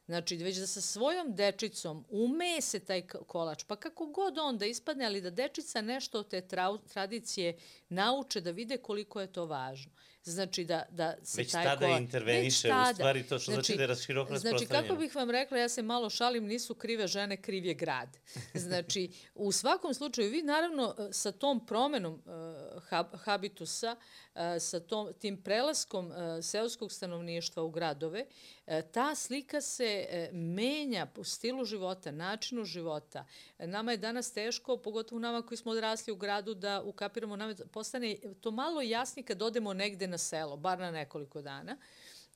Znači, 0.08 0.36
već 0.36 0.56
da 0.56 0.66
sa 0.66 0.80
svojom 0.80 1.34
dečicom 1.34 2.04
umese 2.10 2.78
taj 2.80 3.06
kolač, 3.06 3.64
pa 3.64 3.76
kako 3.76 4.06
god 4.06 4.38
on 4.38 4.58
da 4.58 4.66
ispadne, 4.66 5.06
ali 5.06 5.20
da 5.20 5.30
dečica 5.30 5.80
nešto 5.80 6.18
od 6.18 6.28
te 6.28 6.40
tra 6.40 6.78
tradicije 6.92 7.58
nauče, 7.88 8.40
da 8.40 8.50
vide 8.50 8.76
koliko 8.76 9.20
je 9.20 9.32
to 9.32 9.46
važno. 9.46 9.92
Znači 10.28 10.64
da, 10.64 10.82
da 10.90 11.16
se 11.22 11.40
već 11.40 11.52
taj 11.52 11.64
tada 11.64 11.86
kolač... 11.86 12.00
interveniše, 12.00 12.68
u 12.90 12.94
stvari 12.94 13.22
to 13.22 13.38
što 13.38 13.52
znači, 13.52 13.72
znači 13.72 13.86
da 13.86 13.92
je 13.92 13.98
široko 13.98 14.38
Znači, 14.38 14.66
kako 14.66 14.96
bih 14.96 15.14
vam 15.14 15.30
rekla, 15.30 15.58
ja 15.58 15.68
se 15.68 15.82
malo 15.82 16.10
šalim, 16.10 16.46
nisu 16.46 16.74
krive 16.74 17.06
žene, 17.06 17.36
kriv 17.36 17.64
je 17.64 17.74
grad. 17.74 18.08
Znači, 18.54 19.10
u 19.34 19.52
svakom 19.52 19.94
slučaju, 19.94 20.30
vi 20.30 20.42
naravno 20.42 20.94
sa 21.12 21.32
tom 21.32 21.66
promenom 21.66 22.14
uh, 22.14 22.82
hab, 22.82 23.06
habitusa, 23.24 23.96
uh, 24.34 24.40
sa 24.60 24.80
tom, 24.80 25.12
tim 25.18 25.42
prelaskom 25.42 26.06
uh, 26.06 26.14
seoskog 26.42 26.92
stanovništva 26.92 27.62
u 27.62 27.70
gradove, 27.70 28.24
uh, 28.66 28.72
ta 28.92 29.14
slika 29.14 29.60
se 29.60 30.06
uh, 30.08 30.34
menja 30.36 31.06
po 31.06 31.24
stilu 31.24 31.64
života, 31.64 32.10
načinu 32.10 32.64
života. 32.64 33.24
Nama 33.58 33.92
je 33.92 33.96
danas 33.96 34.32
teško, 34.32 34.76
pogotovo 34.76 35.18
nama 35.18 35.42
koji 35.42 35.58
smo 35.58 35.72
odrasli 35.72 36.12
u 36.12 36.16
gradu, 36.16 36.54
da 36.54 36.82
ukapiramo, 36.82 37.36
nama 37.36 37.54
postane 37.72 38.16
to 38.40 38.50
malo 38.50 38.82
jasnije 38.82 39.26
kad 39.26 39.42
odemo 39.42 39.74
negde 39.74 40.06
na 40.06 40.17
selo, 40.18 40.56
bar 40.56 40.78
na 40.78 40.90
nekoliko 40.90 41.42
dana, 41.42 41.76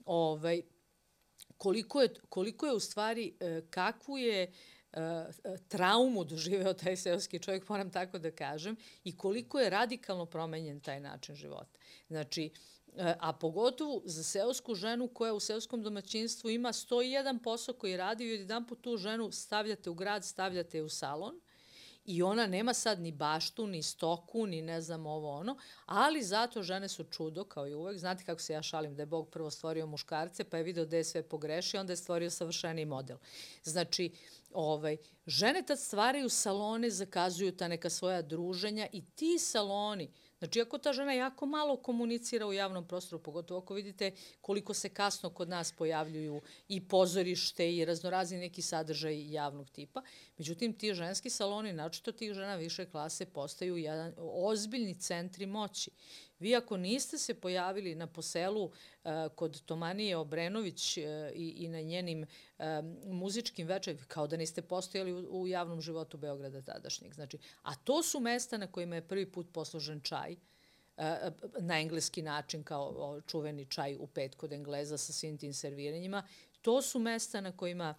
ovaj, 0.05 0.63
koliko, 1.59 2.03
je, 2.03 2.15
koliko 2.29 2.67
je 2.67 2.73
u 2.73 2.81
stvari, 2.81 3.35
e, 3.41 3.63
kakvu 3.71 4.19
je 4.19 4.43
e, 4.43 5.25
traumu 5.69 6.25
doživeo 6.25 6.73
taj 6.73 6.97
seoski 6.97 7.39
čovjek, 7.39 7.69
moram 7.69 7.91
tako 7.91 8.19
da 8.19 8.31
kažem, 8.31 8.77
i 9.05 9.17
koliko 9.17 9.61
je 9.61 9.71
radikalno 9.71 10.27
promenjen 10.27 10.81
taj 10.81 11.01
način 11.01 11.35
života. 11.35 11.79
Znači, 12.09 12.51
e, 12.97 13.15
a 13.21 13.33
pogotovo 13.33 14.03
za 14.05 14.23
seosku 14.23 14.75
ženu 14.75 15.09
koja 15.09 15.35
u 15.35 15.41
seoskom 15.41 15.83
domaćinstvu 15.83 16.51
ima 16.51 16.73
101 16.73 17.43
posao 17.43 17.75
koji 17.75 17.97
radi 17.97 18.25
i 18.25 18.29
jedan 18.29 18.67
put 18.67 18.81
tu 18.81 18.97
ženu 18.97 19.33
stavljate 19.33 19.91
u 19.91 19.95
grad, 19.95 20.25
stavljate 20.25 20.83
u 20.83 20.89
salon– 20.89 21.41
i 22.05 22.23
ona 22.23 22.47
nema 22.47 22.75
sad 22.75 23.01
ni 23.01 23.13
baštu, 23.13 23.67
ni 23.67 23.83
stoku, 23.83 24.47
ni 24.47 24.63
ne 24.63 24.81
znam 24.81 25.07
ovo 25.07 25.31
ono, 25.31 25.57
ali 25.87 26.23
zato 26.23 26.63
žene 26.63 26.89
su 26.89 27.05
čudo, 27.05 27.45
kao 27.45 27.69
i 27.69 27.75
uvek. 27.75 27.99
Znate 27.99 28.25
kako 28.25 28.41
se 28.41 28.53
ja 28.53 28.63
šalim 28.63 28.97
da 28.97 29.03
je 29.03 29.07
Bog 29.07 29.31
prvo 29.31 29.51
stvorio 29.51 29.87
muškarce, 29.87 30.45
pa 30.45 30.57
je 30.57 30.63
video 30.63 30.85
da 30.85 30.97
je 30.97 31.05
sve 31.05 31.23
pogrešio, 31.23 31.81
onda 31.81 31.93
je 31.93 31.97
stvorio 31.97 32.31
savršeniji 32.31 32.85
model. 32.85 33.17
Znači, 33.63 34.13
ovaj, 34.53 34.97
žene 35.27 35.63
tad 35.63 35.81
stvaraju 35.81 36.29
salone, 36.29 36.91
zakazuju 36.91 37.57
ta 37.57 37.69
neka 37.69 37.91
svoja 37.91 38.23
druženja 38.23 38.87
i 38.93 39.05
ti 39.15 39.39
saloni, 39.39 40.11
Znači, 40.43 40.61
ako 40.61 40.79
ta 40.79 40.93
žena 40.93 41.13
jako 41.13 41.47
malo 41.47 41.77
komunicira 41.77 42.47
u 42.47 42.53
javnom 42.53 42.89
prostoru, 42.89 43.23
pogotovo 43.23 43.61
ako 43.61 43.75
vidite 43.75 44.11
koliko 44.41 44.75
se 44.75 44.89
kasno 44.89 45.31
kod 45.31 45.49
nas 45.49 45.73
pojavljuju 45.73 46.41
i 46.69 46.89
pozorište 46.89 47.77
i 47.77 47.85
raznorazni 47.85 48.39
neki 48.39 48.63
sadržaj 48.63 49.33
javnog 49.33 49.71
tipa, 49.71 50.03
međutim, 50.39 50.73
ti 50.73 50.95
ženski 50.95 51.31
saloni, 51.31 51.73
načito 51.73 52.13
tih 52.13 52.33
žena 52.33 52.57
više 52.57 52.91
klase, 52.91 53.27
postaju 53.27 53.77
jedan 53.77 54.15
ozbiljni 54.19 54.95
centri 54.95 55.47
moći. 55.47 55.91
Vi 56.43 56.57
ako 56.57 56.77
niste 56.77 57.19
se 57.19 57.35
pojavili 57.35 57.95
na 57.95 58.07
poselu 58.07 58.65
uh, 58.65 58.73
kod 59.35 59.61
Tomanije 59.61 60.17
Obrenović 60.17 60.97
uh, 60.99 61.05
i, 61.35 61.49
i 61.49 61.69
na 61.69 61.81
njenim 61.81 62.23
uh, 62.23 62.65
muzičkim 63.07 63.67
večerima, 63.67 64.05
kao 64.09 64.27
da 64.27 64.37
niste 64.37 64.63
postojali 64.63 65.13
u, 65.13 65.43
u 65.43 65.49
javnom 65.49 65.81
životu 65.81 66.19
Beograda 66.19 66.63
tadašnjeg. 66.63 67.15
Znači, 67.15 67.39
a 67.63 67.75
to 67.75 68.03
su 68.03 68.21
mesta 68.21 68.59
na 68.59 68.67
kojima 68.67 68.95
je 68.95 69.09
prvi 69.09 69.27
put 69.33 69.53
poslužen 69.53 70.01
čaj, 70.01 70.37
na 71.61 71.81
engleski 71.81 72.23
način 72.23 72.63
kao 72.65 73.21
čuveni 73.27 73.67
čaj 73.67 73.97
u 73.97 74.07
pet 74.07 74.35
kod 74.35 74.53
Engleza 74.53 74.99
sa 74.99 75.13
svim 75.13 75.39
tim 75.39 75.53
serviranjima. 75.53 76.23
To 76.63 76.83
su 76.83 76.99
mesta 76.99 77.41
na 77.41 77.57
kojima 77.57 77.95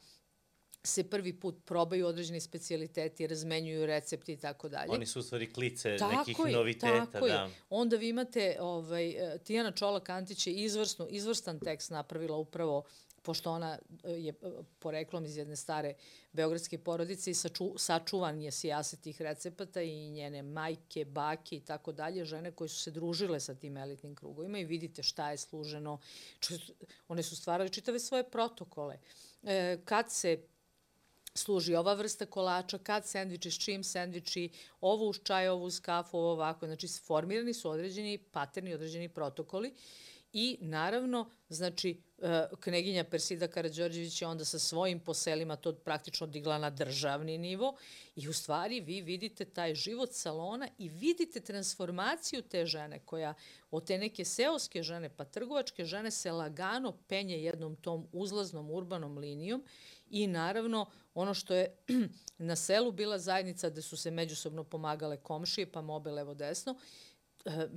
se 0.84 1.04
prvi 1.04 1.34
put 1.40 1.56
probaju 1.66 2.08
određeni 2.08 2.40
specialiteti, 2.40 3.28
razmenjuju 3.28 3.86
recepti 3.86 4.34
i 4.34 4.38
tako 4.38 4.70
dalje. 4.70 4.92
Oni 4.92 5.06
su 5.06 5.20
u 5.20 5.24
stvari 5.24 5.54
klice 5.54 5.98
tako 5.98 6.16
nekih 6.16 6.38
je, 6.48 6.52
noviteta. 6.52 7.06
Tako 7.06 7.28
da. 7.28 7.34
je. 7.34 7.50
Onda 7.70 7.96
vi 7.96 8.10
imate, 8.10 8.58
ovaj, 8.60 9.10
e, 9.10 9.38
Tijana 9.38 9.72
Čolak 9.72 10.10
Antić 10.10 10.48
je 10.48 10.54
izvrsno, 10.54 11.08
izvrstan 11.10 11.60
tekst 11.60 11.92
napravila 11.92 12.38
upravo 12.38 12.84
pošto 13.24 13.52
ona 13.52 13.78
e, 14.04 14.12
je 14.12 14.30
e, 14.30 14.52
poreklom 14.80 15.26
iz 15.26 15.38
jedne 15.38 15.56
stare 15.56 15.94
beogradske 16.32 16.78
porodice 16.78 17.32
i 17.32 17.34
saču, 17.34 17.74
sačuvan 17.78 18.42
je 18.42 18.52
sijase 18.52 18.98
tih 18.98 19.22
recepata 19.22 19.82
i 19.82 20.10
njene 20.10 20.42
majke, 20.42 21.06
bake 21.06 21.56
i 21.56 21.60
tako 21.60 21.92
dalje, 21.92 22.26
žene 22.26 22.52
koje 22.52 22.70
su 22.70 22.80
se 22.80 22.92
družile 22.92 23.40
sa 23.40 23.56
tim 23.56 23.78
elitnim 23.78 24.16
krugovima 24.16 24.60
i 24.60 24.66
vidite 24.66 25.04
šta 25.04 25.32
je 25.32 25.38
služeno. 25.38 26.00
One 27.08 27.24
su 27.24 27.36
stvarali 27.36 27.70
čitave 27.70 28.00
svoje 28.00 28.24
protokole. 28.24 29.00
E, 29.44 29.78
kad 29.86 30.12
se 30.12 30.44
služi 31.36 31.76
ova 31.76 31.94
vrsta 31.94 32.26
kolača, 32.26 32.78
kad 32.78 33.06
sendviči, 33.06 33.52
s 33.52 33.60
čim 33.60 33.84
sendviči, 33.84 34.50
ovo 34.82 35.10
uz 35.10 35.20
čaj, 35.24 35.48
ovo 35.48 35.66
uz 35.66 35.80
kafu, 35.80 36.18
ovo 36.18 36.32
ovako. 36.32 36.66
Znači, 36.66 36.88
formirani 37.06 37.54
su 37.54 37.70
određeni 37.70 38.18
paterni, 38.18 38.74
određeni 38.74 39.10
protokoli 39.10 39.74
i 40.34 40.58
naravno, 40.62 41.30
znači, 41.50 42.02
e, 42.22 42.46
kneginja 42.60 43.04
Persida 43.04 43.48
Karadžorđević 43.48 44.22
je 44.22 44.28
onda 44.28 44.46
sa 44.46 44.60
svojim 44.60 45.00
poselima 45.00 45.56
to 45.56 45.74
praktično 45.74 46.28
digla 46.28 46.58
na 46.58 46.70
državni 46.70 47.38
nivo 47.38 47.76
i 48.16 48.30
u 48.30 48.34
stvari 48.34 48.82
vi 48.82 49.02
vidite 49.02 49.46
taj 49.46 49.76
život 49.76 50.10
salona 50.14 50.68
i 50.78 50.90
vidite 50.90 51.40
transformaciju 51.40 52.42
te 52.42 52.66
žene 52.66 53.00
koja 53.06 53.34
od 53.72 53.88
te 53.88 53.98
neke 53.98 54.26
seoske 54.26 54.84
žene 54.84 55.10
pa 55.10 55.26
trgovačke 55.26 55.86
žene 55.86 56.12
se 56.12 56.32
lagano 56.32 56.98
penje 57.08 57.44
jednom 57.44 57.76
tom 57.76 58.08
uzlaznom 58.12 58.72
urbanom 58.72 59.18
linijom 59.18 59.64
i 60.14 60.28
naravno 60.28 60.86
ono 61.14 61.34
što 61.34 61.56
je 61.56 61.76
na 62.38 62.56
selu 62.56 62.92
bila 62.92 63.20
zajednica 63.20 63.70
gde 63.70 63.82
su 63.82 63.98
se 63.98 64.12
međusobno 64.12 64.64
pomagale 64.64 65.18
komšije, 65.18 65.72
pa 65.72 65.82
mobe 65.82 66.12
levo 66.12 66.34
desno, 66.34 66.76
eh, 67.46 67.68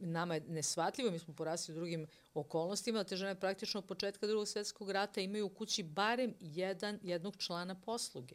nama 0.00 0.34
je 0.34 0.40
nesvatljivo, 0.40 1.10
mi 1.10 1.18
smo 1.18 1.34
porasli 1.34 1.72
u 1.72 1.76
drugim 1.76 2.06
okolnostima, 2.34 3.04
te 3.04 3.16
žene 3.16 3.34
praktično 3.40 3.78
od 3.78 3.86
početka 3.86 4.26
drugog 4.26 4.48
svetskog 4.48 4.90
rata 4.90 5.20
imaju 5.20 5.46
u 5.46 5.48
kući 5.48 5.82
barem 5.82 6.34
jedan, 6.40 6.98
jednog 7.02 7.36
člana 7.36 7.74
posluge. 7.74 8.34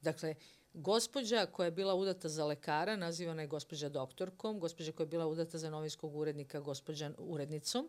Dakle, 0.00 0.34
gospođa 0.72 1.46
koja 1.46 1.64
je 1.64 1.70
bila 1.70 1.94
udata 1.94 2.28
za 2.28 2.44
lekara, 2.44 2.96
nazivana 2.96 3.42
je 3.42 3.48
gospođa 3.48 3.88
doktorkom, 3.88 4.60
gospođa 4.60 4.92
koja 4.92 5.04
je 5.04 5.08
bila 5.08 5.26
udata 5.26 5.58
za 5.58 5.70
novinskog 5.70 6.16
urednika, 6.16 6.60
gospođa 6.60 7.10
urednicom. 7.18 7.88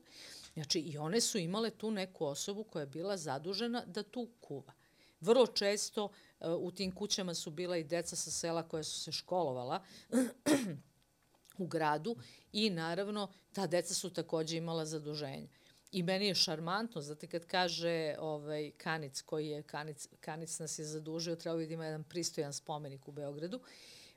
Znači, 0.55 0.79
i 0.79 0.97
one 0.97 1.21
su 1.21 1.37
imale 1.37 1.69
tu 1.69 1.91
neku 1.91 2.25
osobu 2.25 2.63
koja 2.63 2.81
je 2.81 2.87
bila 2.87 3.17
zadužena 3.17 3.85
da 3.85 4.03
tu 4.03 4.29
kuva. 4.41 4.73
Vrlo 5.21 5.47
često 5.47 6.05
uh, 6.05 6.11
u 6.59 6.71
tim 6.71 6.91
kućama 6.91 7.33
su 7.33 7.51
bila 7.51 7.77
i 7.77 7.83
deca 7.83 8.15
sa 8.15 8.31
sela 8.31 8.67
koja 8.67 8.83
su 8.83 8.99
se 8.99 9.11
školovala 9.11 9.83
u 11.57 11.67
gradu 11.67 12.15
i 12.51 12.69
naravno 12.69 13.31
ta 13.53 13.67
deca 13.67 13.93
su 13.93 14.09
takođe 14.09 14.57
imala 14.57 14.85
zaduženje. 14.85 15.47
I 15.91 16.03
meni 16.03 16.27
je 16.27 16.35
šarmantno, 16.35 17.01
znate 17.01 17.27
kad 17.27 17.45
kaže 17.45 18.15
ovaj, 18.19 18.71
Kanic, 18.77 19.21
koji 19.21 19.47
je, 19.47 19.63
Kanic, 19.63 20.07
Kanic 20.19 20.59
nas 20.59 20.79
je 20.79 20.85
zadužio, 20.85 21.35
treba 21.35 21.57
da 21.57 21.63
ima 21.63 21.85
jedan 21.85 22.03
pristojan 22.03 22.53
spomenik 22.53 23.07
u 23.07 23.11
Beogradu, 23.11 23.59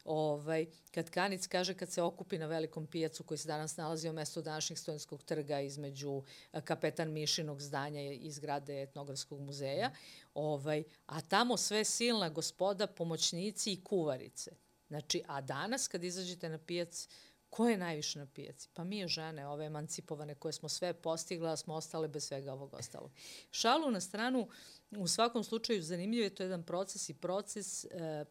ovaj, 0.08 0.66
kad 0.90 1.10
Kanic 1.10 1.46
kaže 1.46 1.74
kad 1.74 1.92
se 1.92 2.02
okupi 2.02 2.38
na 2.38 2.46
velikom 2.46 2.86
pijacu 2.86 3.24
koji 3.24 3.38
se 3.38 3.48
danas 3.48 3.76
nalazi 3.76 4.08
u 4.08 4.12
mestu 4.12 4.42
današnjeg 4.42 4.78
stojanskog 4.78 5.22
trga 5.22 5.60
između 5.60 6.22
kapetan 6.64 7.12
Mišinog 7.12 7.62
zdanja 7.62 8.00
i 8.12 8.30
zgrade 8.30 8.82
etnografskog 8.82 9.40
muzeja, 9.40 9.90
ovaj, 10.34 10.84
a 11.06 11.20
tamo 11.20 11.56
sve 11.56 11.84
silna 11.84 12.28
gospoda, 12.28 12.86
pomoćnici 12.86 13.72
i 13.72 13.84
kuvarice. 13.84 14.50
Znači, 14.88 15.22
a 15.26 15.40
danas 15.40 15.88
kad 15.88 16.04
izađete 16.04 16.48
na 16.48 16.58
pijac, 16.58 17.08
Ko 17.50 17.68
je 17.68 17.76
najviše 17.76 18.18
na 18.18 18.26
pijaci? 18.26 18.68
Pa 18.74 18.84
mi 18.84 19.08
žene, 19.08 19.46
ove 19.46 19.66
emancipovane 19.66 20.34
koje 20.34 20.52
smo 20.52 20.68
sve 20.68 20.92
postigla, 20.92 21.56
smo 21.56 21.74
ostale 21.74 22.08
bez 22.08 22.24
svega 22.24 22.52
ovog 22.52 22.74
ostalog. 22.74 23.10
Šalu 23.50 23.90
na 23.90 24.00
stranu, 24.00 24.48
u 24.90 25.08
svakom 25.08 25.44
slučaju 25.44 25.82
zanimljiv 25.82 26.22
je 26.22 26.34
to 26.34 26.42
jedan 26.42 26.62
proces 26.62 27.08
i 27.08 27.14
proces 27.14 27.84
e, 27.84 28.24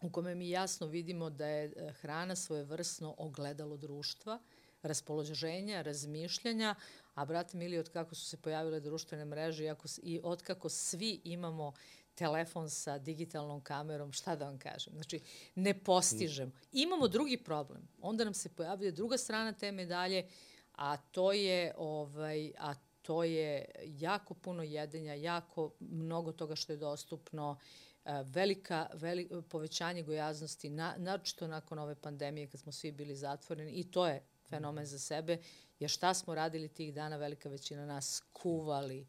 u 0.00 0.10
kome 0.10 0.34
mi 0.34 0.50
jasno 0.50 0.86
vidimo 0.86 1.30
da 1.30 1.46
je 1.46 1.64
e, 1.76 1.92
hrana 1.92 2.36
svojevrsno 2.36 3.14
ogledalo 3.18 3.76
društva, 3.76 4.38
raspoloženja, 4.82 5.82
razmišljanja, 5.82 6.74
a 7.14 7.24
brate 7.24 7.56
mili, 7.56 7.78
od 7.78 7.88
kako 7.88 8.14
su 8.14 8.26
se 8.26 8.36
pojavile 8.36 8.80
društvene 8.80 9.24
mreže 9.24 9.64
i, 9.64 9.72
i 10.02 10.20
od 10.22 10.42
kako 10.42 10.68
svi 10.68 11.20
imamo 11.24 11.72
telefon 12.14 12.70
sa 12.70 12.98
digitalnom 12.98 13.60
kamerom, 13.60 14.12
šta 14.12 14.36
da 14.36 14.44
vam 14.44 14.58
kažem? 14.58 14.92
Znači, 14.94 15.20
ne 15.54 15.74
postižemo. 15.74 16.52
Imamo 16.72 17.08
drugi 17.08 17.36
problem. 17.36 17.88
Onda 18.00 18.24
nam 18.24 18.34
se 18.34 18.48
pojavljuje 18.48 18.92
druga 18.92 19.18
strana 19.18 19.52
te 19.52 19.72
medalje, 19.72 20.28
a 20.72 20.96
to 20.96 21.32
je, 21.32 21.74
ovaj, 21.76 22.52
a 22.58 22.74
to 23.02 23.24
je 23.24 23.64
jako 23.84 24.34
puno 24.34 24.62
jedenja, 24.62 25.14
jako 25.14 25.72
mnogo 25.80 26.32
toga 26.32 26.56
što 26.56 26.72
je 26.72 26.76
dostupno, 26.76 27.58
e, 27.60 27.89
velika, 28.22 28.86
velika 28.94 29.42
povećanje 29.42 30.02
gojaznosti, 30.02 30.70
na, 30.70 30.94
naročito 30.98 31.46
nakon 31.46 31.78
ove 31.78 31.94
pandemije 31.94 32.46
kad 32.46 32.60
smo 32.60 32.72
svi 32.72 32.92
bili 32.92 33.16
zatvoreni 33.16 33.72
i 33.72 33.90
to 33.90 34.06
je 34.06 34.22
fenomen 34.48 34.86
za 34.86 34.98
sebe, 34.98 35.38
jer 35.78 35.90
šta 35.90 36.14
smo 36.14 36.34
radili 36.34 36.68
tih 36.68 36.94
dana, 36.94 37.16
velika 37.16 37.48
većina 37.48 37.86
nas 37.86 38.22
kuvali, 38.32 39.06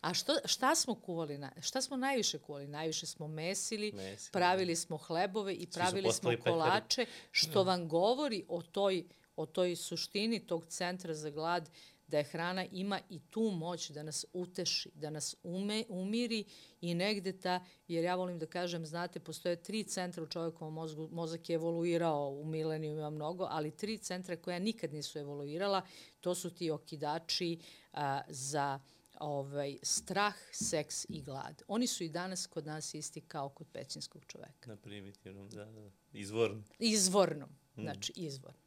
A 0.00 0.14
što, 0.14 0.36
šta 0.44 0.74
smo 0.74 0.94
kuvali? 0.94 1.38
Na, 1.38 1.52
šta 1.60 1.80
smo 1.80 1.96
najviše 1.96 2.38
kuvali? 2.38 2.66
Najviše 2.66 3.06
smo 3.06 3.28
mesili, 3.28 3.92
Mesili, 3.92 4.32
pravili 4.32 4.76
smo 4.76 4.96
hlebove 4.96 5.54
i 5.54 5.66
pravili 5.66 6.12
smo 6.12 6.30
kolače, 6.44 7.06
što 7.30 7.64
vam 7.64 7.88
govori 7.88 8.44
o 8.48 8.62
toj, 8.62 9.04
o 9.36 9.46
toj 9.46 9.76
suštini 9.76 10.46
tog 10.46 10.66
centra 10.66 11.14
za 11.14 11.30
glad, 11.30 11.70
da 12.08 12.18
je 12.18 12.24
hrana 12.24 12.64
ima 12.72 13.00
i 13.10 13.20
tu 13.30 13.40
moć 13.40 13.90
da 13.90 14.02
nas 14.02 14.24
uteši, 14.32 14.90
da 14.94 15.10
nas 15.10 15.34
ume, 15.42 15.84
umiri 15.88 16.44
i 16.80 16.94
negde 16.94 17.32
ta, 17.40 17.64
jer 17.88 18.04
ja 18.04 18.14
volim 18.14 18.38
da 18.38 18.46
kažem, 18.46 18.86
znate, 18.86 19.20
postoje 19.20 19.62
tri 19.62 19.84
centra 19.84 20.22
u 20.22 20.26
čovjekovom 20.26 20.74
mozgu, 20.74 21.08
mozak 21.12 21.50
je 21.50 21.54
evoluirao, 21.54 22.30
u 22.30 22.44
mileniju 22.44 22.92
ima 22.92 23.10
mnogo, 23.10 23.46
ali 23.50 23.76
tri 23.76 23.98
centra 23.98 24.36
koja 24.36 24.58
nikad 24.58 24.92
nisu 24.92 25.18
evoluirala, 25.18 25.82
to 26.20 26.34
su 26.34 26.50
ti 26.50 26.70
okidači 26.70 27.58
a, 27.92 28.20
za 28.28 28.80
ovaj, 29.20 29.78
strah, 29.82 30.34
seks 30.52 31.06
i 31.08 31.22
glad. 31.22 31.62
Oni 31.68 31.86
su 31.86 32.04
i 32.04 32.08
danas 32.08 32.46
kod 32.46 32.66
nas 32.66 32.94
isti 32.94 33.20
kao 33.20 33.48
kod 33.48 33.66
pećinskog 33.72 34.24
čoveka. 34.24 34.70
Na 34.70 34.76
primitivnom, 34.76 35.48
da, 35.48 35.64
da. 35.64 35.90
Izvorno. 36.12 36.62
Izvornom, 36.78 37.48
znači 37.76 38.12
izvorno. 38.16 38.65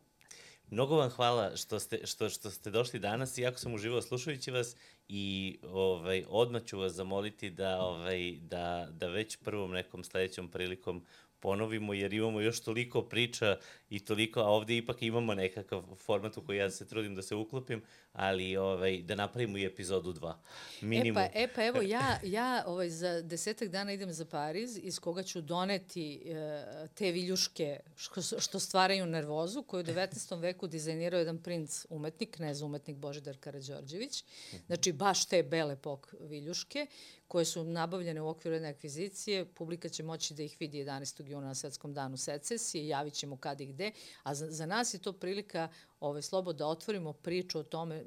Mnogo 0.71 0.95
vam 0.95 1.09
hvala 1.09 1.55
što 1.55 1.79
ste, 1.79 1.99
što, 2.05 2.29
što 2.29 2.49
ste 2.49 2.71
došli 2.71 2.99
danas. 2.99 3.37
I 3.37 3.41
jako 3.41 3.57
sam 3.57 3.73
uživao 3.73 4.01
slušajući 4.01 4.51
vas 4.51 4.75
i 5.07 5.57
ovaj, 5.63 6.23
odmah 6.27 6.63
ću 6.63 6.79
vas 6.79 6.93
zamoliti 6.93 7.49
da, 7.49 7.81
ovaj, 7.81 8.37
da, 8.41 8.87
da 8.91 9.07
već 9.07 9.37
prvom 9.37 9.71
nekom 9.71 10.03
sledećom 10.03 10.51
prilikom 10.51 11.05
ponovimo, 11.39 11.93
jer 11.93 12.13
imamo 12.13 12.41
još 12.41 12.59
toliko 12.61 13.01
priča 13.01 13.57
i 13.89 13.99
toliko, 13.99 14.39
a 14.39 14.47
ovde 14.47 14.77
ipak 14.77 15.01
imamo 15.01 15.33
nekakav 15.33 15.83
format 15.95 16.37
u 16.37 16.41
koji 16.41 16.57
ja 16.57 16.71
se 16.71 16.87
trudim 16.87 17.15
da 17.15 17.21
se 17.21 17.35
uklopim, 17.35 17.81
ali 18.13 18.57
ovaj, 18.57 19.01
da 19.01 19.15
napravimo 19.15 19.57
i 19.57 19.65
epizodu 19.65 20.13
2. 20.13 20.33
Minimum. 20.81 21.23
E 21.23 21.31
pa, 21.33 21.39
e 21.39 21.47
pa 21.55 21.65
evo, 21.65 21.81
ja, 21.81 22.19
ja 22.23 22.63
ovaj, 22.67 22.89
za 22.89 23.21
desetak 23.21 23.69
dana 23.69 23.93
idem 23.93 24.13
za 24.13 24.25
Pariz, 24.25 24.79
iz 24.81 24.99
koga 24.99 25.23
ću 25.23 25.41
doneti 25.41 26.21
e, 26.25 26.87
te 26.95 27.11
viljuške 27.11 27.79
što, 27.95 28.21
što 28.21 28.59
stvaraju 28.59 29.05
nervozu, 29.05 29.63
koju 29.63 29.81
u 29.81 29.83
19. 29.83 30.39
veku 30.39 30.67
dizajnirao 30.67 31.19
jedan 31.19 31.37
princ 31.37 31.85
umetnik, 31.89 32.35
knez 32.35 32.61
umetnik 32.61 32.97
Božidar 32.97 33.37
Karadžorđević. 33.37 34.23
Znači, 34.65 34.91
baš 34.91 35.25
te 35.25 35.43
bele 35.43 35.75
pok 35.75 36.15
viljuške, 36.19 36.87
koje 37.29 37.45
su 37.45 37.63
nabavljene 37.63 38.21
u 38.21 38.29
okviru 38.29 38.55
jedne 38.55 38.69
akvizicije. 38.69 39.45
Publika 39.45 39.89
će 39.89 40.03
moći 40.03 40.33
da 40.33 40.43
ih 40.43 40.57
vidi 40.59 40.85
11. 40.85 41.29
juna 41.29 41.47
na 41.47 41.55
Svetskom 41.55 41.93
danu 41.93 42.17
secesije, 42.17 42.87
javit 42.87 43.13
ćemo 43.13 43.37
kad 43.37 43.61
i 43.61 43.73
gde. 43.79 43.91
A 44.23 44.35
za, 44.35 44.47
za 44.49 44.65
nas 44.65 44.93
je 44.93 44.99
to 44.99 45.13
prilika 45.13 45.69
ovaj, 45.99 46.21
slobo 46.21 46.53
da 46.53 46.67
otvorimo 46.67 47.13
priču 47.13 47.59
o 47.59 47.63
tome, 47.63 48.05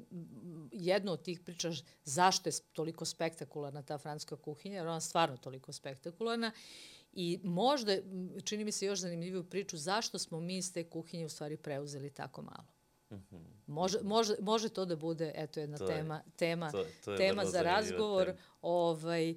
jednu 0.71 1.11
od 1.11 1.23
tih 1.23 1.39
priča 1.39 1.71
zašto 2.05 2.49
je 2.49 2.61
toliko 2.73 3.05
spektakularna 3.05 3.81
ta 3.83 3.97
francuska 3.97 4.35
kuhinja, 4.37 4.75
jer 4.75 4.85
ona 4.85 4.95
je 4.95 5.01
stvarno 5.01 5.37
toliko 5.37 5.73
spektakularna. 5.73 6.51
I 7.13 7.39
možda, 7.43 7.97
čini 8.43 8.65
mi 8.65 8.71
se 8.71 8.85
još 8.85 8.99
zanimljiviju 8.99 9.43
priču, 9.43 9.77
zašto 9.77 10.19
smo 10.19 10.39
mi 10.39 10.57
iz 10.57 10.73
te 10.73 10.83
kuhinje 10.85 11.25
u 11.25 11.29
stvari 11.29 11.57
preuzeli 11.57 12.09
tako 12.11 12.41
malo. 12.41 12.65
Može, 13.67 13.99
može, 14.01 14.35
može 14.41 14.69
to 14.69 14.85
da 14.85 14.95
bude, 14.95 15.31
eto, 15.35 15.59
jedna 15.59 15.77
To 15.77 15.83
je- 15.83 15.89
tema, 15.89 16.21
tema, 16.35 16.71
to- 16.71 16.85
to 17.05 17.11
je 17.11 17.17
tema 17.17 17.45
za 17.45 17.61
razgovor. 17.61 18.25
tema. 18.25 18.37
Ovaj, 18.61 19.29
e, 19.29 19.35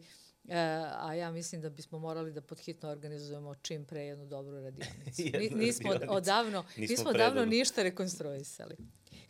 a 0.98 1.14
ja 1.14 1.30
mislim 1.30 1.62
da 1.62 1.70
bismo 1.70 1.98
morali 1.98 2.32
da 2.32 2.40
podhitno 2.40 2.88
organizujemo 2.88 3.54
čim 3.54 3.84
pre 3.84 4.00
jednu 4.00 4.26
dobru 4.26 4.60
radionicu. 4.60 5.22
Ni, 5.22 5.30
Jednu 5.34 5.58
nismo 5.58 5.92
radionicu. 5.92 6.16
odavno, 6.16 6.64
Nismo 6.76 6.92
nismo 6.92 7.10
odavno 7.10 7.44
ništa 7.44 7.82
rekonstruisali. 7.82 8.76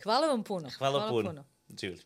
Hvala 0.03 0.27
vam 0.27 0.43
puno. 0.43 0.69
Hvala, 0.77 1.09
puno. 1.09 1.45
Živjeli. 1.81 2.03